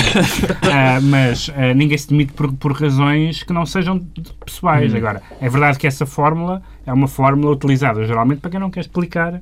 Ah, 0.72 1.00
mas 1.02 1.52
ah, 1.56 1.74
ninguém 1.74 1.98
se 1.98 2.10
demite 2.10 2.32
por, 2.32 2.52
por 2.54 2.72
razões 2.72 3.44
que 3.44 3.52
não 3.52 3.66
sejam 3.66 4.00
pessoais. 4.46 4.96
Agora, 4.96 5.22
é 5.42 5.50
verdade 5.50 5.78
que 5.78 5.86
essa 5.86 6.06
fórmula 6.06 6.62
é 6.86 6.94
uma 6.94 7.08
fórmula 7.08 7.52
utilizada 7.52 8.06
geralmente 8.06 8.40
para 8.40 8.52
quem 8.52 8.60
não 8.60 8.72
quer 8.72 8.82
explicar. 8.82 9.42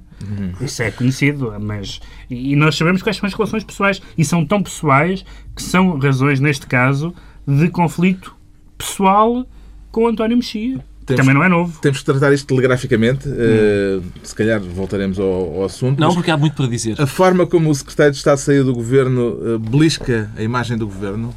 Isso 0.59 0.81
é 0.81 0.89
conhecido, 0.89 1.53
mas. 1.59 1.99
E, 2.29 2.53
e 2.53 2.55
nós 2.55 2.75
sabemos 2.75 3.03
quais 3.03 3.17
são 3.17 3.27
as 3.27 3.33
relações 3.33 3.63
pessoais. 3.63 4.01
E 4.17 4.25
são 4.25 4.43
tão 4.43 4.63
pessoais 4.63 5.23
que 5.55 5.61
são 5.61 5.99
razões, 5.99 6.39
neste 6.39 6.65
caso, 6.65 7.13
de 7.47 7.69
conflito 7.69 8.35
pessoal 8.77 9.45
com 9.91 10.07
António 10.07 10.37
Mexia. 10.37 10.83
Temos- 11.07 11.21
Também 11.21 11.33
não 11.33 11.43
é 11.43 11.49
novo. 11.49 11.79
Temos 11.79 11.99
que 11.99 12.05
tratar 12.05 12.33
isto 12.33 12.45
telegraficamente. 12.47 13.27
eh, 13.27 13.99
se 14.23 14.35
calhar 14.35 14.59
voltaremos 14.59 15.17
ao, 15.17 15.25
ao 15.55 15.63
assunto. 15.65 15.99
Não, 15.99 16.13
porque 16.13 16.29
há 16.29 16.35
muito 16.37 16.55
para 16.55 16.67
dizer. 16.67 17.01
A 17.01 17.07
forma 17.07 17.47
como 17.47 17.69
o 17.69 17.75
secretário 17.75 18.11
de 18.11 18.17
Estado 18.17 18.37
saiu 18.37 18.63
do 18.65 18.73
governo 18.73 19.37
eh, 19.41 19.57
belisca 19.57 20.29
a 20.37 20.43
imagem 20.43 20.77
do 20.77 20.85
governo, 20.85 21.33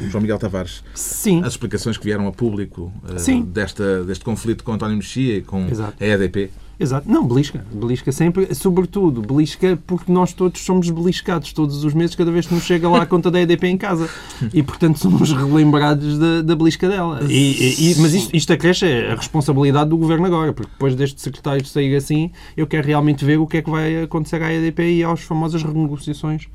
o 0.00 0.08
João 0.08 0.22
Miguel 0.22 0.38
Tavares. 0.38 0.82
Sim. 0.94 1.40
As 1.42 1.48
explicações 1.54 1.98
que 1.98 2.04
vieram 2.04 2.26
a 2.28 2.32
público 2.32 2.92
Sim. 3.16 3.42
desta, 3.42 4.04
deste 4.04 4.24
conflito 4.24 4.62
com 4.64 4.72
António 4.72 4.96
Mexia 4.96 5.38
e 5.38 5.42
com 5.42 5.66
Exato. 5.68 5.94
a 6.00 6.06
EDP. 6.06 6.50
Exato. 6.80 7.06
Não, 7.12 7.26
belisca. 7.28 7.62
Belisca 7.70 8.10
sempre, 8.10 8.54
sobretudo, 8.54 9.20
belisca 9.20 9.78
porque 9.86 10.10
nós 10.10 10.32
todos 10.32 10.62
somos 10.64 10.88
beliscados 10.88 11.52
todos 11.52 11.84
os 11.84 11.92
meses, 11.92 12.16
cada 12.16 12.30
vez 12.32 12.46
que 12.46 12.54
nos 12.54 12.64
chega 12.64 12.88
lá 12.88 13.02
a 13.02 13.06
conta 13.06 13.30
da 13.30 13.38
EDP 13.40 13.64
em 13.66 13.76
casa. 13.76 14.08
E, 14.54 14.62
portanto, 14.62 14.98
somos 14.98 15.30
relembrados 15.32 16.18
da, 16.18 16.40
da 16.40 16.56
belisca 16.56 16.88
dela. 16.88 17.20
E, 17.28 17.92
e- 17.92 17.94
mas 18.00 18.14
isto, 18.14 18.34
isto 18.34 18.52
acresce 18.52 18.86
a 18.86 19.14
responsabilidade 19.14 19.90
do 19.90 19.96
governo 19.98 20.24
agora, 20.24 20.52
porque 20.54 20.70
depois 20.72 20.94
deste 20.94 21.20
secretário 21.20 21.64
sair 21.66 21.94
assim, 21.94 22.30
eu 22.56 22.66
quero 22.66 22.86
realmente 22.86 23.22
ver 23.24 23.38
o 23.38 23.46
que 23.46 23.58
é 23.58 23.62
que 23.62 23.70
vai 23.70 24.02
acontecer 24.02 24.42
à 24.42 24.50
EDP 24.52 24.94
e 24.94 25.04
às 25.04 25.20
famosas 25.20 25.62
renegociações 25.62 26.46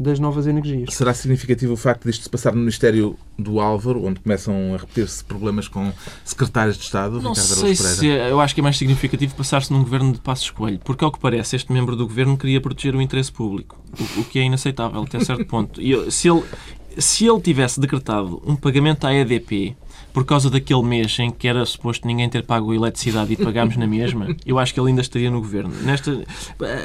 das 0.00 0.18
novas 0.18 0.46
energias. 0.46 0.94
Será 0.94 1.12
significativo 1.12 1.74
o 1.74 1.76
facto 1.76 2.06
disto 2.08 2.22
se 2.22 2.30
passar 2.30 2.52
no 2.54 2.60
Ministério 2.60 3.16
do 3.38 3.60
Álvaro, 3.60 4.02
onde 4.04 4.18
começam 4.18 4.74
a 4.74 4.78
repetir-se 4.78 5.22
problemas 5.22 5.68
com 5.68 5.92
secretários 6.24 6.78
de 6.78 6.84
Estado? 6.84 7.20
Não 7.20 7.34
sei 7.34 7.74
se 7.76 7.98
Pereira? 8.06 8.28
eu 8.28 8.40
acho 8.40 8.54
que 8.54 8.60
é 8.60 8.64
mais 8.64 8.78
significativo 8.78 9.34
passar-se 9.34 9.70
num 9.70 9.80
governo 9.82 10.12
de 10.12 10.18
Passos 10.20 10.48
Coelho, 10.50 10.80
porque 10.82 11.04
ao 11.04 11.12
que 11.12 11.18
parece 11.20 11.54
este 11.54 11.70
membro 11.70 11.94
do 11.96 12.06
governo 12.06 12.36
queria 12.38 12.60
proteger 12.62 12.94
o 12.96 13.02
interesse 13.02 13.30
público, 13.30 13.78
o, 14.16 14.20
o 14.20 14.24
que 14.24 14.38
é 14.38 14.42
inaceitável 14.42 15.02
até 15.02 15.20
certo 15.20 15.44
ponto. 15.44 15.80
E 15.82 15.90
eu- 15.90 16.10
se 16.10 16.28
ele 16.28 16.42
se 16.98 17.24
ele 17.26 17.40
tivesse 17.40 17.78
decretado 17.78 18.42
um 18.44 18.56
pagamento 18.56 19.06
à 19.06 19.14
EDP 19.14 19.76
por 20.12 20.24
causa 20.24 20.50
daquele 20.50 20.82
mês 20.82 21.18
em 21.18 21.30
que 21.30 21.46
era 21.46 21.64
suposto 21.64 22.06
ninguém 22.06 22.28
ter 22.28 22.44
pago 22.44 22.72
a 22.72 22.74
eletricidade 22.74 23.32
e 23.32 23.36
pagámos 23.36 23.76
na 23.76 23.86
mesma, 23.86 24.28
eu 24.44 24.58
acho 24.58 24.74
que 24.74 24.80
ele 24.80 24.88
ainda 24.88 25.00
estaria 25.00 25.30
no 25.30 25.40
governo. 25.40 25.72
Nesta... 25.82 26.24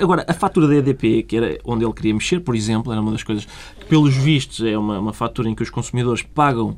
Agora, 0.02 0.26
a 0.28 0.34
fatura 0.34 0.68
da 0.68 0.76
EDP, 0.76 1.24
que 1.24 1.38
era 1.38 1.58
onde 1.64 1.84
ele 1.84 1.94
queria 1.94 2.14
mexer, 2.14 2.40
por 2.40 2.56
exemplo, 2.56 2.92
era 2.92 3.02
uma 3.02 3.12
das 3.12 3.24
coisas 3.24 3.46
que, 3.80 3.86
pelos 3.86 4.16
vistos, 4.16 4.66
é 4.66 4.78
uma, 4.78 5.00
uma 5.00 5.14
fatura 5.14 5.50
em 5.50 5.56
que 5.56 5.64
os 5.64 5.70
consumidores 5.70 6.22
pagam 6.22 6.78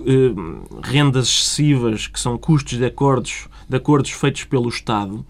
eh, 0.00 0.32
rendas 0.82 1.26
excessivas, 1.28 2.06
que 2.06 2.18
são 2.18 2.36
custos 2.38 2.78
de 2.78 2.84
acordos, 2.84 3.48
de 3.68 3.76
acordos 3.76 4.10
feitos 4.10 4.44
pelo 4.44 4.68
Estado. 4.68 5.24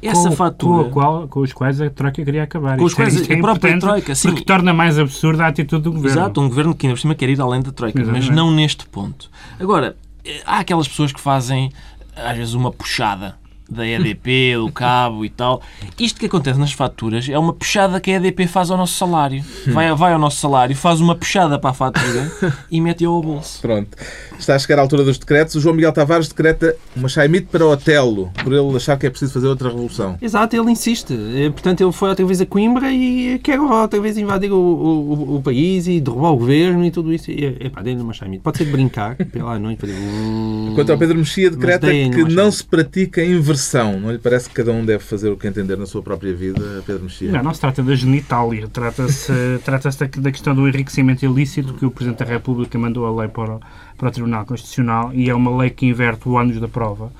Essa 0.00 0.28
com, 0.30 0.36
fatura... 0.36 0.84
Com, 0.84 0.90
qual- 0.90 1.28
com 1.28 1.40
os 1.40 1.52
quais 1.52 1.80
a 1.80 1.90
Troika 1.90 2.24
queria 2.24 2.42
acabar. 2.44 2.76
Com 2.78 2.84
os 2.84 2.92
é- 2.92 2.96
quais 2.96 3.28
é 3.30 3.34
a 3.34 3.38
própria 3.40 3.78
Troika, 3.78 4.14
sim. 4.14 4.28
Porque 4.28 4.44
torna 4.44 4.72
mais 4.72 4.98
absurda 4.98 5.44
a 5.44 5.48
atitude 5.48 5.82
do 5.82 5.92
Governo. 5.92 6.18
Exato, 6.20 6.40
um 6.40 6.48
governo 6.48 6.74
que 6.74 6.86
ainda 6.86 6.96
por 6.96 7.00
cima 7.00 7.14
quer 7.14 7.28
ir 7.28 7.40
além 7.40 7.60
da 7.62 7.72
Troika, 7.72 7.98
mas 7.98 8.08
Exatamente. 8.08 8.34
não 8.36 8.50
neste 8.50 8.86
ponto. 8.86 9.30
Agora, 9.60 9.96
eh, 10.24 10.42
há 10.46 10.58
aquelas 10.58 10.86
pessoas 10.88 11.12
que 11.12 11.20
fazem, 11.20 11.70
às 12.16 12.36
vezes, 12.36 12.54
uma 12.54 12.70
puxada 12.72 13.36
da 13.72 13.86
EDP, 13.86 14.54
do 14.56 14.70
cabo 14.70 15.24
e 15.24 15.30
tal. 15.30 15.62
Isto 15.98 16.20
que 16.20 16.26
acontece 16.26 16.58
nas 16.58 16.72
faturas 16.72 17.28
é 17.28 17.38
uma 17.38 17.52
puxada 17.52 18.00
que 18.00 18.10
a 18.10 18.16
EDP 18.16 18.46
faz 18.46 18.70
ao 18.70 18.76
nosso 18.76 18.94
salário. 18.94 19.44
Vai, 19.68 19.92
vai 19.94 20.12
ao 20.12 20.18
nosso 20.18 20.36
salário, 20.36 20.76
faz 20.76 21.00
uma 21.00 21.14
puxada 21.14 21.58
para 21.58 21.70
a 21.70 21.74
fatura 21.74 22.30
e 22.70 22.80
mete-a 22.80 23.08
ao 23.08 23.22
bolso. 23.22 23.60
Pronto. 23.60 23.96
Está 24.42 24.56
a 24.56 24.58
chegar 24.58 24.78
à 24.78 24.82
altura 24.82 25.04
dos 25.04 25.18
decretos. 25.18 25.54
O 25.54 25.60
João 25.60 25.74
Miguel 25.74 25.92
Tavares 25.92 26.28
decreta 26.28 26.76
uma 26.96 27.08
chaimite 27.08 27.46
para 27.50 27.64
Otelo, 27.66 28.30
por 28.42 28.52
ele 28.52 28.76
achar 28.76 28.98
que 28.98 29.06
é 29.06 29.10
preciso 29.10 29.32
fazer 29.32 29.46
outra 29.46 29.68
revolução. 29.68 30.18
Exato, 30.20 30.56
ele 30.56 30.70
insiste. 30.70 31.12
Eh, 31.14 31.50
Portanto, 31.50 31.80
ele 31.82 31.92
foi 31.92 32.08
outra 32.08 32.24
vez 32.26 32.40
a 32.40 32.46
Coimbra 32.46 32.90
e 32.92 33.38
quer 33.38 33.60
outra 33.60 34.00
vez 34.00 34.18
invadir 34.18 34.50
o, 34.52 34.56
o, 34.56 35.36
o- 35.36 35.42
país 35.42 35.86
e 35.86 36.00
derrubar 36.00 36.30
o 36.32 36.36
governo 36.36 36.84
e 36.84 36.90
tudo 36.90 37.12
isso. 37.12 37.30
E, 37.30 37.44
epá, 37.60 37.82
dê-lhe 37.82 38.00
uma 38.00 38.12
chaimite. 38.12 38.42
Pode 38.42 38.58
ser 38.58 38.64
de 38.64 38.72
brincar, 38.72 39.14
pela 39.30 39.58
noite, 39.58 39.80
fazer... 39.80 39.94
hum, 39.94 40.72
Quanto 40.74 40.90
ao 40.92 40.98
Pedro 40.98 41.18
Mexia, 41.18 41.50
decreta 41.50 41.86
que 41.88 42.24
não 42.24 42.50
se 42.50 42.64
pratica 42.64 43.20
a 43.20 43.24
inversão. 43.24 44.00
Não 44.00 44.10
lhe 44.10 44.18
parece 44.18 44.48
que 44.48 44.54
cada 44.54 44.72
um 44.72 44.84
deve 44.84 45.04
fazer 45.04 45.28
o 45.30 45.36
que 45.36 45.46
entender 45.46 45.76
na 45.76 45.86
sua 45.86 46.02
própria 46.02 46.34
vida, 46.34 46.82
Pedro 46.86 47.04
Mexia? 47.04 47.30
Não, 47.30 47.42
não 47.42 47.54
se 47.54 47.60
trata 47.60 47.82
da 47.82 47.94
genitália, 47.94 48.66
trata-se 48.68 49.32
trata 49.64 49.88
da, 49.90 50.08
da 50.22 50.30
questão 50.32 50.54
do 50.54 50.66
enriquecimento 50.68 51.24
ilícito 51.24 51.74
que 51.74 51.84
o 51.86 51.90
Presidente 51.90 52.18
da 52.20 52.24
República 52.24 52.78
mandou 52.78 53.06
a 53.06 53.20
lei 53.20 53.28
para 53.28 53.56
o, 53.56 53.60
para 53.98 54.08
o 54.08 54.10
Tribunal 54.10 54.31
Constitucional 54.44 55.10
e 55.12 55.28
é 55.28 55.34
uma 55.34 55.56
lei 55.56 55.70
que 55.70 55.86
inverte 55.86 56.28
o 56.28 56.32
ônus 56.32 56.60
da 56.60 56.68
prova. 56.68 57.12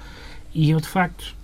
E 0.54 0.70
eu, 0.70 0.80
de 0.80 0.88
facto, 0.88 1.34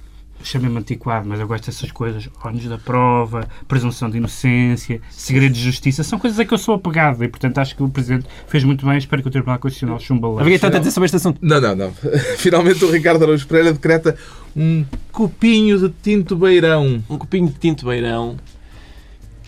chamei-me 0.43 0.79
antiquado, 0.79 1.29
mas 1.29 1.41
eu 1.41 1.47
gosto 1.47 1.67
dessas 1.67 1.91
coisas. 1.91 2.29
Ônus 2.45 2.65
da 2.65 2.79
prova, 2.79 3.49
presunção 3.67 4.09
de 4.11 4.19
inocência, 4.19 5.01
segredo 5.11 5.53
de 5.53 5.61
justiça, 5.61 6.03
são 6.03 6.19
coisas 6.19 6.39
a 6.39 6.45
que 6.45 6.53
eu 6.53 6.59
sou 6.59 6.75
apegado 6.75 7.23
e, 7.25 7.29
portanto, 7.29 7.59
acho 7.59 7.77
que 7.77 7.83
o 7.83 7.89
Presidente 7.89 8.27
fez 8.47 8.65
muito 8.65 8.85
bem. 8.87 8.99
Espero 8.99 9.23
que 9.23 9.29
o 9.29 9.31
Tribunal 9.31 9.59
Constitucional 9.59 10.01
chumba 10.01 10.29
a 10.29 10.31
lei. 10.31 10.41
Havia 10.41 10.59
tanto 10.59 10.77
a 10.77 10.79
dizer 10.81 10.91
sobre 10.91 11.07
este 11.07 11.17
assunto. 11.17 11.39
Não, 11.41 11.61
não, 11.61 11.77
não. 11.77 11.93
Finalmente 12.39 12.85
o 12.85 12.91
Ricardo 12.91 13.23
Araújo 13.23 13.47
Pereira 13.47 13.73
decreta 13.73 14.17
um 14.57 14.85
copinho 15.13 15.79
de 15.79 15.89
tinto 16.03 16.37
beirão. 16.37 17.03
Um 17.09 17.19
copinho 17.19 17.49
de 17.49 17.55
tinto 17.55 17.87
beirão 17.87 18.37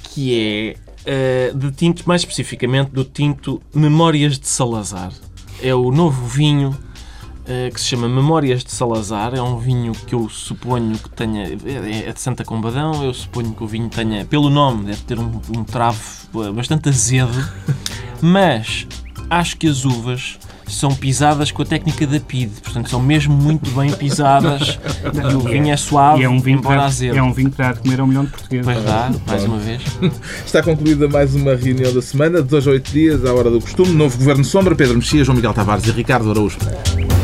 que 0.03 0.75
é 0.75 0.91
eh, 1.07 1.53
de 1.55 1.73
tinto, 1.73 2.07
mais 2.07 2.21
especificamente 2.21 2.91
do 2.91 3.05
tinto 3.05 3.63
Memórias 3.75 4.39
de 4.39 4.47
Salazar. 4.47 5.13
É 5.63 5.75
o 5.75 5.91
novo 5.91 6.27
vinho 6.27 6.77
eh, 7.47 7.71
que 7.73 7.81
se 7.81 7.89
chama 7.89 8.09
Memórias 8.09 8.63
de 8.63 8.71
Salazar. 8.71 9.35
É 9.35 9.43
um 9.43 9.59
vinho 9.59 9.93
que 9.93 10.15
eu 10.15 10.29
suponho 10.29 10.97
que 10.97 11.11
tenha. 11.11 11.45
É 11.45 12.09
é 12.09 12.13
de 12.13 12.21
Santa 12.21 12.45
Combadão. 12.45 13.05
Eu 13.05 13.13
suponho 13.13 13.53
que 13.53 13.65
o 13.65 13.67
vinho 13.67 13.89
tenha, 13.89 14.25
pelo 14.25 14.49
nome, 14.49 14.85
deve 14.85 15.03
ter 15.03 15.19
um, 15.19 15.41
um 15.57 15.65
travo 15.65 16.01
eh, 16.45 16.53
bastante 16.53 16.89
azedo. 16.89 17.33
Mas 18.23 18.87
acho 19.29 19.57
que 19.57 19.67
as 19.67 19.85
uvas 19.85 20.39
são 20.73 20.95
pisadas 20.95 21.51
com 21.51 21.63
a 21.63 21.65
técnica 21.67 22.07
da 22.07 22.19
PID. 22.21 22.51
Portanto, 22.63 22.91
são 22.91 23.01
mesmo 23.01 23.35
muito 23.35 23.71
bem 23.71 23.91
pisadas. 23.93 24.79
E 25.31 25.35
o 25.35 25.41
vinho 25.41 25.71
é 25.73 25.77
suave, 25.77 26.21
E 26.21 26.25
é 26.25 26.29
um 26.29 26.39
vinho, 26.41 26.59
embora 26.59 26.85
azedo. 26.85 27.17
é 27.17 27.23
um 27.23 27.33
vinho 27.33 27.51
que 27.51 27.59
dá 27.59 27.73
de 27.73 27.81
comer 27.81 28.01
a 28.01 28.05
um 28.05 28.07
milhão 28.07 28.25
de 28.25 28.31
portugueses. 28.31 28.65
Pois 28.67 28.85
dá, 28.85 29.11
mais 29.27 29.45
uma 29.45 29.59
vez. 29.59 29.83
Está 30.45 30.63
concluída 30.63 31.09
mais 31.09 31.35
uma 31.35 31.55
reunião 31.55 31.93
da 31.93 32.03
semana, 32.03 32.43
de 32.43 32.49
dois 32.49 32.67
a 32.67 32.71
oito 32.71 32.91
dias, 32.93 33.25
à 33.25 33.33
hora 33.33 33.51
do 33.51 33.61
costume. 33.61 33.93
Novo 33.93 34.17
Governo 34.19 34.45
Sombra, 34.45 34.75
Pedro 34.75 34.97
Mexia, 34.97 35.25
João 35.25 35.37
Miguel 35.37 35.53
Tavares 35.55 35.87
e 35.87 35.91
Ricardo 35.91 36.31
Araújo. 36.31 36.59
Pereira. 36.59 37.20